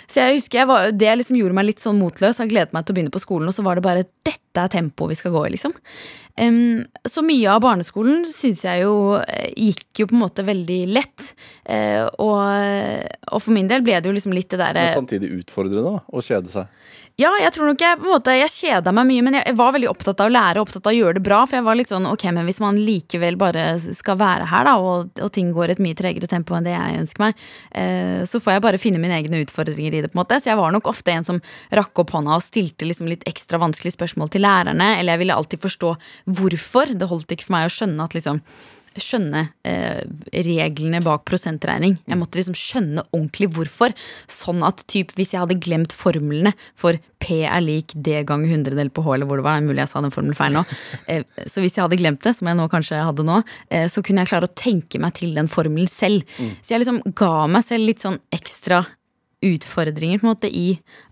Så 0.06 0.22
jeg 0.22 0.36
husker 0.36 0.60
jeg 0.60 0.70
var, 0.70 0.92
Det 0.94 1.16
liksom 1.18 1.38
gjorde 1.38 1.56
meg 1.58 1.66
litt 1.70 1.82
sånn 1.82 1.98
motløs. 1.98 2.38
Jeg 2.42 2.52
gledet 2.52 2.74
meg 2.76 2.86
til 2.86 2.94
å 2.94 2.98
begynne 2.98 3.14
på 3.14 3.22
skolen, 3.22 3.48
og 3.50 3.56
så 3.56 3.64
var 3.66 3.78
det 3.78 3.86
bare 3.86 4.06
dette 4.26 4.62
er 4.62 4.70
tempoet 4.72 5.14
vi 5.14 5.18
skal 5.18 5.34
gå 5.34 5.46
i. 5.46 5.50
liksom. 5.56 5.74
Em, 6.36 6.84
så 7.08 7.22
mye 7.24 7.48
av 7.48 7.62
barneskolen 7.64 8.26
syns 8.28 8.60
jeg 8.66 8.82
jo 8.82 9.16
eh, 9.22 9.48
gikk 9.56 10.02
jo 10.02 10.08
på 10.10 10.16
en 10.18 10.20
måte 10.20 10.44
veldig 10.44 10.80
lett. 10.92 11.30
Uh, 11.64 12.04
og, 12.22 13.06
og 13.32 13.40
for 13.40 13.54
min 13.56 13.70
del 13.70 13.84
ble 13.86 13.96
det 13.96 14.10
jo 14.10 14.14
liksom 14.14 14.34
litt 14.36 14.50
det 14.52 14.60
derre 14.60 14.84
Men 14.84 15.00
samtidig 15.00 15.32
utfordrende 15.40 15.86
da, 15.86 16.02
å 16.04 16.24
kjede 16.24 16.52
seg. 16.52 16.84
Ja, 17.16 17.30
jeg 17.40 17.48
tror 17.56 17.70
nok 17.70 17.80
jeg 17.80 17.96
på 17.96 18.04
en 18.04 18.12
måte 18.12 18.32
Jeg 18.36 18.52
kjeda 18.52 18.92
meg 18.92 19.06
mye, 19.08 19.22
men 19.24 19.38
jeg, 19.38 19.54
var 19.56 19.72
veldig 19.72 19.88
opptatt 19.88 20.20
av 20.20 20.28
å 20.28 20.34
lære 20.34 20.60
opptatt 20.60 20.84
av 20.84 20.92
å 20.92 20.96
gjøre 20.98 21.16
det 21.16 21.22
bra. 21.24 21.38
For 21.48 21.56
jeg 21.56 21.64
var 21.64 21.78
litt 21.78 21.92
sånn 21.92 22.08
ok, 22.10 22.26
men 22.36 22.44
hvis 22.44 22.60
man 22.60 22.76
likevel 22.76 23.38
bare 23.40 23.62
skal 23.80 24.18
være 24.20 24.48
her, 24.50 24.68
da, 24.68 24.74
og, 24.76 25.22
og 25.24 25.32
ting 25.32 25.48
går 25.56 25.72
et 25.72 25.80
mye 25.80 25.96
tregere 25.96 26.28
tempo 26.28 26.58
enn 26.58 26.68
det 26.68 26.74
jeg 26.74 27.00
ønsker 27.00 27.24
meg, 27.24 27.40
eh, 27.72 28.20
så 28.28 28.40
får 28.42 28.58
jeg 28.58 28.64
bare 28.66 28.82
finne 28.82 29.00
mine 29.00 29.16
egne 29.16 29.40
utfordringer 29.46 29.96
i 29.96 30.04
det. 30.04 30.12
på 30.12 30.18
en 30.18 30.24
måte 30.26 30.42
Så 30.44 30.52
jeg 30.52 30.60
var 30.60 30.76
nok 30.76 30.92
ofte 30.92 31.14
en 31.14 31.24
som 31.24 31.40
rakk 31.80 32.04
opp 32.04 32.12
hånda 32.18 32.36
og 32.36 32.44
stilte 32.44 32.84
liksom 32.84 33.08
litt 33.08 33.24
ekstra 33.24 33.62
vanskelige 33.64 33.96
spørsmål 33.96 34.34
til 34.36 34.44
lærerne. 34.44 34.92
Eller 34.98 35.16
jeg 35.16 35.24
ville 35.24 35.40
alltid 35.40 35.64
forstå 35.64 35.96
hvorfor. 36.36 36.92
Det 37.00 37.08
holdt 37.08 37.32
ikke 37.32 37.48
for 37.48 37.56
meg 37.56 37.70
å 37.70 37.76
skjønne 37.78 38.04
at 38.04 38.18
liksom 38.18 38.44
skjønne 39.02 39.42
eh, 39.66 40.02
reglene 40.46 41.02
bak 41.04 41.24
prosentregning. 41.28 41.98
Jeg 42.06 42.20
måtte 42.20 42.40
liksom 42.40 42.56
skjønne 42.58 43.04
ordentlig 43.10 43.50
hvorfor. 43.56 43.94
Sånn 44.30 44.64
at 44.66 44.84
typ, 44.90 45.14
hvis 45.16 45.34
jeg 45.34 45.42
hadde 45.42 45.58
glemt 45.62 45.94
formlene 45.96 46.54
for 46.78 46.98
P 47.22 47.42
er 47.48 47.62
lik 47.64 47.94
D 47.94 48.20
ganger 48.28 48.52
hundredel 48.52 48.90
på 48.94 49.04
H, 49.06 49.14
eller 49.16 49.28
hvor 49.28 49.40
det 49.40 49.46
var, 49.46 49.56
det 49.56 49.64
er 49.64 49.70
mulig 49.70 49.82
jeg 49.84 49.92
sa 49.92 50.02
den 50.04 50.14
formelen 50.14 50.38
feil 50.38 50.56
nå. 50.58 50.64
Eh, 51.06 51.22
så 51.46 51.60
hvis 51.62 51.76
jeg 51.76 51.84
hadde 51.84 51.98
glemt 52.00 52.24
det, 52.24 52.32
som 52.34 52.48
jeg 52.48 52.58
nå 52.58 52.64
kanskje 52.72 52.98
hadde 53.04 53.24
nå, 53.26 53.36
eh, 53.70 53.84
så 53.92 54.02
kunne 54.04 54.24
jeg 54.24 54.30
klare 54.32 54.48
å 54.48 54.54
tenke 54.58 54.98
meg 55.02 55.14
til 55.18 55.36
den 55.36 55.48
formelen 55.50 55.90
selv. 55.90 56.24
Så 56.64 56.74
jeg 56.74 56.82
liksom 56.82 57.02
ga 57.18 57.46
meg 57.50 57.62
selv 57.66 57.86
litt 57.86 58.02
sånn 58.02 58.18
ekstra 58.34 58.80
utfordringer 59.44 60.18
på 60.18 60.26
en 60.26 60.32
måte 60.32 60.50
i 60.50 60.66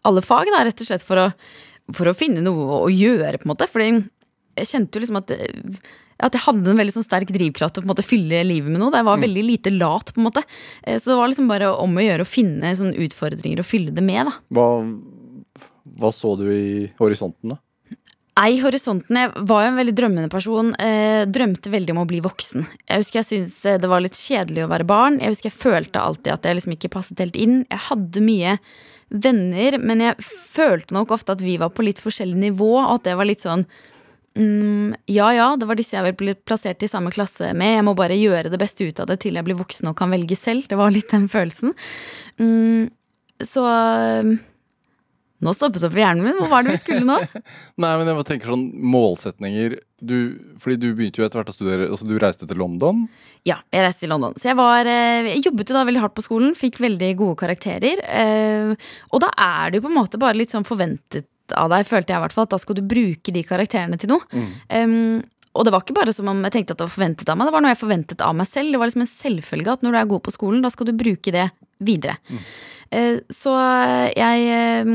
alle 0.06 0.24
fag, 0.24 0.50
da, 0.52 0.64
rett 0.66 0.80
og 0.80 0.88
slett 0.88 1.04
for 1.04 1.20
å, 1.20 1.28
for 1.94 2.10
å 2.10 2.16
finne 2.16 2.42
noe 2.44 2.80
å 2.86 2.90
gjøre, 2.92 3.38
på 3.38 3.46
en 3.46 3.52
måte. 3.52 3.68
Fordi 3.70 3.90
jeg 4.56 4.70
kjente 4.70 4.96
jo 4.98 5.04
liksom 5.04 5.20
at 5.22 5.32
at 6.22 6.36
jeg 6.36 6.44
hadde 6.44 6.70
en 6.70 6.78
veldig 6.78 6.94
sånn 6.94 7.06
sterk 7.06 7.30
drivkraft 7.34 7.74
til 7.74 7.90
å 7.90 8.06
fylle 8.06 8.44
livet 8.46 8.70
med 8.70 8.78
noe. 8.78 8.94
Jeg 8.94 9.06
var 9.08 9.18
veldig 9.18 9.42
lite 9.44 9.72
lat. 9.74 10.12
på 10.14 10.20
en 10.20 10.28
måte 10.28 10.44
Eh, 10.86 10.98
Så 10.98 11.10
det 11.10 11.16
var 11.18 11.28
liksom 11.28 11.48
bare 11.48 11.74
om 11.76 11.96
å 11.96 12.04
gjøre 12.04 12.22
å 12.22 12.28
finne 12.28 12.74
sånne 12.74 12.96
utfordringer 12.96 13.58
og 13.58 13.66
fylle 13.66 13.90
det 13.90 14.02
med. 14.02 14.26
da 14.26 14.32
Hva, 14.52 14.68
hva 15.98 16.12
så 16.12 16.36
du 16.38 16.46
i 16.50 16.92
horisonten, 16.98 17.50
da? 17.50 17.58
Nei, 18.36 18.58
horisonten. 18.58 19.14
Jeg 19.14 19.30
var 19.46 19.62
jo 19.62 19.68
en 19.70 19.78
veldig 19.78 19.94
drømmende 19.94 20.30
person. 20.30 20.74
Eh, 20.82 21.24
drømte 21.24 21.70
veldig 21.70 21.90
om 21.94 22.02
å 22.02 22.06
bli 22.06 22.20
voksen. 22.20 22.66
Jeg 22.88 22.98
husker 22.98 23.20
jeg 23.20 23.28
syntes 23.28 23.64
eh, 23.66 23.78
det 23.78 23.88
var 23.90 24.02
litt 24.02 24.18
kjedelig 24.18 24.64
å 24.64 24.70
være 24.72 24.86
barn. 24.86 25.20
Jeg 25.20 25.34
husker 25.34 25.50
jeg 25.50 25.60
følte 25.60 26.02
alltid 26.02 26.32
at 26.32 26.42
jeg 26.42 26.58
liksom 26.58 26.74
ikke 26.74 26.90
passet 26.90 27.18
helt 27.18 27.36
inn. 27.36 27.64
Jeg 27.70 27.78
hadde 27.90 28.20
mye 28.20 28.58
venner, 29.10 29.78
men 29.78 30.00
jeg 30.00 30.16
følte 30.18 30.94
nok 30.96 31.10
ofte 31.14 31.36
at 31.36 31.44
vi 31.44 31.56
var 31.62 31.70
på 31.70 31.84
litt 31.86 32.02
forskjellig 32.02 32.34
nivå, 32.50 32.72
og 32.82 32.96
at 32.96 33.04
det 33.06 33.14
var 33.20 33.28
litt 33.28 33.44
sånn 33.44 33.66
Mm, 34.34 34.96
ja 35.06 35.28
ja, 35.30 35.50
det 35.54 35.66
var 35.68 35.78
disse 35.78 35.94
jeg 35.94 36.16
ble 36.18 36.32
plassert 36.34 36.82
i 36.82 36.88
samme 36.90 37.12
klasse 37.14 37.52
med. 37.54 37.76
Jeg 37.78 37.84
må 37.86 37.94
bare 37.98 38.16
gjøre 38.18 38.50
det 38.50 38.58
beste 38.58 38.86
ut 38.88 38.98
av 39.02 39.06
det 39.10 39.20
til 39.22 39.38
jeg 39.38 39.46
blir 39.46 39.58
voksen 39.60 39.92
og 39.92 39.98
kan 40.00 40.10
velge 40.10 40.38
selv. 40.38 40.66
Det 40.70 40.78
var 40.80 40.90
litt 40.94 41.12
den 41.14 41.28
følelsen. 41.30 41.74
Mm, 42.42 42.90
så 43.44 43.62
um, 44.24 44.34
Nå 45.44 45.52
stoppet 45.52 45.82
det 45.82 45.88
opp 45.90 45.96
i 45.98 46.00
hjernen 46.00 46.24
min. 46.24 46.36
Hva 46.38 46.46
var 46.48 46.64
det 46.64 46.72
vi 46.72 46.80
skulle 46.80 47.04
nå? 47.04 47.18
Nei, 47.82 47.90
men 47.98 48.06
jeg 48.08 48.16
bare 48.16 48.26
tenker 48.30 48.52
sånn 48.54 48.62
målsetninger 48.94 49.74
du, 50.00 50.14
Fordi 50.62 50.76
du 50.80 50.86
begynte 50.96 51.20
jo 51.20 51.26
etter 51.26 51.40
hvert 51.40 51.50
å 51.50 51.54
studere 51.56 51.88
Altså 51.90 52.06
du 52.08 52.14
reiste 52.22 52.48
til 52.48 52.56
London. 52.62 53.02
Ja, 53.44 53.58
jeg 53.74 53.84
reiste 53.84 54.06
til 54.06 54.12
London. 54.14 54.38
Så 54.40 54.48
jeg, 54.52 54.56
var, 54.56 54.88
eh, 54.88 55.28
jeg 55.34 55.42
jobbet 55.44 55.68
jo 55.68 55.76
da 55.76 55.82
veldig 55.84 56.00
hardt 56.06 56.16
på 56.16 56.24
skolen, 56.24 56.54
fikk 56.56 56.78
veldig 56.80 57.10
gode 57.20 57.36
karakterer. 57.42 58.00
eh, 58.08 58.72
Og 59.12 59.20
da 59.26 59.28
er 59.36 59.74
det 59.74 59.82
jo 59.82 59.86
på 59.88 59.92
en 59.92 59.98
måte 59.98 60.22
bare 60.22 60.38
litt 60.38 60.54
sånn 60.54 60.64
forventet 60.64 61.28
av 61.52 61.70
deg, 61.72 61.86
følte 61.88 62.14
jeg 62.14 62.20
i 62.20 62.24
hvert 62.24 62.34
fall, 62.36 62.48
at 62.48 62.54
da 62.54 62.60
skal 62.62 62.78
du 62.78 62.84
bruke 62.88 63.34
de 63.34 63.42
karakterene 63.46 63.98
til 64.00 64.14
noe. 64.14 64.44
Um, 64.72 65.20
og 65.54 65.66
det 65.66 65.74
var 65.74 65.84
ikke 65.84 65.94
bare 65.94 66.14
som 66.14 66.28
om 66.32 66.40
jeg 66.48 66.56
tenkte 66.56 66.74
at 66.74 66.80
det 66.80 66.86
var 66.88 66.94
forventet 66.96 67.28
av 67.30 67.38
meg, 67.38 67.46
det 67.46 67.54
var 67.54 67.62
noe 67.62 67.74
jeg 67.74 67.82
forventet 67.82 68.24
av 68.26 68.34
meg 68.34 68.48
selv. 68.50 68.72
Det 68.72 68.80
var 68.80 68.90
liksom 68.90 69.04
en 69.04 69.12
selvfølge 69.12 69.76
at 69.76 69.84
når 69.84 69.94
du 69.94 69.98
er 70.00 70.08
god 70.14 70.24
på 70.26 70.34
skolen, 70.34 70.64
da 70.64 70.70
skal 70.72 70.88
du 70.88 70.96
bruke 70.98 71.34
det 71.34 71.44
videre. 71.84 72.16
Eh, 72.94 73.20
så 73.32 73.54
jeg 74.16 74.48
eh, 74.50 74.90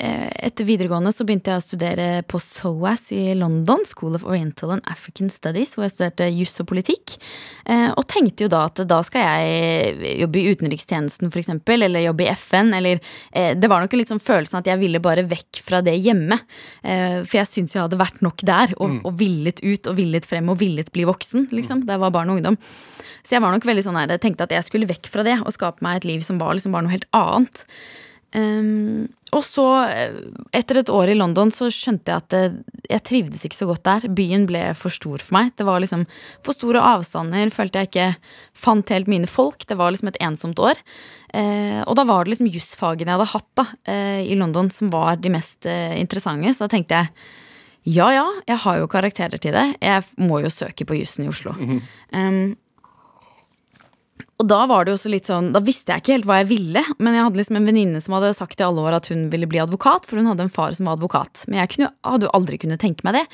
etter 0.00 0.64
videregående 0.64 1.10
så 1.12 1.24
begynte 1.28 1.52
jeg 1.52 1.60
å 1.60 1.64
studere 1.64 2.04
på 2.28 2.38
SOAS 2.40 3.10
i 3.12 3.34
London, 3.36 3.82
School 3.88 4.16
of 4.16 4.24
Oriental 4.24 4.72
and 4.74 4.86
African 4.88 5.28
Studies, 5.32 5.74
hvor 5.76 5.84
jeg 5.84 5.92
studerte 5.94 6.28
juss 6.32 6.56
og 6.62 6.70
politikk. 6.70 7.16
Eh, 7.66 7.90
Og 7.92 8.06
tenkte 8.08 8.46
jo 8.46 8.50
da 8.52 8.62
at 8.70 8.80
da 8.88 9.00
skal 9.04 9.26
jeg 9.26 10.16
jobbe 10.22 10.40
i 10.40 10.54
utenrikstjenesten 10.54 11.28
f.eks., 11.30 11.52
eller 11.76 12.06
jobbe 12.06 12.24
i 12.24 12.30
FN, 12.32 12.72
eller 12.76 13.00
eh, 13.32 13.52
Det 13.54 13.68
var 13.68 13.84
nok 13.84 13.92
en 13.92 14.02
litt 14.02 14.12
sånn 14.12 14.22
følelsen 14.24 14.60
at 14.62 14.70
jeg 14.72 14.80
ville 14.80 15.02
bare 15.04 15.26
vekk 15.28 15.60
fra 15.66 15.82
det 15.84 15.98
hjemme. 16.00 16.40
Eh, 16.82 17.20
For 17.24 17.42
jeg 17.42 17.52
syns 17.52 17.76
jeg 17.76 17.84
hadde 17.84 18.00
vært 18.00 18.22
nok 18.24 18.40
der, 18.46 18.74
og, 18.80 19.00
og 19.04 19.18
villet 19.20 19.60
ut 19.62 19.86
og 19.90 20.00
villet 20.00 20.26
frem 20.28 20.48
og 20.48 20.60
villet 20.64 20.92
bli 20.94 21.04
voksen, 21.08 21.50
liksom, 21.52 21.84
da 21.84 21.98
jeg 21.98 22.04
var 22.06 22.14
barn 22.16 22.32
og 22.32 22.40
ungdom. 22.40 22.56
Så 23.20 23.36
jeg 23.36 23.44
var 23.44 23.52
nok 23.52 23.66
veldig 23.68 23.84
sånn 23.84 23.98
her, 24.00 24.16
tenkte 24.16 24.46
at 24.48 24.54
jeg 24.56 24.64
skulle 24.64 24.88
vekk 24.88 25.10
fra 25.12 25.22
det 25.26 25.36
og 25.44 25.52
skape 25.52 25.84
meg 25.84 26.00
et 26.00 26.08
liv 26.08 26.24
som 26.24 26.38
var 26.40 26.56
liksom 26.56 26.72
bare 26.72 26.86
noe 26.86 26.94
helt 26.96 27.10
annet. 27.12 27.66
Um, 28.30 29.08
og 29.36 29.44
så, 29.46 29.64
eh, 29.86 30.16
etter 30.56 30.80
et 30.80 30.90
år 30.90 31.12
i 31.12 31.16
London, 31.18 31.52
så 31.54 31.68
skjønte 31.70 32.10
jeg 32.10 32.22
at 32.22 32.28
det, 32.34 32.42
jeg 32.90 33.04
trivdes 33.06 33.44
ikke 33.46 33.58
så 33.58 33.68
godt 33.68 33.84
der. 33.86 34.06
Byen 34.10 34.46
ble 34.48 34.62
for 34.74 34.90
stor 34.90 35.22
for 35.22 35.36
meg. 35.36 35.52
Det 35.56 35.66
var 35.68 35.82
liksom 35.82 36.06
for 36.42 36.56
store 36.56 36.82
avstander. 36.82 37.52
Følte 37.54 37.78
jeg 37.82 37.90
ikke 37.90 38.08
fant 38.58 38.90
helt 38.90 39.10
mine 39.10 39.30
folk. 39.30 39.66
Det 39.66 39.78
var 39.78 39.94
liksom 39.94 40.10
et 40.10 40.18
ensomt 40.20 40.58
år. 40.58 40.80
Eh, 41.34 41.82
og 41.84 41.94
da 41.98 42.06
var 42.08 42.24
det 42.24 42.34
liksom 42.34 42.50
jusfagene 42.50 43.12
jeg 43.12 43.18
hadde 43.20 43.34
hatt 43.34 43.50
da, 43.60 43.66
eh, 43.86 44.24
i 44.26 44.38
London, 44.38 44.70
som 44.70 44.90
var 44.90 45.20
de 45.22 45.30
mest 45.30 45.66
eh, 45.66 45.94
interessante. 46.00 46.54
Så 46.54 46.66
da 46.66 46.74
tenkte 46.74 46.98
jeg 46.98 47.14
ja 47.96 48.10
ja, 48.12 48.26
jeg 48.44 48.60
har 48.60 48.80
jo 48.82 48.90
karakterer 48.92 49.40
til 49.40 49.54
det. 49.56 49.68
Jeg 49.80 50.04
må 50.20 50.42
jo 50.42 50.50
søke 50.52 50.84
på 50.84 50.98
jussen 50.98 51.24
i 51.24 51.30
Oslo. 51.30 51.54
Um, 52.12 52.58
og 54.40 54.46
da 54.48 54.60
var 54.70 54.84
det 54.84 54.92
jo 54.92 54.98
også 54.98 55.10
litt 55.12 55.28
sånn 55.28 55.52
Da 55.54 55.60
visste 55.64 55.92
jeg 55.92 56.02
ikke 56.02 56.14
helt 56.16 56.26
hva 56.28 56.38
jeg 56.40 56.48
ville, 56.50 56.82
men 56.98 57.16
jeg 57.16 57.26
hadde 57.26 57.40
liksom 57.40 57.58
en 57.60 57.66
venninne 57.68 58.00
som 58.04 58.14
hadde 58.16 58.32
sagt 58.36 58.60
i 58.60 58.66
alle 58.66 58.84
år 58.84 58.96
at 58.98 59.10
hun 59.12 59.28
ville 59.32 59.48
bli 59.50 59.60
advokat, 59.62 60.06
for 60.08 60.20
hun 60.20 60.28
hadde 60.30 60.46
en 60.46 60.52
far 60.52 60.72
som 60.76 60.88
var 60.88 60.98
advokat. 60.98 61.44
Men 61.48 61.60
jeg 61.62 61.72
kunne, 61.74 61.90
hadde 62.06 62.28
jo 62.28 62.32
aldri 62.36 62.58
kunnet 62.62 62.80
tenke 62.82 63.06
meg 63.06 63.18
det. 63.20 63.24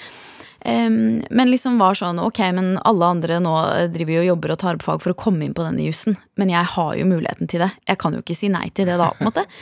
Um, 0.67 1.21
men 1.31 1.51
liksom 1.53 1.77
var 1.79 1.95
sånn 1.95 2.19
ok, 2.19 2.41
men 2.57 2.73
alle 2.89 3.11
andre 3.15 3.37
nå 3.45 3.53
driver 3.95 4.17
jo 4.17 4.23
og 4.25 4.31
jobber 4.33 4.55
og 4.55 4.59
tar 4.63 4.79
opp 4.79 4.87
fag 4.87 5.05
for 5.05 5.13
å 5.15 5.19
komme 5.21 5.47
inn 5.47 5.55
på 5.55 5.63
denne 5.67 5.85
jussen. 5.85 6.17
Men 6.41 6.51
jeg 6.51 6.65
har 6.75 6.97
jo 6.99 7.07
muligheten 7.07 7.51
til 7.53 7.63
det. 7.63 7.71
Jeg 7.87 8.01
kan 8.03 8.17
jo 8.17 8.25
ikke 8.25 8.35
si 8.39 8.51
nei 8.51 8.67
til 8.75 8.89
det 8.89 8.97
da, 8.99 9.13
på 9.15 9.23
en 9.25 9.31
måte. 9.33 9.47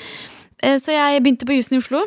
Eh, 0.65 0.79
Så 0.79 0.95
jeg 0.95 1.21
begynte 1.21 1.45
på 1.45 1.57
jussen 1.57 1.75
i 1.75 1.81
Oslo. 1.83 1.99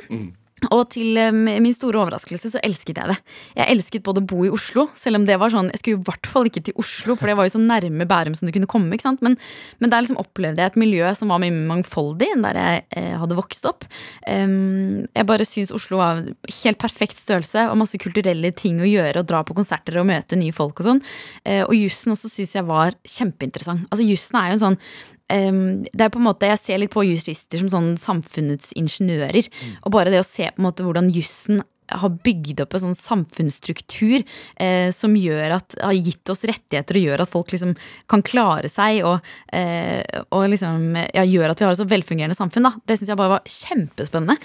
Og 0.72 0.88
til 0.90 1.18
eh, 1.22 1.30
min 1.34 1.76
store 1.76 2.00
overraskelse 2.02 2.50
så 2.56 2.62
elsket 2.66 2.98
jeg 2.98 3.12
det. 3.12 3.18
Jeg 3.60 3.76
elsket 3.76 4.06
både 4.06 4.24
å 4.24 4.28
bo 4.30 4.42
i 4.48 4.52
Oslo, 4.54 4.88
selv 4.98 5.20
om 5.20 5.28
det 5.28 5.38
var 5.38 5.54
sånn 5.54 5.70
Jeg 5.70 5.82
skulle 5.84 6.00
i 6.00 6.06
hvert 6.08 6.30
fall 6.30 6.50
ikke 6.50 6.64
til 6.66 6.80
Oslo, 6.82 7.14
for 7.14 7.30
det 7.30 7.36
var 7.38 7.46
jo 7.46 7.54
så 7.54 7.62
nærme 7.62 8.08
Bærum 8.10 8.34
som 8.38 8.50
du 8.50 8.54
kunne 8.56 8.70
komme. 8.70 8.90
ikke 8.96 9.06
sant? 9.06 9.22
Men, 9.26 9.38
men 9.78 9.94
der 9.94 10.02
liksom 10.02 10.18
opplevde 10.22 10.64
jeg 10.64 10.74
et 10.74 10.80
miljø 10.82 11.12
som 11.18 11.30
var 11.30 11.44
mye 11.44 11.54
mangfoldig 11.54 12.32
enn 12.34 12.46
der 12.48 12.58
jeg 12.58 12.86
eh, 12.98 13.14
hadde 13.22 13.38
vokst 13.38 13.70
opp. 13.70 13.86
Um, 14.26 15.06
jeg 15.14 15.30
bare 15.30 15.46
syns 15.46 15.74
Oslo 15.76 16.02
var 16.02 16.24
helt 16.26 16.82
perfekt 16.82 17.22
størrelse 17.22 17.68
og 17.70 17.78
masse 17.84 18.02
kulturelle 18.02 18.52
ting 18.58 18.82
å 18.82 18.90
gjøre. 18.90 19.22
Og 19.22 19.30
dra 19.30 19.44
på 19.46 19.58
konserter 19.58 20.02
og 20.02 20.10
møte 20.10 20.40
nye 20.40 20.56
folk 20.56 20.82
og 20.82 20.90
sånn. 20.90 21.04
Uh, 21.46 21.68
og 21.68 21.76
jussen 21.78 22.16
også 22.16 22.34
syns 22.34 22.58
jeg 22.58 22.66
var 22.66 22.98
kjempeinteressant. 23.06 23.86
Altså 23.92 24.10
Jussen 24.10 24.42
er 24.42 24.50
jo 24.50 24.58
en 24.58 24.66
sånn 24.66 24.82
det 25.28 26.04
er 26.06 26.12
på 26.14 26.22
en 26.22 26.28
måte, 26.30 26.48
Jeg 26.48 26.60
ser 26.62 26.78
litt 26.80 26.94
på 26.94 27.04
jurister 27.04 27.60
som 27.60 27.68
sånn 27.68 27.90
samfunnets 28.00 28.72
ingeniører. 28.80 29.50
Og 29.84 29.92
bare 29.92 30.14
det 30.14 30.22
å 30.22 30.28
se 30.28 30.48
på 30.48 30.62
en 30.62 30.68
måte 30.70 30.86
hvordan 30.86 31.12
jussen 31.12 31.60
har 31.88 32.12
bygd 32.24 32.62
opp 32.64 32.76
en 32.76 32.84
sånn 32.88 32.98
samfunnsstruktur 32.98 34.24
eh, 34.60 34.90
som 34.96 35.16
gjør 35.16 35.58
at, 35.60 35.78
har 35.80 35.96
gitt 35.96 36.32
oss 36.32 36.44
rettigheter 36.48 37.00
og 37.00 37.06
gjør 37.08 37.24
at 37.24 37.32
folk 37.32 37.54
liksom 37.54 37.74
kan 38.12 38.24
klare 38.28 38.72
seg 38.72 39.06
og, 39.08 39.28
eh, 39.56 40.04
og 40.36 40.50
liksom, 40.52 40.98
ja, 41.16 41.24
gjør 41.24 41.54
at 41.54 41.62
vi 41.62 41.68
har 41.68 41.76
et 41.76 41.82
så 41.82 41.88
velfungerende 41.88 42.38
samfunn. 42.38 42.68
da. 42.68 42.74
Det 42.84 43.00
syns 43.00 43.14
jeg 43.14 43.20
bare 43.20 43.38
var 43.38 43.52
kjempespennende. 43.52 44.38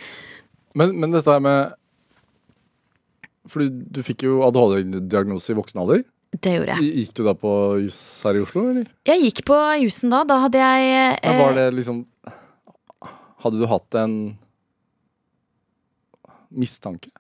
Men, 0.78 0.94
men 1.02 1.12
dette 1.12 1.34
med 1.44 1.74
Fordi 3.50 3.66
du 3.68 3.98
fikk 4.06 4.22
jo 4.24 4.38
ADHD-diagnose 4.46 5.50
i 5.52 5.58
voksen 5.58 5.82
alder. 5.82 6.04
Det 6.32 6.54
gjorde 6.56 6.78
jeg. 6.78 6.92
Gikk 7.02 7.14
du 7.18 7.24
da 7.26 7.34
på 7.36 7.50
juss 7.84 7.98
her 8.24 8.38
i 8.38 8.42
Oslo, 8.44 8.62
eller? 8.70 8.86
Jeg 9.08 9.20
gikk 9.26 9.42
på 9.50 9.58
jussen 9.82 10.12
da. 10.14 10.22
Da 10.24 10.38
hadde 10.46 10.62
jeg 10.62 11.18
Men 11.26 11.40
var 11.42 11.50
eh, 11.52 11.58
det 11.60 11.66
liksom 11.76 12.06
Hadde 13.42 13.58
du 13.58 13.66
hatt 13.66 13.98
en 13.98 14.14
mistanke? 16.52 17.10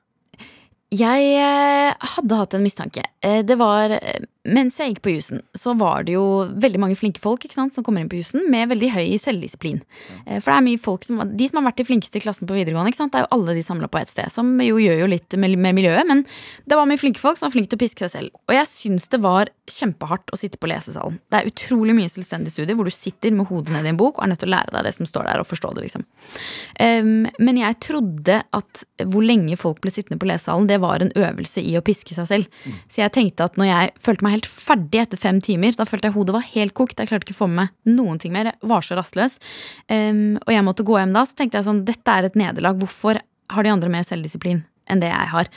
Jeg 0.92 1.28
eh, 1.40 1.94
hadde 2.16 2.36
hatt 2.36 2.54
en 2.56 2.64
mistanke. 2.64 3.02
Eh, 3.24 3.40
Det 3.48 3.56
var, 3.58 3.90
eh, 3.96 4.20
Mens 4.42 4.74
jeg 4.80 4.90
gikk 4.90 5.02
på 5.04 5.12
jusen, 5.14 5.42
så 5.54 5.70
var 5.78 6.02
det 6.02 6.16
jo 6.16 6.22
veldig 6.58 6.80
mange 6.82 6.96
flinke 6.98 7.22
folk 7.22 7.44
ikke 7.46 7.54
sant, 7.54 7.76
som 7.76 7.84
kommer 7.86 8.02
inn 8.02 8.08
på 8.10 8.18
jusen 8.18 8.48
med 8.50 8.72
veldig 8.72 8.88
høy 8.90 9.12
selvdisiplin. 9.22 9.78
Eh, 10.26 10.40
For 10.42 10.50
det 10.50 10.56
er 10.56 10.64
mye 10.66 10.80
folk 10.82 11.06
som, 11.06 11.20
De 11.38 11.46
som 11.46 11.60
har 11.60 11.68
vært 11.68 11.78
de 11.78 11.86
flinkeste 11.86 12.18
i 12.18 12.24
klassen 12.24 12.48
på 12.50 12.56
videregående, 12.56 12.90
ikke 12.90 12.98
sant, 13.04 13.12
det 13.14 13.20
er 13.20 13.26
jo 13.28 13.36
alle 13.38 13.54
de 13.54 13.62
samla 13.62 13.86
på 13.86 14.00
ett 14.00 14.10
sted. 14.10 14.32
Som 14.34 14.50
jo 14.58 14.80
gjør 14.82 15.04
jo 15.04 15.10
litt 15.12 15.36
med, 15.38 15.54
med 15.62 15.76
miljøet, 15.78 16.02
men 16.08 16.24
det 16.66 16.78
var 16.78 16.90
mye 16.90 16.98
flinke 16.98 17.22
folk 17.22 17.38
som 17.38 17.46
var 17.46 17.54
flinke 17.54 17.70
til 17.70 17.78
å 17.78 17.82
piske 17.84 18.02
seg 18.02 18.12
selv. 18.16 18.40
Og 18.50 18.56
jeg 18.56 18.70
syns 18.72 19.06
det 19.14 19.22
var 19.22 19.52
kjempehardt 19.70 20.34
å 20.34 20.40
sitte 20.40 20.58
på 20.58 20.70
lesesalen. 20.72 21.20
Det 21.30 21.38
er 21.38 21.52
utrolig 21.52 21.94
mye 21.94 22.10
selvstendig 22.10 22.50
studie 22.50 22.74
hvor 22.74 22.90
du 22.90 22.94
sitter 22.94 23.30
med 23.30 23.46
hodet 23.46 23.76
ned 23.76 23.86
i 23.86 23.92
en 23.94 24.00
bok 24.00 24.18
og 24.18 24.26
er 24.26 24.32
nødt 24.34 24.42
til 24.42 24.50
å 24.50 24.56
lære 24.56 24.74
deg 24.74 24.88
det 24.88 24.94
som 24.98 25.06
står 25.06 25.30
der, 25.30 25.44
og 25.44 25.46
forstå 25.46 25.70
det, 25.76 25.86
liksom. 25.86 26.06
Um, 26.82 27.28
men 27.38 27.62
jeg 27.62 27.78
trodde 27.86 28.40
at 28.42 28.84
hvor 29.06 29.22
lenge 29.22 29.54
folk 29.60 29.78
ble 29.84 29.94
sittende 29.94 30.18
på 30.18 30.26
lesesalen, 30.26 30.66
det 30.66 30.80
var 30.82 30.98
en 31.04 31.14
øvelse 31.14 31.62
i 31.62 31.76
å 31.78 31.84
piske 31.86 32.18
seg 32.18 32.26
selv. 32.26 32.60
Så 32.90 33.04
jeg 33.04 33.14
tenkte 33.14 33.46
at 33.46 33.58
når 33.60 33.70
jeg 33.70 33.94
følte 34.02 34.26
meg 34.26 34.31
helt 34.32 34.48
ferdig 34.48 35.04
etter 35.04 35.20
fem 35.20 35.40
timer, 35.44 35.76
da 35.78 35.86
følte 35.88 36.10
jeg 36.10 36.16
hodet 36.16 36.36
var 36.36 36.48
helt 36.54 36.74
kokt. 36.78 36.98
Jeg 36.98 37.10
klarte 37.10 37.28
ikke 37.28 37.36
å 37.36 37.42
få 37.44 37.50
med 37.52 37.62
meg 37.62 37.96
noen 37.98 38.20
ting 38.22 38.34
mer. 38.34 38.52
Jeg 38.52 38.72
var 38.72 38.84
så 38.86 38.98
rastløs. 38.98 39.38
Um, 39.88 40.38
og 40.42 40.52
jeg 40.54 40.66
måtte 40.66 40.86
gå 40.88 40.98
hjem 40.98 41.14
da. 41.16 41.26
Så 41.28 41.38
tenkte 41.38 41.60
jeg 41.60 41.68
sånn, 41.68 41.84
dette 41.88 42.18
er 42.18 42.28
et 42.28 42.38
nederlag. 42.38 42.80
Hvorfor 42.80 43.20
har 43.52 43.66
de 43.66 43.72
andre 43.72 43.92
mer 43.92 44.06
selvdisiplin? 44.08 44.64
Enn 44.90 45.02
det 45.02 45.10
jeg 45.10 45.30
har. 45.32 45.50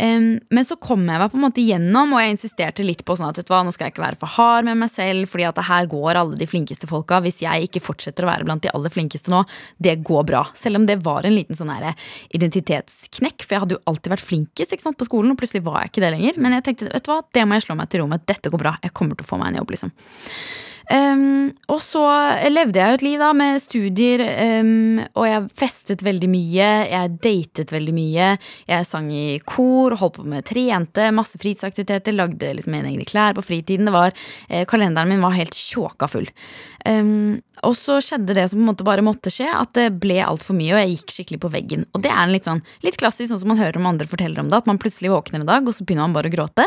Um, 0.00 0.38
men 0.48 0.64
så 0.64 0.76
kom 0.80 1.02
jeg 1.04 1.20
meg 1.20 1.28
på 1.32 1.36
en 1.36 1.44
måte 1.44 1.64
gjennom, 1.64 2.14
og 2.14 2.22
jeg 2.22 2.34
insisterte 2.34 2.84
litt 2.86 3.02
på 3.04 3.16
sånn 3.18 3.28
at 3.28 3.50
hva, 3.50 3.60
nå 3.66 3.72
skal 3.74 3.88
jeg 3.88 3.94
ikke 3.94 4.04
være 4.04 4.20
for 4.22 4.32
hard 4.36 4.68
med 4.68 4.78
meg 4.80 4.92
selv, 4.92 5.28
fordi 5.28 5.46
at 5.48 5.60
her 5.68 5.88
går 5.90 6.20
alle 6.20 6.38
de 6.40 6.48
flinkeste 6.48 6.88
folka. 6.88 7.20
Hvis 7.24 7.42
jeg 7.44 7.68
ikke 7.68 7.82
fortsetter 7.84 8.24
å 8.24 8.30
være 8.30 8.46
blant 8.48 8.64
de 8.64 8.72
aller 8.72 8.92
flinkeste 8.94 9.32
nå, 9.32 9.42
det 9.82 9.98
går 10.06 10.24
bra. 10.30 10.46
Selv 10.56 10.80
om 10.80 10.88
det 10.88 11.00
var 11.04 11.28
en 11.28 11.36
liten 11.36 11.58
sånn 11.58 11.72
identitetsknekk, 11.74 13.44
for 13.44 13.56
jeg 13.56 13.64
hadde 13.66 13.76
jo 13.76 13.84
alltid 13.90 14.14
vært 14.14 14.28
flinkest 14.30 14.78
sant, 14.80 14.96
på 14.96 15.08
skolen, 15.08 15.34
og 15.34 15.40
plutselig 15.40 15.66
var 15.66 15.82
jeg 15.82 15.92
ikke 15.92 16.06
det 16.06 16.14
lenger. 16.16 16.40
Men 16.40 16.56
jeg 16.56 16.68
tenkte 16.70 16.90
vet 16.90 17.04
du 17.04 17.12
hva, 17.12 17.20
det 17.36 17.44
må 17.44 17.58
jeg 17.58 17.68
slå 17.68 17.76
meg 17.78 17.92
til 17.92 18.04
ro 18.04 18.10
med. 18.10 18.24
Dette 18.30 18.52
går 18.52 18.62
bra. 18.62 18.76
Jeg 18.84 18.96
kommer 18.96 19.18
til 19.18 19.26
å 19.26 19.32
få 19.34 19.40
meg 19.40 19.52
en 19.52 19.60
jobb, 19.60 19.76
liksom. 19.76 19.94
Um, 20.90 21.52
og 21.70 21.78
så 21.84 22.02
levde 22.50 22.80
jeg 22.80 22.90
jo 22.90 22.98
et 22.98 23.04
liv 23.06 23.20
da 23.22 23.28
med 23.36 23.60
studier, 23.62 24.22
um, 24.58 24.98
og 25.14 25.26
jeg 25.28 25.50
festet 25.60 26.02
veldig 26.02 26.30
mye. 26.32 26.70
Jeg 26.90 27.12
datet 27.22 27.70
veldig 27.70 27.94
mye. 27.94 28.32
Jeg 28.70 28.88
sang 28.88 29.10
i 29.14 29.38
kor, 29.46 29.94
holdt 30.00 30.18
på 30.18 30.26
med 30.32 30.48
trente, 30.50 31.10
masse 31.14 31.38
fritidsaktiviteter. 31.38 32.16
Lagde 32.16 32.50
liksom 32.58 32.74
mine 32.74 32.90
egne 32.90 33.06
klær 33.06 33.38
på 33.38 33.46
fritiden. 33.46 33.92
Var, 33.94 34.16
eh, 34.48 34.66
kalenderen 34.66 35.14
min 35.14 35.22
var 35.22 35.38
helt 35.38 35.54
tjåka 35.54 36.10
full. 36.10 36.26
Um, 36.90 37.40
og 37.66 37.74
så 37.76 37.98
skjedde 38.02 38.34
det 38.34 38.46
som 38.48 38.58
på 38.58 38.64
en 38.64 38.68
måte 38.70 38.86
bare 38.86 39.04
måtte 39.04 39.30
skje, 39.32 39.46
at 39.52 39.74
det 39.76 39.90
ble 40.00 40.16
altfor 40.24 40.56
mye, 40.56 40.72
og 40.72 40.80
jeg 40.80 40.94
gikk 40.94 41.14
skikkelig 41.14 41.40
på 41.42 41.50
veggen. 41.52 41.84
Og 41.94 42.02
det 42.04 42.10
er 42.12 42.22
en 42.22 42.32
litt 42.32 42.48
sånn, 42.48 42.62
litt 42.86 42.96
klassisk, 43.00 43.28
sånn 43.30 43.42
som 43.42 43.52
man 43.52 43.60
hører 43.60 43.78
om 43.78 43.88
andre 43.90 44.08
forteller 44.08 44.40
om 44.42 44.48
det, 44.50 44.62
at 44.62 44.70
man 44.70 44.80
plutselig 44.80 45.12
våkner 45.12 45.42
en 45.42 45.50
dag, 45.50 45.68
og 45.68 45.76
så 45.76 45.84
begynner 45.84 46.08
man 46.08 46.16
bare 46.16 46.30
å 46.30 46.34
gråte. 46.34 46.66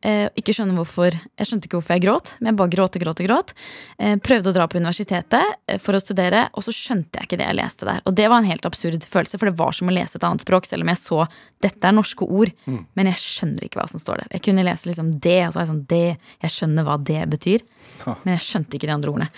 Uh, 0.00 0.32
ikke 0.40 0.54
skjønner 0.56 0.78
hvorfor, 0.80 1.12
Jeg 1.12 1.48
skjønte 1.48 1.68
ikke 1.68 1.76
hvorfor 1.76 1.98
jeg 1.98 2.04
gråt, 2.06 2.32
men 2.40 2.50
jeg 2.50 2.58
bare 2.62 2.72
gråt 2.72 2.96
og 2.96 3.04
gråt 3.04 3.20
og 3.20 3.28
gråt. 3.28 3.52
Uh, 4.00 4.14
prøvde 4.24 4.48
å 4.48 4.56
dra 4.56 4.66
på 4.70 4.80
universitetet 4.80 5.58
eh, 5.68 5.80
for 5.82 5.98
å 5.98 6.00
studere, 6.00 6.46
og 6.56 6.64
så 6.64 6.72
skjønte 6.72 7.20
jeg 7.20 7.28
ikke 7.28 7.40
det 7.42 7.50
jeg 7.50 7.58
leste 7.60 7.88
der. 7.88 8.00
Og 8.08 8.16
det 8.16 8.30
var 8.32 8.40
en 8.40 8.48
helt 8.48 8.64
absurd 8.68 9.04
følelse, 9.04 9.36
for 9.36 9.50
det 9.50 9.60
var 9.60 9.76
som 9.76 9.92
å 9.92 9.94
lese 9.94 10.16
et 10.16 10.24
annet 10.24 10.46
språk, 10.46 10.70
selv 10.70 10.86
om 10.86 10.92
jeg 10.94 11.02
så 11.02 11.26
dette 11.60 11.84
er 11.84 11.92
norske 11.92 12.24
ord, 12.24 12.54
men 12.96 13.08
jeg 13.10 13.20
skjønner 13.20 13.66
ikke 13.66 13.76
hva 13.82 13.84
som 13.90 14.00
står 14.00 14.22
der. 14.22 14.30
Jeg 14.32 14.44
kunne 14.46 14.64
lese 14.64 14.88
liksom 14.88 15.10
det, 15.20 15.40
og 15.44 15.52
så 15.52 15.58
var 15.58 15.66
jeg 15.66 15.72
sånn 15.74 15.82
det, 15.90 16.06
jeg 16.40 16.54
skjønner 16.54 16.86
hva 16.86 16.96
det 17.10 17.20
betyr, 17.34 17.64
men 18.06 18.32
jeg 18.32 18.44
skjønte 18.46 18.78
ikke 18.78 18.88
de 18.88 18.94
andre 18.94 19.12
ordene. 19.12 19.28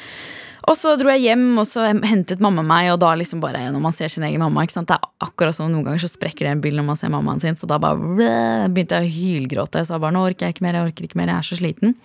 Og 0.71 0.77
så 0.79 0.93
dro 0.99 1.11
jeg 1.11 1.25
hjem, 1.25 1.47
og 1.59 1.67
så 1.67 1.89
hentet 2.07 2.43
mamma 2.43 2.63
meg, 2.67 2.93
og 2.93 3.01
da 3.03 3.11
liksom 3.19 3.41
bare 3.43 3.65
når 3.75 3.83
man 3.83 3.95
ser 3.97 4.13
sin 4.13 4.23
egen 4.27 4.43
mamma 4.43 4.63
ikke 4.63 4.77
sant? 4.77 4.91
Det 4.91 4.95
er 4.95 5.27
akkurat 5.27 5.57
som 5.57 5.71
noen 5.73 5.87
ganger 5.89 6.05
så 6.05 6.11
sprekker 6.13 6.47
det 6.47 6.53
en 6.53 6.63
bil 6.63 6.77
når 6.79 6.87
man 6.87 6.99
ser 6.99 7.11
mammaen 7.11 7.43
sin, 7.43 7.59
så 7.59 7.67
da 7.71 7.81
bare 7.83 7.99
begynte 8.71 9.01
jeg 9.01 9.09
å 9.09 9.17
hylgråte. 9.17 9.83
Jeg 9.83 9.91
sa 9.91 9.99
bare 10.03 10.15
nå 10.15 10.23
orker 10.29 10.47
jeg 10.47 10.57
ikke 10.57 10.67
mer, 10.67 10.79
jeg 10.79 10.93
orker 10.93 11.09
ikke 11.09 11.19
mer, 11.19 11.33
jeg 11.33 11.43
er 11.43 11.49
så 11.49 11.59
sliten. 11.59 11.97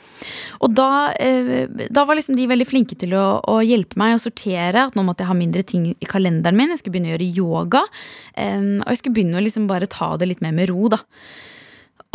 Og 0.65 0.73
da, 0.77 0.89
eh, 1.21 1.67
da 1.93 2.05
var 2.09 2.17
liksom 2.17 2.39
de 2.39 2.49
veldig 2.49 2.69
flinke 2.69 2.97
til 2.97 3.13
å, 3.17 3.25
å 3.45 3.59
hjelpe 3.61 4.01
meg 4.01 4.17
å 4.17 4.23
sortere, 4.25 4.87
at 4.87 4.97
nå 4.97 5.05
måtte 5.05 5.25
jeg 5.25 5.31
ha 5.31 5.37
mindre 5.37 5.65
ting 5.67 5.91
i 5.93 6.09
kalenderen 6.09 6.57
min, 6.57 6.73
jeg 6.73 6.81
skulle 6.81 6.97
begynne 6.97 7.13
å 7.13 7.15
gjøre 7.15 7.31
yoga, 7.37 7.85
eh, 8.33 8.57
og 8.81 8.89
jeg 8.89 9.03
skulle 9.03 9.19
begynne 9.19 9.37
å 9.37 9.45
liksom 9.45 9.69
bare 9.69 9.91
ta 9.91 10.15
det 10.17 10.31
litt 10.31 10.41
mer 10.41 10.57
med 10.57 10.71
ro, 10.73 10.89
da. 10.97 11.03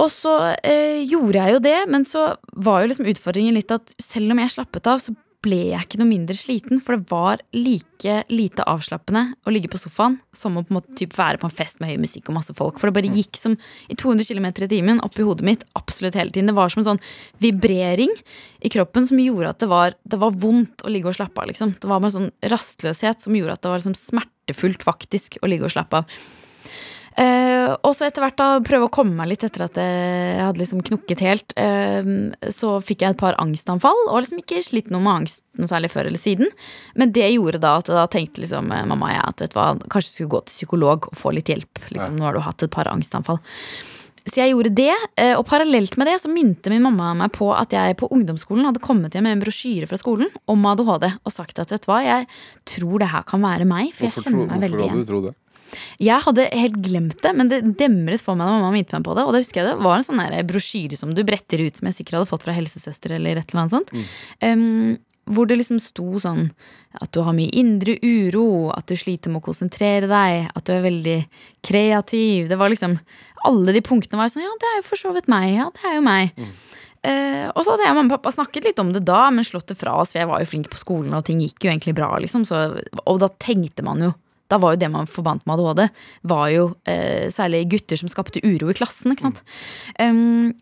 Og 0.02 0.08
så 0.10 0.32
eh, 0.64 1.04
gjorde 1.06 1.38
jeg 1.38 1.54
jo 1.54 1.66
det, 1.70 1.78
men 1.92 2.06
så 2.08 2.32
var 2.64 2.82
jo 2.82 2.90
liksom 2.90 3.10
utfordringen 3.12 3.54
litt 3.54 3.70
at 3.74 3.92
selv 4.02 4.32
om 4.34 4.40
jeg 4.40 4.56
slappet 4.56 4.88
av, 4.90 5.02
så 5.04 5.14
ble 5.42 5.58
jeg 5.72 5.86
ikke 5.86 5.98
noe 6.00 6.10
mindre 6.10 6.36
sliten. 6.38 6.80
For 6.82 6.96
det 6.96 7.10
var 7.10 7.42
like 7.56 8.18
lite 8.32 8.66
avslappende 8.68 9.24
å 9.46 9.52
ligge 9.54 9.70
på 9.72 9.80
sofaen 9.80 10.18
som 10.36 10.56
å 10.58 10.64
på 10.64 10.72
en 10.72 10.78
måte 10.78 10.96
typ 10.98 11.14
være 11.18 11.40
på 11.42 11.48
en 11.48 11.54
fest 11.54 11.80
med 11.82 11.92
høy 11.92 12.00
musikk 12.02 12.30
og 12.30 12.36
masse 12.38 12.54
folk. 12.58 12.78
For 12.80 12.88
det 12.88 12.96
bare 12.98 13.14
gikk 13.14 13.38
som 13.40 13.56
i 13.90 13.96
200 13.98 14.28
km 14.28 14.48
i 14.50 14.70
timen 14.70 15.02
oppi 15.04 15.26
hodet 15.26 15.46
mitt 15.46 15.66
absolutt 15.78 16.18
hele 16.18 16.34
tiden. 16.34 16.50
Det 16.50 16.58
var 16.58 16.72
som 16.72 16.82
en 16.82 16.90
sånn 16.92 17.02
vibrering 17.42 18.12
i 18.62 18.72
kroppen 18.72 19.08
som 19.08 19.22
gjorde 19.22 19.54
at 19.54 19.62
det 19.62 19.70
var, 19.72 19.98
det 20.02 20.20
var 20.22 20.36
vondt 20.44 20.86
å 20.86 20.92
ligge 20.92 21.10
og 21.10 21.18
slappe 21.18 21.42
av. 21.42 21.50
liksom. 21.50 21.74
Det 21.78 21.88
var 21.88 21.98
bare 22.02 22.12
en 22.12 22.18
sånn 22.20 22.52
rastløshet 22.52 23.26
som 23.26 23.36
gjorde 23.38 23.58
at 23.58 23.64
det 23.64 23.72
var 23.72 23.82
liksom 23.82 23.98
smertefullt 23.98 24.86
faktisk 24.86 25.40
å 25.42 25.50
ligge 25.50 25.68
og 25.68 25.74
slappe 25.74 26.02
av. 26.02 26.22
Eh, 27.12 27.74
og 27.84 27.92
så 27.92 28.06
etter 28.06 28.24
hvert 28.24 28.38
da 28.40 28.46
prøve 28.64 28.86
å 28.88 28.92
komme 28.92 29.12
meg 29.18 29.28
litt 29.34 29.44
etter 29.44 29.66
at 29.66 29.76
jeg 29.76 30.40
hadde 30.40 30.62
liksom 30.62 30.80
knukket 30.86 31.24
helt. 31.24 31.52
eh, 31.60 32.00
så 32.52 32.78
fikk 32.80 33.04
jeg 33.04 33.14
et 33.14 33.20
par 33.20 33.36
angstanfall, 33.42 34.08
og 34.08 34.22
liksom 34.22 34.40
ikke 34.40 34.62
slitt 34.64 34.90
noe 34.92 35.04
med 35.04 35.22
angst 35.22 35.44
noe 35.60 35.68
særlig 35.68 35.92
før 35.92 36.08
eller 36.08 36.22
siden. 36.22 36.48
Men 36.96 37.12
det 37.12 37.28
gjorde 37.34 37.60
da 37.60 37.76
at 37.82 37.92
da 37.92 38.06
tenkte 38.08 38.44
liksom 38.44 38.72
eh, 38.72 38.86
mamma 38.88 39.10
og 39.10 39.16
jeg 39.16 39.24
at 39.28 39.44
vet 39.44 39.54
du 39.54 39.60
hva, 39.60 39.70
kanskje 39.92 40.14
skulle 40.16 40.34
gå 40.36 40.44
til 40.46 40.56
psykolog 40.56 41.08
og 41.10 41.18
få 41.18 41.34
litt 41.36 41.52
hjelp. 41.52 41.82
Liksom, 41.90 42.16
Nå 42.16 42.28
har 42.28 42.38
du 42.38 42.44
hatt 42.46 42.64
et 42.64 42.72
par 42.72 42.88
angstanfall. 42.88 43.42
Så 44.22 44.38
jeg 44.38 44.52
gjorde 44.52 44.70
det, 44.78 44.94
og 45.34 45.40
parallelt 45.48 45.96
med 45.98 46.06
det 46.06 46.20
så 46.22 46.28
minte 46.30 46.70
min 46.70 46.84
mamma 46.84 47.08
meg 47.18 47.32
på 47.34 47.48
at 47.58 47.74
jeg 47.74 47.96
på 47.98 48.06
ungdomsskolen 48.14 48.68
hadde 48.68 48.78
kommet 48.78 49.16
hjem 49.16 49.26
med 49.26 49.34
en 49.34 49.42
brosjyre 49.42 49.88
fra 49.90 49.98
skolen 49.98 50.30
om 50.46 50.62
ADHD 50.70 51.08
og 51.10 51.34
sagt 51.34 51.58
at 51.58 51.74
vet 51.74 51.82
du 51.82 51.88
hva, 51.90 51.98
jeg 52.06 52.28
tror 52.70 53.02
det 53.02 53.08
her 53.10 53.26
kan 53.26 53.42
være 53.42 53.66
meg, 53.66 53.90
for 53.90 54.06
Hvorfor, 54.06 54.22
jeg 54.22 54.30
kjenner 54.30 54.52
meg 54.52 54.62
veldig 54.62 54.78
igjen. 54.78 54.94
Hvorfor 54.94 54.94
hadde 54.94 55.02
du 55.02 55.10
trodd 55.10 55.26
det? 55.26 55.34
Jeg 56.02 56.24
hadde 56.26 56.48
helt 56.52 56.80
glemt 56.84 57.20
det, 57.24 57.32
men 57.38 57.50
det 57.50 57.62
demret 57.80 58.24
for 58.24 58.38
meg 58.38 58.48
da 58.48 58.56
mamma 58.58 58.72
minte 58.74 58.96
meg 58.96 59.06
på 59.06 59.14
det. 59.18 59.24
Og 59.26 59.34
da 59.34 59.40
husker 59.42 59.62
jeg 59.62 59.70
det 59.70 59.84
var 59.84 59.98
en 59.98 60.06
sånn 60.06 60.20
der 60.22 60.48
brosjyre 60.48 60.98
som 60.98 61.14
du 61.16 61.22
bretter 61.26 61.62
ut, 61.62 61.78
som 61.78 61.88
jeg 61.88 62.00
sikkert 62.00 62.20
hadde 62.20 62.30
fått 62.32 62.44
fra 62.46 62.56
helsesøster 62.56 63.16
eller 63.18 63.40
et 63.40 63.52
eller 63.52 63.64
annet 63.64 63.76
sånt. 63.76 63.94
Um, 64.42 65.00
hvor 65.30 65.46
det 65.46 65.60
liksom 65.60 65.78
sto 65.78 66.18
sånn 66.20 66.48
at 66.98 67.12
du 67.14 67.20
har 67.22 67.34
mye 67.36 67.52
indre 67.54 67.94
uro, 68.02 68.72
at 68.74 68.90
du 68.90 68.96
sliter 68.98 69.30
med 69.30 69.40
å 69.40 69.46
konsentrere 69.46 70.08
deg, 70.10 70.48
at 70.50 70.66
du 70.66 70.72
er 70.74 70.84
veldig 70.84 71.18
kreativ. 71.64 72.50
Det 72.50 72.58
var 72.58 72.72
liksom 72.72 72.98
Alle 73.42 73.72
de 73.74 73.80
punktene 73.82 74.20
var 74.20 74.30
sånn 74.30 74.44
Ja, 74.44 74.52
det 74.60 74.68
er 74.70 74.76
jo 74.78 74.86
for 74.86 75.00
så 75.00 75.12
vidt 75.14 75.30
meg. 75.30 75.48
Ja, 75.56 75.70
det 75.74 75.86
er 75.88 75.96
jo 75.96 76.02
meg. 76.06 76.34
Eh, 77.02 77.48
og 77.50 77.64
så 77.64 77.72
hadde 77.72 77.86
jeg 77.88 77.90
og 77.90 77.96
mamma 77.98 78.14
og 78.14 78.20
pappa 78.20 78.30
snakket 78.34 78.68
litt 78.68 78.78
om 78.82 78.92
det 78.94 79.02
da, 79.06 79.24
men 79.34 79.46
slått 79.46 79.72
det 79.72 79.78
fra 79.78 79.96
oss, 79.98 80.12
for 80.14 80.22
jeg 80.22 80.30
var 80.30 80.42
jo 80.42 80.50
flink 80.52 80.68
på 80.70 80.78
skolen, 80.78 81.14
og 81.18 81.24
ting 81.26 81.40
gikk 81.42 81.66
jo 81.66 81.72
egentlig 81.72 81.96
bra, 81.98 82.12
liksom. 82.22 82.44
Så, 82.46 82.60
og 83.02 83.18
da 83.22 83.30
tenkte 83.42 83.82
man 83.86 84.04
jo 84.06 84.12
Da 84.50 84.58
var 84.62 84.74
jo 84.74 84.82
det 84.82 84.90
man 84.92 85.08
forbandt 85.10 85.46
med 85.46 85.60
ADHD, 85.60 86.02
var 86.28 86.50
jo 86.52 86.66
eh, 86.88 87.30
særlig 87.32 87.64
gutter 87.72 88.00
som 88.00 88.10
skapte 88.12 88.42
uro 88.44 88.70
i 88.72 88.76
klassen. 88.76 89.14
ikke 89.14 89.28
sant? 89.28 89.42
Um, 89.98 90.52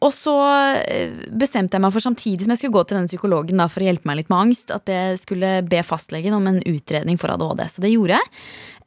og 0.00 0.12
så 0.16 0.34
eh, 0.80 1.12
bestemte 1.36 1.76
jeg 1.76 1.84
meg 1.84 1.92
for 1.92 2.04
samtidig 2.04 2.46
som 2.46 2.54
jeg 2.54 2.62
skulle 2.62 2.78
gå 2.78 2.84
til 2.88 2.96
denne 2.96 3.10
psykologen 3.10 3.60
da, 3.60 3.66
for 3.68 3.84
å 3.84 3.88
hjelpe 3.90 4.08
meg 4.08 4.22
litt 4.22 4.30
med 4.32 4.46
angst, 4.46 4.72
at 4.72 4.88
jeg 4.88 5.18
skulle 5.20 5.58
be 5.68 5.82
fastlegen 5.84 6.36
om 6.36 6.48
en 6.48 6.62
utredning 6.64 7.20
for 7.20 7.32
ADHD. 7.34 7.64
Så 7.68 7.84
det 7.84 7.92
gjorde 7.92 8.16
jeg, 8.16 8.30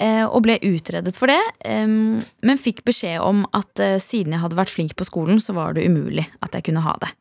eh, 0.08 0.24
og 0.26 0.42
ble 0.48 0.58
utredet 0.66 1.14
for 1.18 1.30
det. 1.30 1.42
Men 1.70 2.62
fikk 2.62 2.82
beskjed 2.90 3.22
om 3.22 3.46
at 3.54 3.84
eh, 3.84 4.00
siden 4.02 4.34
jeg 4.34 4.42
hadde 4.42 4.58
vært 4.58 4.74
flink 4.74 4.98
på 4.98 5.08
skolen, 5.10 5.42
så 5.44 5.54
var 5.58 5.78
det 5.78 5.86
umulig 5.86 6.26
at 6.42 6.58
jeg 6.58 6.72
kunne 6.72 6.86
ha 6.86 6.98
det. 7.06 7.14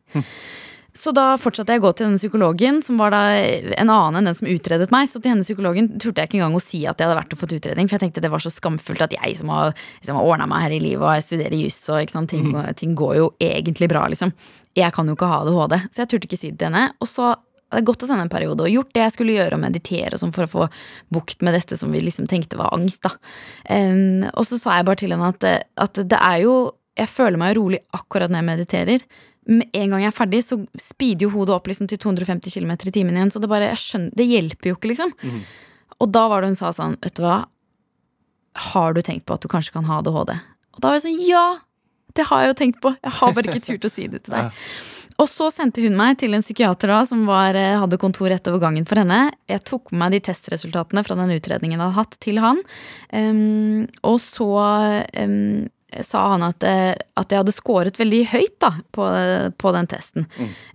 Så 0.92 1.12
da 1.16 1.38
fortsatte 1.40 1.72
jeg 1.72 1.80
å 1.80 1.86
gå 1.86 1.90
til 1.96 2.06
denne 2.06 2.20
psykologen, 2.20 2.82
som 2.84 2.98
var 3.00 3.14
da 3.14 3.20
en 3.32 3.88
annen 3.88 4.18
enn 4.20 4.28
den 4.28 4.36
som 4.36 4.48
utredet 4.50 4.90
meg. 4.92 5.08
Så 5.08 5.22
til 5.22 5.32
henne 5.32 5.46
psykologen 5.46 5.88
turte 5.96 6.20
jeg 6.20 6.28
ikke 6.28 6.40
engang 6.40 6.58
å 6.58 6.62
si 6.62 6.82
at 6.84 7.00
jeg 7.00 7.08
hadde 7.08 7.16
vært 7.16 7.32
og 7.32 7.40
fått 7.40 7.54
utredning, 7.56 7.88
for 7.88 7.96
jeg 7.96 8.04
tenkte 8.04 8.24
det 8.24 8.32
var 8.32 8.44
så 8.44 8.52
skamfullt 8.52 9.04
at 9.06 9.16
jeg 9.16 9.38
som 9.38 9.52
har, 9.54 9.72
liksom, 10.00 10.18
har 10.20 10.32
ordna 10.34 10.48
meg 10.50 10.66
her 10.66 10.74
i 10.76 10.82
livet 10.84 11.06
og 11.06 11.14
jeg 11.16 11.24
studerer 11.30 11.56
juss 11.56 11.80
og 11.88 12.12
sant, 12.12 12.32
ting, 12.34 12.52
ting 12.76 12.92
går 12.98 13.14
jo 13.22 13.30
egentlig 13.40 13.88
bra, 13.92 14.04
liksom. 14.12 14.34
Jeg 14.76 14.92
kan 14.92 15.08
jo 15.08 15.16
ikke 15.16 15.30
ha 15.32 15.40
ADHD, 15.46 15.78
så 15.88 16.04
jeg 16.04 16.12
turte 16.12 16.28
ikke 16.28 16.40
si 16.40 16.52
det 16.52 16.60
til 16.60 16.70
henne. 16.70 16.84
Og 17.00 17.08
så 17.08 17.32
hadde 17.32 17.80
jeg 17.80 17.88
gått 17.88 18.04
å 18.04 18.10
sende 18.10 18.26
en 18.26 18.32
periode 18.32 18.66
og 18.66 18.72
gjort 18.72 18.92
det 18.92 19.04
jeg 19.06 19.16
skulle 19.16 19.38
gjøre, 19.38 19.56
og 19.56 19.64
meditere 19.64 20.12
og 20.12 20.20
sånn 20.20 20.36
for 20.36 20.44
å 20.44 20.52
få 20.52 20.68
bukt 21.16 21.40
med 21.40 21.56
dette 21.56 21.80
som 21.80 21.92
vi 21.92 22.04
liksom 22.04 22.28
tenkte 22.28 22.60
var 22.60 22.72
angst. 22.76 23.08
da. 23.08 23.16
Um, 23.64 24.28
og 24.36 24.44
så 24.48 24.60
sa 24.60 24.76
jeg 24.76 24.88
bare 24.90 25.00
til 25.00 25.16
henne 25.16 25.32
at, 25.32 25.48
at 25.80 26.04
det 26.04 26.20
er 26.20 26.44
jo 26.44 26.54
Jeg 26.92 27.08
føler 27.08 27.40
meg 27.40 27.54
rolig 27.56 27.78
akkurat 27.96 28.28
når 28.28 28.42
jeg 28.42 28.44
mediterer. 28.44 29.04
Med 29.50 29.66
en 29.74 29.90
gang 29.90 30.04
jeg 30.04 30.12
er 30.12 30.14
ferdig, 30.14 30.42
så 30.46 30.60
speeder 30.78 31.26
jo 31.26 31.32
hodet 31.34 31.56
opp 31.56 31.66
liksom 31.66 31.88
til 31.90 31.98
250 31.98 32.54
km 32.54 32.76
i 32.76 32.94
timen 32.94 33.16
igjen. 33.16 33.32
Så 33.34 33.42
det 33.42 33.50
bare, 33.50 33.72
skjønner, 33.78 34.14
det 34.14 34.28
hjelper 34.28 34.70
jo 34.70 34.78
ikke, 34.78 34.92
liksom. 34.92 35.14
Og 36.02 36.10
da 36.14 36.28
var 36.30 36.42
det 36.42 36.52
hun 36.52 36.58
sa 36.58 36.70
sånn, 36.74 36.96
vet 37.02 37.16
du 37.18 37.24
hva, 37.24 37.42
har 38.72 38.94
du 38.94 39.02
tenkt 39.02 39.26
på 39.26 39.34
at 39.34 39.42
du 39.42 39.48
kanskje 39.50 39.74
kan 39.74 39.86
ha 39.88 40.00
ADHD? 40.02 40.34
Og 40.76 40.80
da 40.80 40.90
var 40.90 40.98
jeg 40.98 41.06
sånn, 41.06 41.20
ja, 41.26 41.46
det 42.16 42.26
har 42.28 42.42
jeg 42.42 42.52
jo 42.52 42.58
tenkt 42.58 42.80
på. 42.84 42.94
Jeg 43.02 43.16
har 43.18 43.36
bare 43.36 43.52
ikke 43.52 43.64
turt 43.70 43.88
å 43.88 43.92
si 43.92 44.08
det 44.10 44.24
til 44.26 44.36
deg. 44.36 44.64
Og 45.20 45.28
så 45.28 45.48
sendte 45.52 45.82
hun 45.84 45.96
meg 45.96 46.16
til 46.20 46.34
en 46.34 46.42
psykiater 46.44 46.90
da, 46.90 47.02
som 47.08 47.26
var, 47.28 47.56
eh, 47.58 47.78
hadde 47.78 48.00
kontor 48.00 48.30
rett 48.32 48.48
over 48.48 48.62
gangen 48.62 48.86
for 48.88 49.00
henne. 49.02 49.32
Jeg 49.50 49.64
tok 49.68 49.92
med 49.92 50.00
meg 50.04 50.16
de 50.16 50.22
testresultatene 50.28 51.04
fra 51.06 51.16
den 51.18 51.34
utredningen 51.36 51.78
jeg 51.78 51.84
hadde 51.84 51.98
hatt, 52.00 52.18
til 52.24 52.40
han. 52.42 52.62
Um, 53.12 53.86
og 54.08 54.18
så 54.24 54.48
em, 55.12 55.68
sa 56.00 56.24
han 56.32 56.44
at, 56.46 56.64
eh, 56.64 56.92
at 57.20 57.32
jeg 57.32 57.42
hadde 57.42 57.54
scoret 57.54 57.98
veldig 58.00 58.22
høyt 58.32 58.56
da, 58.64 58.72
på, 58.94 59.06
på 59.60 59.72
den 59.76 59.90
testen. 59.90 60.28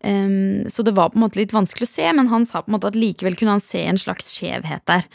Em, 0.05 0.65
så 0.69 0.85
det 0.85 0.95
var 0.97 1.11
på 1.13 1.19
en 1.19 1.25
måte 1.25 1.41
litt 1.41 1.55
vanskelig 1.55 1.87
å 1.87 1.93
se, 1.95 2.09
men 2.13 2.29
han 2.31 2.45
sa 2.45 2.61
på 2.61 2.71
en 2.71 2.77
måte 2.77 2.91
at 2.91 2.99
likevel 2.99 3.37
kunne 3.39 3.57
han 3.57 3.63
se 3.63 3.83
en 3.87 3.99
slags 4.01 4.29
skjevhet 4.35 4.85
der. 4.89 5.07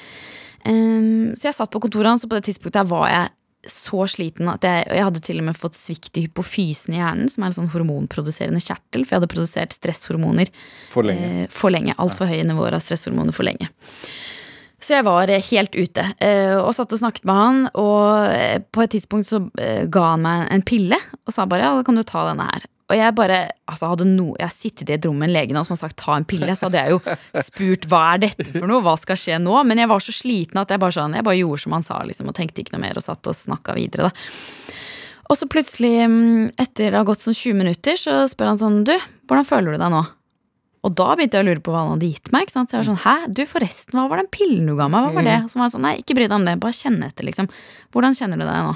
Um, 0.65 1.33
så 1.35 1.49
jeg 1.49 1.59
satt 1.59 1.73
på 1.75 1.81
kontoret 1.83 2.13
hans, 2.13 2.25
og 2.27 2.31
på 2.31 2.39
det 2.39 2.47
tidspunktet 2.51 2.91
var 2.91 3.09
jeg 3.11 3.31
så 3.71 4.05
sliten 4.11 4.49
at 4.51 4.65
jeg, 4.67 4.87
jeg 4.91 5.07
hadde 5.07 5.23
til 5.23 5.39
og 5.39 5.47
med 5.47 5.59
fått 5.59 5.77
svikt 5.79 6.19
i 6.19 6.25
hypofysen 6.25 6.97
i 6.97 6.99
hjernen, 6.99 7.31
som 7.31 7.45
er 7.45 7.53
en 7.53 7.59
sånn 7.61 7.71
hormonproduserende 7.71 8.63
kjertel, 8.63 9.05
for 9.05 9.15
jeg 9.15 9.21
hadde 9.21 9.31
produsert 9.31 9.77
stresshormoner 9.77 10.51
For 10.91 11.07
lenge. 11.07 11.47
Uh, 11.47 11.49
for 11.53 11.75
lenge. 11.75 11.95
Altfor 12.03 12.31
høye 12.31 12.47
nivåer 12.47 12.79
av 12.79 12.83
stresshormoner 12.83 13.35
for 13.35 13.47
lenge. 13.47 13.71
Så 14.83 14.97
jeg 14.97 15.07
var 15.07 15.31
eh, 15.31 15.45
helt 15.53 15.77
ute 15.79 16.05
eh, 16.19 16.57
og 16.59 16.75
satt 16.77 16.93
og 16.93 17.01
snakket 17.01 17.27
med 17.29 17.39
han. 17.39 17.65
Og 17.79 18.35
eh, 18.35 18.59
på 18.63 18.85
et 18.85 18.95
tidspunkt 18.97 19.31
så 19.31 19.45
ga 19.53 20.05
han 20.13 20.27
meg 20.27 20.47
en 20.53 20.67
pille 20.67 20.99
og 20.99 21.35
sa 21.35 21.47
bare 21.47 21.69
ja, 21.69 21.75
da 21.79 21.87
kan 21.87 21.99
du 21.99 22.05
ta 22.07 22.27
denne 22.29 22.49
her. 22.51 22.67
Og 22.93 22.99
jeg 22.99 23.15
bare, 23.17 23.37
altså 23.71 23.89
hadde 23.89 24.05
no, 24.05 24.33
jeg 24.37 24.53
sittet 24.53 24.91
i 24.91 24.97
et 24.99 25.07
rom 25.07 25.17
med 25.17 25.31
en 25.31 25.37
lege 25.39 25.55
nå 25.57 25.63
som 25.65 25.73
har 25.73 25.85
sagt 25.87 25.97
ta 26.03 26.17
en 26.19 26.27
pille, 26.29 26.53
så 26.59 26.67
hadde 26.67 26.83
jeg 26.83 26.93
jo 26.93 27.15
spurt 27.47 27.87
hva 27.89 28.03
er 28.11 28.25
dette 28.27 28.51
for 28.51 28.69
noe, 28.69 28.83
hva 28.85 28.99
skal 29.01 29.17
skje 29.17 29.39
nå? 29.41 29.55
Men 29.65 29.81
jeg 29.81 29.89
var 29.89 30.03
så 30.05 30.13
sliten 30.13 30.61
at 30.61 30.75
jeg 30.75 30.83
bare, 30.83 30.93
sånn, 30.99 31.17
jeg 31.17 31.25
bare 31.25 31.39
gjorde 31.39 31.63
som 31.63 31.77
han 31.79 31.87
sa, 31.87 32.03
liksom, 32.05 32.29
og 32.29 32.37
tenkte 32.37 32.61
ikke 32.61 32.75
noe 32.77 32.83
mer 32.85 33.01
og 33.01 33.07
satt 33.07 33.31
og 33.31 33.39
snakka 33.39 33.79
videre. 33.79 34.11
da. 34.11 34.75
Og 35.33 35.39
så 35.41 35.49
plutselig, 35.49 35.95
mm, 36.05 36.51
etter 36.61 36.91
det 36.91 36.99
har 36.99 37.09
gått 37.09 37.25
sånn 37.25 37.39
20 37.39 37.57
minutter, 37.63 37.97
så 37.97 38.27
spør 38.29 38.53
han 38.53 38.61
sånn 38.61 38.83
Du, 38.85 38.93
hvordan 39.31 39.49
føler 39.49 39.73
du 39.73 39.81
deg 39.81 39.95
nå? 39.95 40.03
Og 40.83 40.95
da 40.99 41.13
begynte 41.15 41.39
jeg 41.39 41.45
å 41.45 41.49
lure 41.49 41.63
på 41.63 41.73
hva 41.75 41.85
han 41.85 41.93
hadde 41.95 42.09
gitt 42.11 42.33
meg. 42.35 42.51
Så 42.51 42.63
jeg 42.65 42.75
var 42.75 42.87
sånn, 42.89 43.03
hæ, 43.05 43.15
du 43.31 43.43
forresten, 43.47 43.99
hva 43.99 44.09
var 44.11 44.19
den 44.19 44.31
pillen 44.35 44.67
du 44.67 44.75
ga 44.79 44.89
meg? 44.91 45.05
Hva 45.07 45.15
var 45.15 45.27
det? 45.29 45.37
Så 45.53 45.61
var 45.61 45.69
jeg 45.69 45.75
sånn, 45.77 45.85
nei, 45.87 45.93
ikke 46.03 46.17
bry 46.19 46.27
deg 46.27 46.35
om 46.41 46.47
det, 46.49 46.57
bare 46.63 46.75
kjenn 46.75 46.99
etter, 47.07 47.27
liksom. 47.29 47.51
Hvordan 47.95 48.19
kjenner 48.19 48.41
du 48.41 48.47
deg 48.49 48.67
nå? 48.67 48.75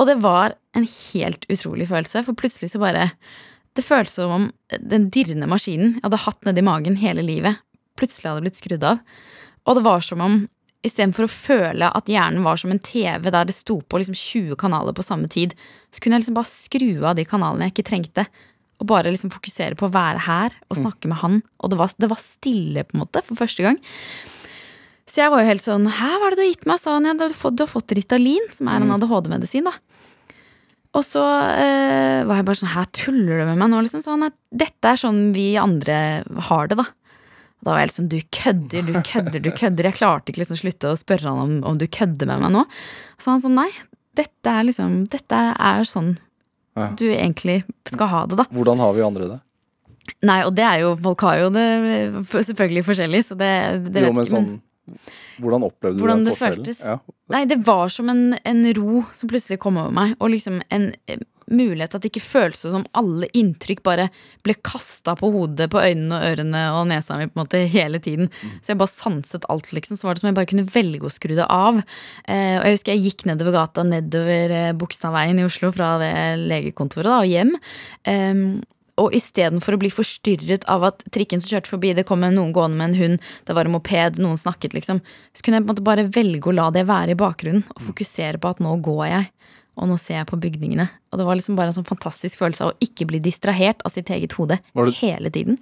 Og 0.00 0.08
det 0.08 0.16
var 0.24 0.54
en 0.78 0.86
helt 0.88 1.44
utrolig 1.52 1.90
følelse, 1.90 2.24
for 2.24 2.38
plutselig 2.38 2.72
så 2.72 2.80
bare 2.80 3.10
Det 3.76 3.84
føltes 3.84 4.18
som 4.20 4.32
om 4.32 4.48
den 4.68 5.06
dirrende 5.08 5.46
maskinen 5.48 5.94
jeg 5.94 6.02
hadde 6.04 6.24
hatt 6.26 6.42
nedi 6.44 6.64
magen 6.64 6.98
hele 7.00 7.22
livet, 7.24 7.56
plutselig 7.96 8.28
hadde 8.28 8.42
blitt 8.44 8.58
skrudd 8.60 8.84
av. 8.84 8.98
Og 9.64 9.78
det 9.78 9.84
var 9.86 10.04
som 10.04 10.20
om 10.20 10.34
istedenfor 10.84 11.24
å 11.24 11.32
føle 11.32 11.88
at 11.96 12.10
hjernen 12.10 12.44
var 12.44 12.58
som 12.60 12.72
en 12.74 12.82
TV 12.82 13.30
der 13.30 13.46
det 13.48 13.54
sto 13.56 13.78
på 13.80 14.00
liksom 14.02 14.16
20 14.18 14.58
kanaler 14.60 14.92
på 14.92 15.04
samme 15.06 15.30
tid, 15.32 15.54
så 15.88 16.02
kunne 16.02 16.18
jeg 16.18 16.24
liksom 16.24 16.36
bare 16.36 16.50
skru 16.50 16.90
av 17.06 17.16
de 17.16 17.24
kanalene 17.28 17.68
jeg 17.68 17.76
ikke 17.76 17.88
trengte. 17.88 18.26
Og 18.82 18.88
bare 18.90 19.12
liksom 19.14 19.30
fokusere 19.30 19.78
på 19.78 19.86
å 19.86 19.94
være 19.94 20.24
her 20.26 20.54
og 20.66 20.80
snakke 20.80 21.10
med 21.10 21.20
han. 21.22 21.40
Og 21.62 21.70
det 21.70 21.78
var, 21.78 21.92
det 22.02 22.10
var 22.10 22.18
stille, 22.18 22.82
på 22.88 22.96
en 22.96 23.04
måte, 23.04 23.22
for 23.28 23.38
første 23.38 23.62
gang. 23.62 23.78
Så 25.06 25.20
jeg 25.20 25.32
var 25.32 25.42
jo 25.42 25.50
helt 25.50 25.64
sånn 25.64 25.86
Hæ, 25.90 26.10
hva 26.18 26.28
er 26.28 26.34
det 26.34 26.38
du 26.38 26.42
har 26.44 26.50
gitt 26.50 26.68
meg? 26.70 26.80
sa 26.80 26.96
han. 26.96 27.06
Ja, 27.06 27.14
du 27.18 27.26
har 27.26 27.34
fått, 27.36 27.58
du 27.58 27.64
har 27.66 27.70
fått 27.70 27.94
Ritalin, 27.98 28.48
som 28.54 28.70
er 28.70 28.82
en 28.82 28.94
ADHD-medisin, 28.96 29.68
da. 29.68 29.74
Og 30.92 31.04
så 31.06 31.22
eh, 31.56 32.20
var 32.28 32.40
jeg 32.40 32.46
bare 32.48 32.60
sånn 32.60 32.72
Hæ, 32.74 32.86
tuller 32.96 33.40
du 33.40 33.46
med 33.48 33.60
meg 33.60 33.70
nå? 33.72 33.84
Liksom, 33.84 34.02
så 34.04 34.16
han 34.16 34.26
at 34.28 34.36
dette 34.50 34.90
er 34.90 35.00
sånn 35.00 35.22
vi 35.36 35.52
andre 35.60 35.96
har 36.48 36.68
det, 36.72 36.80
da. 36.82 36.88
Og 37.62 37.68
da 37.68 37.70
var 37.70 37.80
jeg 37.80 37.88
helt 37.88 37.98
sånn 37.98 38.10
Du 38.12 38.18
kødder, 38.38 38.88
du 38.88 38.98
kødder, 38.98 39.40
du 39.40 39.50
kødder. 39.54 39.88
Jeg 39.88 39.98
klarte 40.00 40.32
ikke 40.32 40.42
liksom 40.44 40.60
slutte 40.60 40.92
å 40.92 40.98
spørre 41.00 41.30
han 41.30 41.40
om, 41.40 41.54
om 41.72 41.80
du 41.80 41.86
kødder 41.86 42.28
med 42.28 42.44
meg 42.44 42.54
nå. 42.58 42.66
Så 43.22 43.32
han 43.32 43.42
sånn 43.44 43.56
Nei, 43.56 43.70
dette 44.18 44.52
er 44.52 44.68
liksom 44.68 45.02
Dette 45.12 45.46
er 45.54 45.88
sånn 45.88 46.16
Ja. 46.78 46.88
du 46.96 47.06
egentlig 47.12 47.62
skal 47.90 48.08
ha 48.08 48.26
det, 48.26 48.38
da. 48.40 48.46
Hvordan 48.50 48.80
har 48.80 48.92
vi 48.96 49.02
andre 49.04 49.26
det? 49.28 49.40
Nei, 50.26 50.40
og 50.42 50.54
det 50.56 50.64
er 50.66 50.80
jo 50.82 50.96
Folk 50.98 51.20
har 51.22 51.36
jo 51.44 51.50
det 51.54 51.66
selvfølgelig 52.32 52.84
forskjellig, 52.88 53.20
så 53.28 53.36
det, 53.38 53.50
det 53.92 54.02
jo, 54.02 54.08
vet 54.08 54.16
men 54.16 54.24
ikke, 54.26 54.40
men 54.40 54.48
sånn 54.48 55.02
Hvordan 55.42 55.66
opplevde 55.68 56.02
Hvordan 56.02 56.22
du 56.24 56.24
den 56.24 56.30
det 56.30 56.38
forskjellen? 56.38 56.64
føltes? 56.64 56.80
Ja. 56.88 56.96
Nei, 57.32 57.44
det 57.48 57.58
var 57.66 57.92
som 57.92 58.10
en, 58.12 58.24
en 58.44 58.64
ro 58.76 59.02
som 59.14 59.30
plutselig 59.30 59.60
kom 59.62 59.78
over 59.80 59.94
meg, 59.94 60.16
og 60.18 60.32
liksom 60.34 60.58
en 60.74 60.88
mulighet 61.52 61.94
at 61.96 62.04
det 62.04 62.10
ikke 62.12 62.24
føltes 62.24 62.64
som 62.64 62.86
alle 62.98 63.28
inntrykk 63.36 63.82
bare 63.86 64.08
ble 64.46 64.56
kasta 64.64 65.14
på 65.18 65.30
hodet, 65.34 65.68
på 65.72 65.82
øynene 65.82 66.18
og 66.18 66.26
ørene 66.32 66.64
og 66.78 66.88
nesa 66.90 67.18
mi 67.20 67.28
på 67.28 67.36
en 67.36 67.42
måte 67.44 67.62
hele 67.72 68.00
tiden. 68.02 68.32
Så 68.60 68.72
jeg 68.72 68.80
bare 68.82 68.94
sanset 68.94 69.46
alt, 69.52 69.70
liksom. 69.76 69.98
Så 69.98 70.08
var 70.08 70.16
det 70.16 70.24
som 70.24 70.32
jeg 70.32 70.38
bare 70.38 70.50
kunne 70.50 70.68
velge 70.72 71.08
å 71.08 71.12
skru 71.12 71.36
det 71.38 71.48
av. 71.48 71.80
Eh, 72.26 72.58
og 72.58 72.66
jeg 72.66 72.78
husker 72.78 72.96
jeg 72.96 73.06
gikk 73.06 73.26
nedover 73.30 73.56
gata, 73.56 73.86
nedover 73.86 74.56
eh, 74.58 74.74
Bogstadveien 74.78 75.40
i 75.40 75.46
Oslo 75.46 75.72
fra 75.74 75.94
det 76.02 76.12
legekontoret 76.42 77.10
da, 77.10 77.22
og 77.22 77.32
hjem. 77.32 77.56
Em, 78.08 78.46
og 79.00 79.14
istedenfor 79.16 79.76
å 79.76 79.80
bli 79.80 79.90
forstyrret 79.92 80.66
av 80.70 80.84
at 80.90 81.04
trikken 81.14 81.40
som 81.40 81.54
kjørte 81.54 81.72
forbi, 81.72 81.94
det 81.96 82.04
kom 82.08 82.24
noen 82.24 82.52
gående 82.54 82.78
med 82.78 82.90
en 82.90 82.98
hund, 83.00 83.30
det 83.48 83.56
var 83.56 83.68
en 83.68 83.74
moped, 83.76 84.20
noen 84.20 84.40
snakket, 84.40 84.76
liksom, 84.76 85.00
så 85.32 85.44
kunne 85.44 85.58
jeg 85.58 85.64
på 85.64 85.70
en 85.70 85.72
måte 85.72 85.86
bare 85.86 86.08
velge 86.12 86.50
å 86.50 86.56
la 86.56 86.68
det 86.74 86.84
være 86.90 87.14
i 87.14 87.18
bakgrunnen 87.18 87.64
og 87.72 87.86
fokusere 87.88 88.40
på 88.42 88.52
at 88.52 88.60
nå 88.64 88.76
går 88.84 89.06
jeg. 89.08 89.30
Og 89.80 89.88
nå 89.88 89.96
ser 90.00 90.18
jeg 90.18 90.28
på 90.28 90.36
bygningene. 90.40 90.84
Og 91.12 91.20
det 91.20 91.24
var 91.24 91.38
liksom 91.38 91.56
bare 91.56 91.72
en 91.72 91.78
sånn 91.78 91.88
fantastisk 91.88 92.42
følelse 92.42 92.66
av 92.66 92.74
å 92.74 92.84
ikke 92.84 93.06
bli 93.08 93.22
distrahert 93.24 93.80
av 93.86 93.94
sitt 93.94 94.10
eget 94.12 94.34
hode 94.36 94.58
hele 94.98 95.32
tiden. 95.32 95.56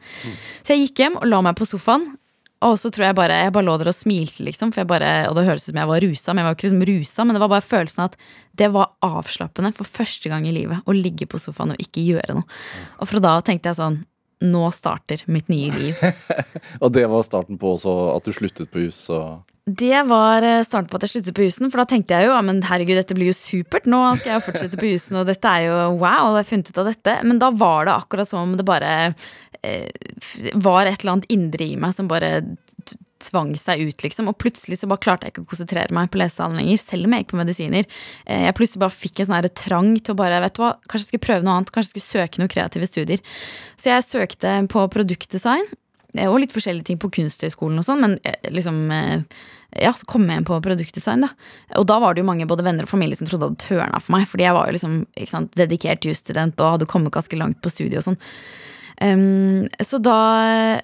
Så 0.64 0.74
jeg 0.74 0.88
gikk 0.88 1.04
hjem 1.04 1.20
og 1.20 1.28
la 1.30 1.42
meg 1.46 1.58
på 1.60 1.68
sofaen. 1.68 2.08
Og 2.66 2.74
så 2.76 2.90
tror 2.92 3.06
jeg 3.06 3.16
bare 3.16 3.38
jeg 3.40 3.52
bare 3.54 3.64
lå 3.64 3.74
der 3.80 3.88
og 3.88 3.96
smilte, 3.96 4.44
liksom. 4.44 4.72
For 4.74 4.82
jeg 4.82 4.90
bare, 4.90 5.10
og 5.30 5.36
det 5.38 5.46
høres 5.46 5.64
ut 5.64 5.70
som 5.70 5.78
jeg 5.80 5.88
var 5.88 6.04
rusa, 6.04 6.34
men 6.34 6.42
jeg 6.42 6.48
var 6.48 6.58
ikke 6.58 6.66
liksom 6.66 6.82
rusa. 6.90 7.24
Men 7.24 7.36
det 7.36 7.40
var 7.40 7.52
bare 7.54 7.64
følelsen 7.64 8.02
av 8.02 8.10
at 8.10 8.18
det 8.60 8.68
var 8.74 8.90
avslappende 9.06 9.72
for 9.78 9.88
første 9.88 10.32
gang 10.32 10.44
i 10.44 10.52
livet 10.52 10.84
å 10.84 10.96
ligge 10.96 11.28
på 11.30 11.40
sofaen 11.40 11.72
og 11.72 11.80
ikke 11.80 12.04
gjøre 12.04 12.36
noe. 12.36 12.60
Og 13.00 13.08
fra 13.08 13.22
da 13.24 13.38
av 13.38 13.46
tenkte 13.46 13.72
jeg 13.72 13.80
sånn 13.80 14.02
Nå 14.40 14.62
starter 14.72 15.20
mitt 15.28 15.50
nye 15.52 15.68
liv. 15.68 15.98
Og 16.80 16.94
det 16.96 17.02
var 17.12 17.20
starten 17.26 17.58
på 17.60 17.74
også 17.74 17.92
at 18.14 18.24
du 18.24 18.32
sluttet 18.32 18.70
på 18.72 18.86
jus 18.86 18.96
og 19.12 19.42
Det 19.70 20.02
var 20.08 20.44
eh, 20.46 20.62
starten 20.66 20.88
på 20.90 20.98
at 20.98 21.04
jeg 21.06 21.12
sluttet 21.14 21.36
på 21.36 21.44
jussen, 21.44 21.68
for 21.70 21.82
da 21.82 21.86
tenkte 21.90 22.16
jeg 22.16 22.30
jo 22.30 22.38
men 22.46 22.62
herregud, 22.66 22.96
dette 22.98 23.16
blir 23.16 23.30
jo 23.30 23.36
supert. 23.36 23.86
Nå 23.90 24.00
skal 24.18 24.32
jeg 24.32 24.40
jo 24.40 24.46
fortsette 24.48 24.80
på 24.80 24.88
jussen, 24.88 25.20
og 25.20 25.28
dette 25.28 25.52
er 25.52 25.68
jo 25.68 25.76
wow, 26.00 26.30
og 26.30 26.38
jeg 26.38 26.42
har 26.42 26.48
funnet 26.48 26.72
ut 26.72 26.80
av 26.82 26.90
dette. 26.90 27.14
Men 27.28 27.42
da 27.42 27.52
var 27.52 27.86
det 27.86 27.94
akkurat 27.94 28.30
som 28.30 28.42
om 28.42 28.56
det 28.58 28.66
bare 28.66 28.94
eh, 29.62 29.86
var 30.56 30.88
et 30.88 31.02
eller 31.02 31.18
annet 31.18 31.30
indre 31.30 31.68
i 31.68 31.78
meg 31.78 31.94
som 31.94 32.10
bare 32.10 32.40
tvang 33.20 33.52
seg 33.60 33.82
ut, 33.84 34.00
liksom. 34.04 34.30
Og 34.32 34.38
plutselig 34.40 34.80
så 34.80 34.88
bare 34.90 35.02
klarte 35.04 35.28
jeg 35.28 35.34
ikke 35.34 35.44
å 35.44 35.50
konsentrere 35.50 35.94
meg 35.94 36.10
på 36.12 36.20
lesesalen 36.22 36.56
lenger, 36.60 36.80
selv 36.80 37.06
om 37.06 37.14
jeg 37.14 37.24
gikk 37.24 37.34
på 37.34 37.40
medisiner. 37.42 37.90
Eh, 38.24 38.46
jeg 38.46 38.56
plutselig 38.58 38.84
bare 38.86 38.96
fikk 38.96 39.20
en 39.20 39.30
sånn 39.30 39.50
trang 39.60 39.92
til 40.00 40.16
å 40.16 40.20
bare, 40.22 40.40
vet 40.46 40.56
du 40.56 40.64
hva, 40.64 40.72
kanskje 40.86 41.04
jeg 41.04 41.12
skulle 41.12 41.26
prøve 41.28 41.46
noe 41.46 41.58
annet, 41.60 41.74
kanskje 41.74 41.92
jeg 41.92 42.06
skulle 42.06 42.24
søke 42.24 42.42
noen 42.42 42.52
kreative 42.56 42.88
studier. 42.90 43.22
Så 43.80 43.92
jeg 43.92 44.08
søkte 44.08 44.56
på 44.72 44.88
produktdesign. 44.96 45.68
Og 46.26 46.40
litt 46.42 46.54
forskjellige 46.54 46.90
ting 46.90 47.00
på 47.00 47.10
Kunsthøgskolen 47.14 47.80
og 47.80 47.86
sånn, 47.86 48.02
men 48.02 48.16
eh, 48.26 48.38
liksom 48.50 48.80
eh, 48.94 49.42
ja, 49.78 49.92
så 49.94 50.08
kom 50.10 50.24
jeg 50.26 50.40
inn 50.40 50.48
på 50.48 50.58
produktdesign, 50.64 51.26
da. 51.26 51.30
Og 51.78 51.86
da 51.86 52.00
var 52.02 52.14
det 52.14 52.24
jo 52.24 52.30
mange 52.30 52.48
både 52.50 52.64
venner 52.66 52.86
og 52.86 52.90
familie 52.90 53.18
som 53.18 53.28
trodde 53.28 53.46
det 53.46 53.52
hadde 53.52 53.68
tørna 53.68 54.00
for 54.02 54.16
meg, 54.16 54.26
fordi 54.30 54.48
jeg 54.48 54.56
var 54.56 54.66
jo 54.66 54.74
liksom 54.78 54.96
ikke 55.14 55.34
sant, 55.34 55.54
dedikert 55.58 56.08
jusstudent 56.08 56.58
og 56.58 56.74
hadde 56.76 56.90
kommet 56.90 57.14
ganske 57.14 57.38
langt 57.38 57.60
på 57.62 57.72
studiet 57.72 58.02
og 58.02 58.10
sånn. 58.10 58.20
Um, 59.00 59.64
så 59.80 59.96
da 60.02 60.18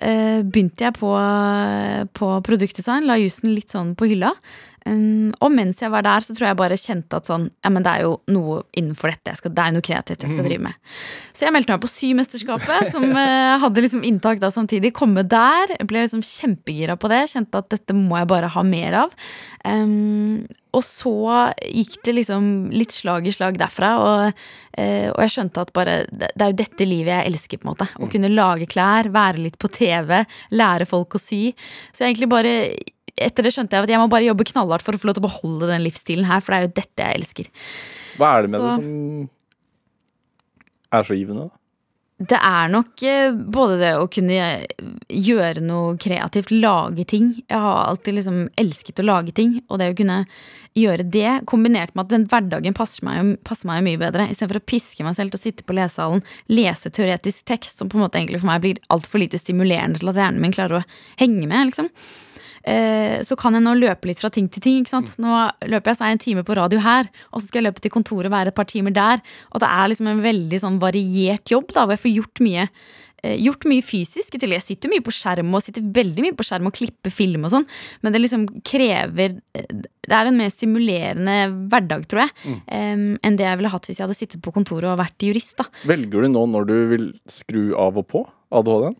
uh, 0.00 0.38
begynte 0.40 0.86
jeg 0.86 0.96
på, 0.96 1.10
på 2.16 2.30
produktdesign, 2.46 3.04
la 3.10 3.18
jussen 3.20 3.52
litt 3.52 3.74
sånn 3.74 3.92
på 3.98 4.08
hylla. 4.08 4.30
Um, 4.86 5.32
og 5.42 5.50
mens 5.50 5.80
jeg 5.82 5.90
var 5.90 6.04
der, 6.06 6.22
så 6.22 6.34
tror 6.36 6.46
jeg 6.46 6.58
bare 6.60 6.78
kjente 6.78 7.18
at 7.18 7.26
sånn 7.26 7.48
Ja, 7.64 7.72
men 7.74 7.82
det 7.82 7.90
er 7.90 8.04
jo 8.06 8.12
noe 8.30 8.60
innenfor 8.76 9.10
dette. 9.10 9.32
Jeg 9.32 9.40
skal, 9.40 9.54
det 9.56 9.62
er 9.62 9.72
jo 9.72 9.76
noe 9.76 9.86
kreativt 9.88 10.22
jeg 10.22 10.30
skal 10.30 10.46
drive 10.46 10.62
med. 10.68 10.92
Så 11.34 11.46
jeg 11.46 11.54
meldte 11.56 11.74
meg 11.74 11.82
på 11.82 11.90
Symesterskapet, 11.90 12.92
som 12.94 13.08
uh, 13.10 13.56
hadde 13.64 13.82
liksom 13.82 14.06
inntak 14.06 14.38
da 14.42 14.52
samtidig. 14.54 14.94
Komme 14.96 15.26
der. 15.26 15.74
Ble 15.82 16.06
liksom 16.06 16.22
kjempegira 16.22 16.94
på 17.00 17.10
det. 17.10 17.24
Kjente 17.34 17.64
at 17.64 17.72
dette 17.74 17.98
må 17.98 18.20
jeg 18.20 18.30
bare 18.30 18.52
ha 18.54 18.66
mer 18.66 19.00
av. 19.02 19.18
Um, 19.66 20.46
og 20.76 20.84
så 20.86 21.16
gikk 21.64 21.98
det 22.06 22.18
liksom 22.20 22.50
litt 22.70 22.94
slag 22.94 23.26
i 23.26 23.32
slag 23.34 23.56
derfra, 23.58 23.94
og, 23.98 24.42
uh, 24.78 25.08
og 25.10 25.22
jeg 25.24 25.32
skjønte 25.34 25.64
at 25.64 25.72
bare 25.74 26.02
det, 26.12 26.30
det 26.36 26.44
er 26.44 26.52
jo 26.52 26.60
dette 26.60 26.86
livet 26.86 27.14
jeg 27.16 27.32
elsker, 27.32 27.58
på 27.58 27.66
en 27.66 27.74
måte. 27.74 27.90
Å 27.98 28.10
kunne 28.12 28.30
lage 28.30 28.70
klær, 28.70 29.10
være 29.10 29.48
litt 29.48 29.58
på 29.58 29.72
TV, 29.74 30.20
lære 30.54 30.86
folk 30.86 31.18
å 31.18 31.22
sy. 31.22 31.48
Så 31.90 32.04
jeg 32.04 32.14
egentlig 32.14 32.30
bare 32.30 32.52
etter 33.16 33.42
det 33.46 33.52
skjønte 33.54 33.76
jeg 33.76 33.86
at 33.86 33.92
jeg 33.94 34.00
må 34.02 34.08
bare 34.12 34.26
jobbe 34.28 34.46
knallhardt 34.52 34.84
for 34.86 34.92
å 34.96 35.00
få 35.00 35.08
lov 35.10 35.18
til 35.18 35.24
å 35.24 35.28
beholde 35.28 35.70
den 35.72 35.84
livsstilen 35.84 36.28
her, 36.28 36.40
for 36.40 36.52
det 36.52 36.58
er 36.58 36.66
jo 36.66 36.74
dette 36.80 37.06
jeg 37.06 37.20
elsker. 37.20 37.52
Hva 38.16 38.32
er 38.38 38.42
det 38.42 38.50
med 38.50 38.60
Så- 38.60 38.66
det 38.66 38.74
som 38.76 39.30
er 40.92 41.02
så 41.02 41.14
givende? 41.16 41.48
da? 41.50 41.58
Det 42.18 42.38
er 42.40 42.68
nok 42.72 43.02
eh, 43.04 43.30
både 43.30 43.74
det 43.76 43.90
å 44.00 44.06
kunne 44.08 44.64
gjøre 45.12 45.60
noe 45.60 45.98
kreativt, 46.00 46.48
lage 46.50 47.04
ting. 47.06 47.42
Jeg 47.44 47.58
har 47.60 47.90
alltid 47.90 48.14
liksom 48.16 48.38
elsket 48.56 49.02
å 49.02 49.04
lage 49.04 49.34
ting, 49.36 49.58
og 49.68 49.78
det 49.78 49.90
å 49.92 49.96
kunne 49.98 50.24
gjøre 50.74 51.04
det, 51.10 51.44
kombinert 51.44 51.92
med 51.94 52.06
at 52.06 52.14
den 52.14 52.24
hverdagen 52.26 52.72
passer 52.76 53.04
meg, 53.04 53.36
passer 53.44 53.68
meg 53.68 53.84
mye 53.84 54.00
bedre. 54.00 54.30
Istedenfor 54.32 54.62
å 54.62 54.64
piske 54.64 55.04
meg 55.04 55.14
selv 55.18 55.30
til 55.34 55.40
å 55.40 55.44
sitte 55.44 55.66
på 55.68 55.76
lesesalen, 55.76 56.24
lese 56.48 56.88
teoretisk 56.88 57.44
tekst, 57.52 57.76
som 57.76 57.88
på 57.92 57.98
en 58.00 58.06
måte 58.06 58.16
egentlig 58.16 58.40
for 58.40 58.48
meg 58.48 58.62
blir 58.64 58.80
altfor 58.88 59.20
lite 59.20 59.36
stimulerende 59.36 60.00
til 60.00 60.08
at 60.08 60.16
hjernen 60.16 60.40
min 60.40 60.56
klarer 60.56 60.80
å 60.80 60.86
henge 61.20 61.44
med. 61.46 61.66
liksom 61.68 61.90
så 63.22 63.36
kan 63.38 63.54
jeg 63.54 63.62
nå 63.62 63.76
løpe 63.78 64.08
litt 64.10 64.18
fra 64.18 64.30
ting 64.34 64.48
til 64.50 64.62
ting. 64.64 64.80
ikke 64.82 64.90
sant? 64.90 65.12
Nå 65.22 65.30
løper 65.70 65.92
jeg 65.92 65.96
så 66.00 66.04
er 66.04 66.12
jeg 66.12 66.18
en 66.18 66.24
time 66.26 66.42
på 66.48 66.56
radio 66.58 66.80
her, 66.82 67.06
og 67.32 67.40
så 67.40 67.46
skal 67.46 67.62
jeg 67.62 67.68
løpe 67.70 67.80
til 67.84 67.92
kontoret 67.94 68.26
og 68.26 68.34
være 68.34 68.50
et 68.50 68.58
par 68.58 68.66
timer 68.66 68.90
der. 68.96 69.22
Og 69.54 69.62
det 69.62 69.68
er 69.70 69.90
liksom 69.92 70.08
en 70.10 70.22
veldig 70.24 70.58
sånn 70.64 70.80
variert 70.82 71.46
jobb, 71.54 71.70
da, 71.76 71.84
hvor 71.86 71.94
jeg 71.94 72.02
får 72.06 72.16
gjort 72.16 72.42
mye. 72.42 72.68
eh, 73.22 73.36
Gjort 73.40 73.64
mye 73.70 73.82
fysisk. 73.86 74.34
Jeg 74.42 74.62
sitter 74.62 74.90
mye 74.92 75.00
på 75.06 75.14
skjerm 75.14 75.54
og 75.54 75.62
sitter 75.62 75.82
veldig 75.82 76.22
mye 76.26 76.34
på 76.36 76.44
skjerm 76.46 76.66
og 76.68 76.74
klipper 76.76 77.10
film 77.14 77.46
og 77.46 77.54
sånn, 77.54 77.66
men 78.02 78.12
det 78.12 78.20
liksom 78.24 78.48
krever 78.66 79.38
eh, 79.54 79.70
Det 80.06 80.14
er 80.14 80.26
en 80.28 80.36
mer 80.38 80.50
stimulerende 80.54 81.36
hverdag, 81.70 82.04
tror 82.10 82.26
jeg, 82.26 82.60
em, 82.70 83.16
enn 83.22 83.36
det 83.38 83.46
jeg 83.46 83.58
ville 83.58 83.70
hatt 83.72 83.86
hvis 83.88 83.98
jeg 83.98 84.06
hadde 84.06 84.18
sittet 84.18 84.42
på 84.42 84.52
kontoret 84.54 84.90
og 84.90 84.98
vært 85.00 85.18
jurist. 85.26 85.56
da. 85.58 85.64
Velger 85.86 86.22
du 86.22 86.28
nå 86.34 86.44
når 86.50 86.66
du 86.68 86.76
vil 86.92 87.06
skru 87.30 87.74
av 87.78 87.96
og 87.98 88.06
på 88.12 88.26
ADHD-en? 88.54 88.94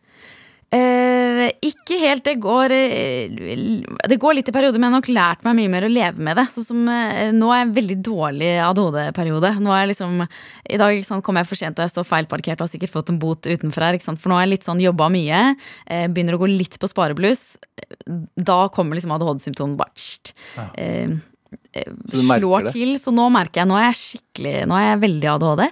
Eh, 0.74 1.52
ikke 1.62 1.96
helt. 2.00 2.24
Det 2.26 2.34
går 2.42 2.72
eh, 2.74 3.30
Det 4.10 4.18
går 4.18 4.34
litt 4.34 4.48
i 4.50 4.54
perioder, 4.54 4.80
men 4.82 4.88
jeg 4.88 4.94
har 4.96 4.98
nok 4.98 5.10
lært 5.14 5.44
meg 5.46 5.54
mye 5.60 5.70
mer 5.70 5.86
å 5.86 5.90
leve 5.92 6.24
med 6.26 6.38
det. 6.40 6.46
Sånn 6.54 6.66
som 6.66 6.88
eh, 6.90 7.30
Nå 7.34 7.52
er 7.52 7.60
jeg 7.60 7.68
en 7.68 7.76
veldig 7.76 7.98
dårlig 8.08 8.50
ADHD-periode. 8.64 9.52
Er 9.76 9.90
liksom 9.92 10.24
I 10.26 10.80
dag 10.82 10.98
sant, 11.06 11.24
kom 11.26 11.38
jeg 11.38 11.50
for 11.50 11.60
sent, 11.60 11.78
og 11.78 11.86
jeg 11.86 11.94
står 11.94 12.08
feilparkert 12.10 12.58
og 12.58 12.66
har 12.66 12.72
sikkert 12.74 12.94
fått 12.96 13.14
en 13.14 13.22
bot 13.22 13.46
utenfor 13.46 13.86
her. 13.86 14.00
For 14.08 14.32
nå 14.32 14.40
har 14.40 14.46
jeg 14.46 14.56
litt 14.56 14.66
sånn 14.66 14.82
jobba 14.82 15.08
mye. 15.12 15.44
Eh, 15.86 16.08
begynner 16.10 16.38
å 16.38 16.42
gå 16.42 16.50
litt 16.50 16.80
på 16.82 16.90
sparebluss. 16.90 17.46
Da 18.34 18.60
kommer 18.74 18.98
liksom 18.98 19.14
ADHD-symptomene 19.14 19.78
bare 19.78 21.22
slår 22.10 22.70
til. 22.72 22.94
Så 23.00 23.12
nå 23.14 23.26
merker 23.32 23.62
jeg 23.62 23.70
Nå 23.70 23.76
er 23.78 23.88
jeg 23.88 23.98
skikkelig 24.00 24.54
Nå 24.68 24.76
er 24.78 24.86
jeg 24.90 25.02
veldig 25.04 25.28
ADHD. 25.32 25.62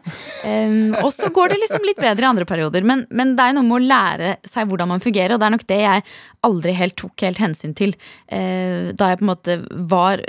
Um, 0.44 0.94
og 1.02 1.10
så 1.14 1.30
går 1.34 1.52
det 1.52 1.58
liksom 1.62 1.84
litt 1.84 2.00
bedre 2.00 2.24
i 2.24 2.28
andre 2.30 2.46
perioder. 2.48 2.86
Men, 2.86 3.04
men 3.10 3.34
det 3.36 3.44
er 3.44 3.56
noe 3.56 3.66
med 3.66 3.76
å 3.76 3.88
lære 3.90 4.30
seg 4.48 4.70
hvordan 4.70 4.90
man 4.94 5.02
fungerer, 5.04 5.34
og 5.34 5.42
det 5.42 5.48
er 5.48 5.54
nok 5.54 5.66
det 5.68 5.80
jeg 5.82 6.04
aldri 6.44 6.74
helt 6.76 6.96
tok 7.00 7.24
helt 7.24 7.40
hensyn 7.40 7.72
til 7.76 7.94
uh, 7.96 8.92
da 8.96 9.10
jeg 9.10 9.20
på 9.20 9.24
en 9.24 9.30
måte 9.30 9.58
var 9.90 10.22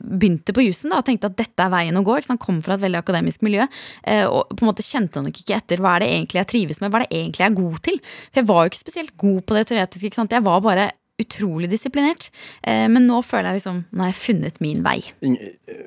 begynte 0.00 0.54
på 0.54 0.64
jussen 0.66 0.92
og 0.94 1.04
tenkte 1.06 1.30
at 1.30 1.38
dette 1.38 1.66
er 1.66 1.72
veien 1.72 1.98
å 1.98 2.04
gå. 2.06 2.16
Ikke 2.16 2.30
sant? 2.32 2.42
Kom 2.42 2.62
fra 2.64 2.78
et 2.78 2.84
veldig 2.84 3.02
akademisk 3.02 3.44
miljø. 3.44 3.68
uh, 4.08 4.26
og 4.28 4.56
på 4.56 4.64
en 4.64 4.72
måte 4.72 4.86
kjente 4.86 5.24
nok 5.24 5.42
ikke 5.44 5.58
etter 5.58 5.82
hva 5.82 5.96
er 5.96 6.06
det 6.06 6.12
egentlig 6.16 6.42
jeg 6.42 6.52
trives 6.54 6.80
med, 6.80 6.92
hva 6.92 7.02
er 7.02 7.06
det 7.06 7.20
egentlig 7.20 7.44
jeg 7.44 7.52
er 7.52 7.60
god 7.60 7.78
til. 7.90 8.02
For 8.30 8.42
jeg 8.42 8.50
var 8.52 8.64
jo 8.64 8.72
ikke 8.72 8.84
spesielt 8.86 9.16
god 9.26 9.40
på 9.44 9.58
det 9.58 9.68
teoretiske. 9.68 10.08
Ikke 10.08 10.22
sant? 10.22 10.36
Jeg 10.36 10.48
var 10.48 10.64
bare 10.64 10.90
utrolig 11.20 11.70
disiplinert. 11.70 12.30
Eh, 12.62 12.88
men 12.88 13.06
nå 13.06 13.20
føler 13.26 13.52
jeg 13.52 13.60
liksom 13.62 13.84
Nå 13.90 14.04
har 14.06 14.12
jeg 14.12 14.20
funnet 14.22 14.60
min 14.64 14.82
vei. 14.86 14.98
Eh, 15.22 15.84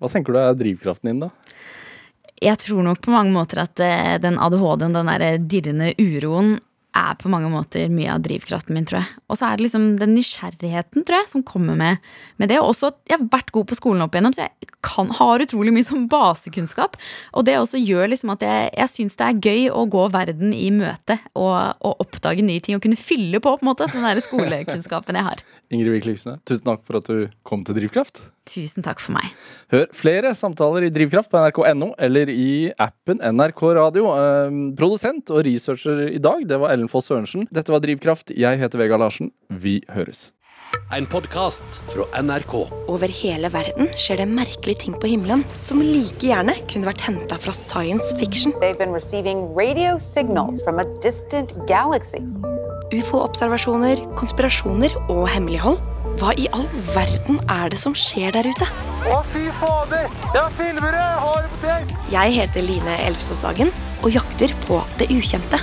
Hva 0.00 0.08
tenker 0.12 0.32
du 0.32 0.40
er 0.40 0.56
drivkraften 0.56 1.10
din, 1.10 1.22
da? 1.26 1.30
Jeg 2.40 2.56
tror 2.62 2.84
nok 2.86 3.02
på 3.04 3.12
mange 3.12 3.34
måter 3.34 3.60
at 3.66 3.80
eh, 3.84 4.16
den 4.22 4.38
ADHD-en, 4.40 4.94
den 4.96 5.10
der 5.12 5.38
dirrende 5.44 5.92
uroen, 6.00 6.58
er 6.96 7.16
på 7.20 7.30
mange 7.30 7.50
måter 7.52 7.90
mye 7.92 8.10
av 8.14 8.22
drivkraften 8.24 8.74
min, 8.74 8.86
tror 8.88 9.00
jeg. 9.00 9.18
Og 9.30 9.38
så 9.38 9.46
er 9.46 9.58
det 9.58 9.66
liksom 9.66 9.86
den 10.00 10.14
nysgjerrigheten, 10.16 11.04
tror 11.06 11.20
jeg, 11.20 11.30
som 11.32 11.44
kommer 11.46 11.78
med, 11.78 12.00
med 12.40 12.50
det. 12.50 12.58
Også 12.62 12.90
at 12.90 12.98
jeg 13.10 13.18
har 13.18 13.28
vært 13.32 13.52
god 13.54 13.68
på 13.70 13.78
skolen 13.78 14.04
opp 14.04 14.16
igjennom, 14.16 14.34
så 14.36 14.46
jeg 14.46 14.70
kan, 14.86 15.12
har 15.20 15.44
utrolig 15.44 15.74
mye 15.76 15.86
som 15.86 16.08
basekunnskap. 16.10 16.98
Og 17.36 17.46
det 17.46 17.58
også 17.60 17.80
gjør 17.80 18.10
liksom 18.14 18.34
at 18.34 18.44
jeg, 18.46 18.72
jeg 18.80 18.94
syns 18.94 19.18
det 19.20 19.28
er 19.28 19.44
gøy 19.50 19.70
å 19.74 19.86
gå 19.90 20.06
verden 20.14 20.54
i 20.56 20.70
møte 20.74 21.20
og, 21.34 21.76
og 21.84 22.04
oppdage 22.06 22.44
nye 22.46 22.62
ting. 22.64 22.78
Og 22.78 22.84
kunne 22.84 23.00
fylle 23.00 23.42
på 23.42 23.54
på 23.56 23.64
en 23.64 23.70
måte 23.70 23.88
den 23.90 24.06
der 24.06 24.20
skolekunnskapen 24.24 25.18
jeg 25.18 25.26
har. 25.26 25.46
Ingrid 25.74 25.94
Wikliksene, 25.94 26.40
tusen 26.48 26.66
takk 26.66 26.84
for 26.86 26.98
at 26.98 27.08
du 27.10 27.26
kom 27.46 27.64
til 27.66 27.76
Drivkraft. 27.76 28.24
Tusen 28.48 28.82
takk 28.82 29.02
for 29.02 29.14
meg. 29.14 29.34
Hør 29.70 29.84
flere 29.94 30.32
samtaler 30.34 30.86
i 30.86 30.92
Drivkraft 30.92 31.30
på 31.30 31.38
nrk.no 31.38 31.92
eller 32.00 32.30
i 32.32 32.70
appen 32.80 33.20
NRK 33.20 33.60
Radio. 33.76 34.14
Eh, 34.16 34.56
produsent 34.78 35.30
og 35.34 35.44
researcher 35.46 36.06
i 36.08 36.22
dag, 36.22 36.46
det 36.48 36.58
var 36.62 36.72
Ellen 36.74 36.79
Foss 36.88 37.10
Sørensen. 37.10 37.48
Dette 37.52 37.72
var 37.74 37.82
Drivkraft. 37.84 38.32
Jeg 38.32 38.58
heter 38.60 38.78
Vegard 38.78 39.02
Larsen. 39.02 39.32
Vi 39.50 39.82
høres. 39.92 40.30
En 40.94 41.06
podkast 41.06 41.80
fra 41.90 42.06
NRK. 42.22 42.54
Over 42.90 43.10
hele 43.10 43.50
verden 43.52 43.90
skjer 43.98 44.22
det 44.22 44.28
merkelige 44.30 44.84
ting 44.84 44.96
på 45.02 45.10
himmelen 45.10 45.42
som 45.62 45.82
like 45.82 46.22
gjerne 46.22 46.54
kunne 46.70 46.88
vært 46.88 47.04
henta 47.06 47.38
fra 47.42 47.54
science 47.54 48.14
fiction. 48.18 48.54
Ufo-observasjoner, 52.90 54.02
konspirasjoner 54.18 54.94
og 55.08 55.26
hemmelighold. 55.30 55.78
Hva 56.18 56.34
i 56.38 56.48
all 56.52 56.66
verden 56.90 57.38
er 57.48 57.70
det 57.70 57.78
som 57.80 57.94
skjer 57.96 58.34
der 58.34 58.50
ute? 58.50 58.66
Å, 59.10 59.20
fy 59.32 59.46
fader! 59.60 60.08
Jeg 60.34 60.56
filmer 60.58 60.96
det! 60.96 61.04
Jeg 61.04 61.20
har 61.24 61.44
det 61.44 61.52
på 61.52 61.60
tape! 61.62 62.00
Jeg 62.12 62.34
heter 62.40 62.66
Line 62.66 62.96
Elfsåshagen 63.06 63.70
og 64.02 64.10
jakter 64.18 64.52
på 64.66 64.82
det 64.98 65.08
ukjente. 65.14 65.62